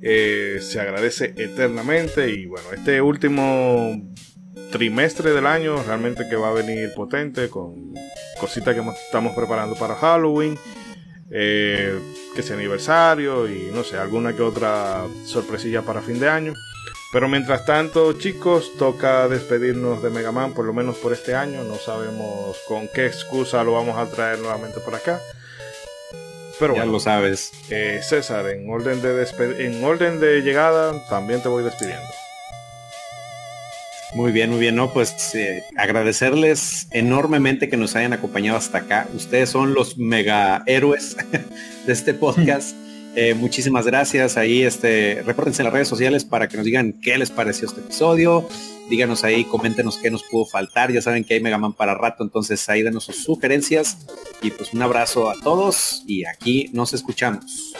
[0.02, 4.02] Eh, se agradece eternamente y bueno, este último
[4.72, 7.94] trimestre del año realmente que va a venir potente con
[8.40, 10.58] cositas que estamos preparando para Halloween,
[11.30, 11.98] eh,
[12.34, 16.54] que sea aniversario y no sé, alguna que otra sorpresilla para fin de año.
[17.12, 21.62] Pero mientras tanto, chicos, toca despedirnos de Mega Man, por lo menos por este año.
[21.64, 25.20] No sabemos con qué excusa lo vamos a traer nuevamente por acá.
[26.58, 27.52] Pero ya lo sabes.
[27.70, 29.26] Eh, César, en orden, de
[29.58, 32.06] en orden de llegada, también te voy despidiendo.
[34.14, 34.92] Muy bien, muy bien, ¿no?
[34.92, 39.08] Pues eh, agradecerles enormemente que nos hayan acompañado hasta acá.
[39.14, 41.16] Ustedes son los mega héroes
[41.86, 42.76] de este podcast.
[43.18, 44.36] Eh, muchísimas gracias.
[44.36, 47.80] Ahí, este, repórtense en las redes sociales para que nos digan qué les pareció este
[47.80, 48.46] episodio.
[48.90, 50.92] Díganos ahí, coméntenos qué nos pudo faltar.
[50.92, 54.06] Ya saben que hay Megaman para rato, entonces ahí denos sus sugerencias.
[54.42, 57.74] Y pues un abrazo a todos y aquí nos escuchamos.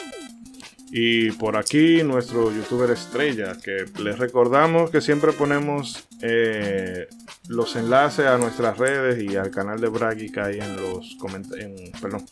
[0.89, 7.07] Y por aquí nuestro youtuber estrella, que les recordamos que siempre ponemos eh,
[7.49, 11.17] los enlaces a nuestras redes y al canal de Bragi que hay en los
[11.59, 12.25] en, perdón,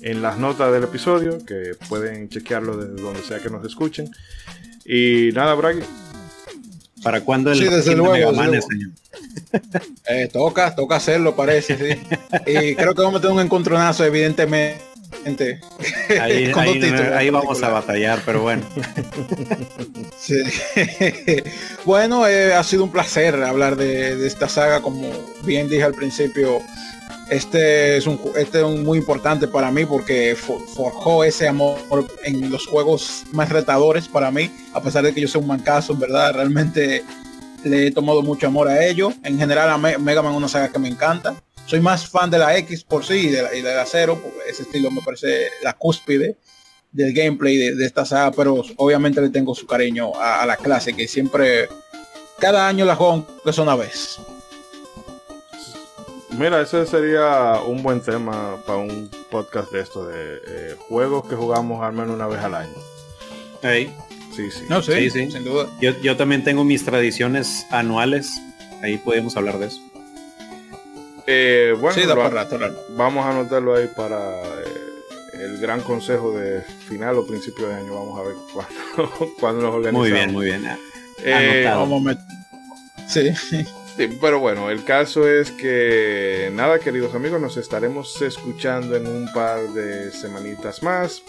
[0.00, 4.10] en las notas del episodio, que pueden chequearlo desde donde sea que nos escuchen.
[4.86, 5.80] Y nada, Bragi.
[7.02, 8.32] ¿Para cuándo el sí, desde luego,
[10.08, 12.00] eh, toca, toca hacerlo, parece, sí.
[12.46, 14.87] y creo que vamos a tener un encontronazo, evidentemente
[16.20, 18.62] Ahí, vamos a batallar, pero bueno.
[21.84, 25.10] bueno, eh, ha sido un placer hablar de, esta saga, como
[25.44, 26.60] bien dije al principio.
[27.30, 31.78] Este es un este es muy importante para mí porque forjó ese amor
[32.24, 35.92] en los juegos más retadores para mí, a pesar de que yo soy un mancazo,
[35.92, 37.04] en verdad, realmente
[37.64, 39.12] le he tomado mucho amor a ello.
[39.24, 41.34] En general a Mega Man es una saga que me encanta
[41.68, 44.18] soy más fan de la X por sí y de la, y de la Zero,
[44.18, 46.38] porque ese estilo me parece la cúspide
[46.92, 51.06] del gameplay de, esta saga, pero obviamente le tengo su cariño a, la clase, que
[51.06, 51.68] siempre,
[52.38, 54.18] cada año la juego que es una vez.
[56.38, 61.34] Mira, ese sería un buen tema para un podcast de esto, de eh, juegos que
[61.34, 62.74] jugamos al menos una vez al año.
[63.60, 64.64] Sí, sí.
[64.70, 65.68] No, sí, sí, sin duda.
[65.82, 68.40] Yo, yo también tengo mis tradiciones anuales,
[68.82, 69.87] ahí podemos hablar de eso.
[71.30, 71.94] Eh, bueno,
[72.96, 74.94] vamos a anotarlo ahí para eh,
[75.34, 77.94] el gran consejo de final o principio de año.
[77.94, 78.34] Vamos a ver
[79.38, 79.92] cuándo, nos organizamos.
[79.92, 80.64] Muy bien, muy bien.
[81.22, 81.70] Eh,
[83.06, 83.30] sí.
[84.22, 89.60] Pero bueno, el caso es que nada, queridos amigos, nos estaremos escuchando en un par
[89.74, 91.22] de semanitas más.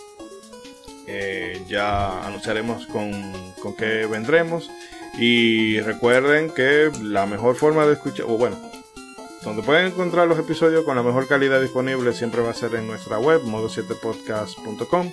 [1.67, 4.71] ya anunciaremos con, con qué vendremos.
[5.17, 8.68] Y recuerden que la mejor forma de escuchar, o bueno,
[9.43, 12.87] donde pueden encontrar los episodios con la mejor calidad disponible siempre va a ser en
[12.87, 15.11] nuestra web, modo7podcast.com.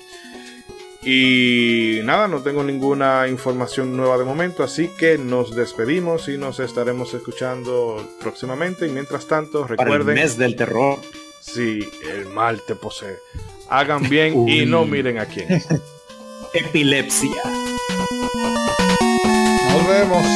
[1.03, 6.59] Y nada, no tengo ninguna información nueva de momento, así que nos despedimos y nos
[6.59, 8.87] estaremos escuchando próximamente.
[8.87, 9.99] Y mientras tanto, recuerden...
[10.07, 10.99] Para el mes del terror.
[11.41, 13.19] Si el mal te posee.
[13.69, 15.63] Hagan bien y no miren a quién.
[16.53, 17.43] Epilepsia.
[19.71, 20.27] Nos vemos.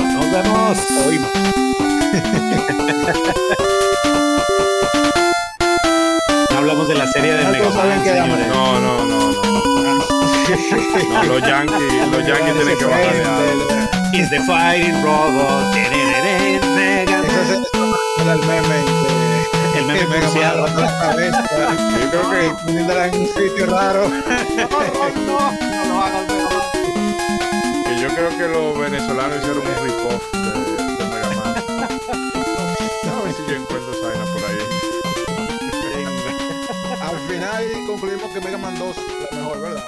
[0.00, 0.78] Nos vemos.
[1.06, 1.61] Hoy.
[6.50, 8.48] No hablamos de la serie de Mega Man, señores.
[8.48, 9.42] No, no, no, no.
[11.12, 13.66] no los Yankees, los Yankees tienen que bajar de algo.
[14.12, 15.74] Is the fighting robot.
[15.74, 17.62] Ese es
[18.18, 18.84] el meme.
[19.74, 20.66] El meme pronunciado.
[22.12, 24.02] Yo creo que poniéndola en un sitio raro.
[24.06, 24.18] No,
[25.26, 25.40] no,
[25.88, 26.02] no
[27.84, 30.61] Que yo creo que los venezolanos hicieron un rip-off
[37.92, 38.86] concluimos que Mega Man la
[39.36, 39.84] mejor, ¿verdad?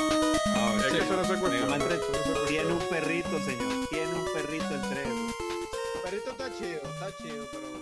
[2.46, 3.88] Tiene un perrito, señor.
[3.88, 5.06] Tiene un perrito el 3.
[5.06, 7.74] El perrito está chido, está chido, pero...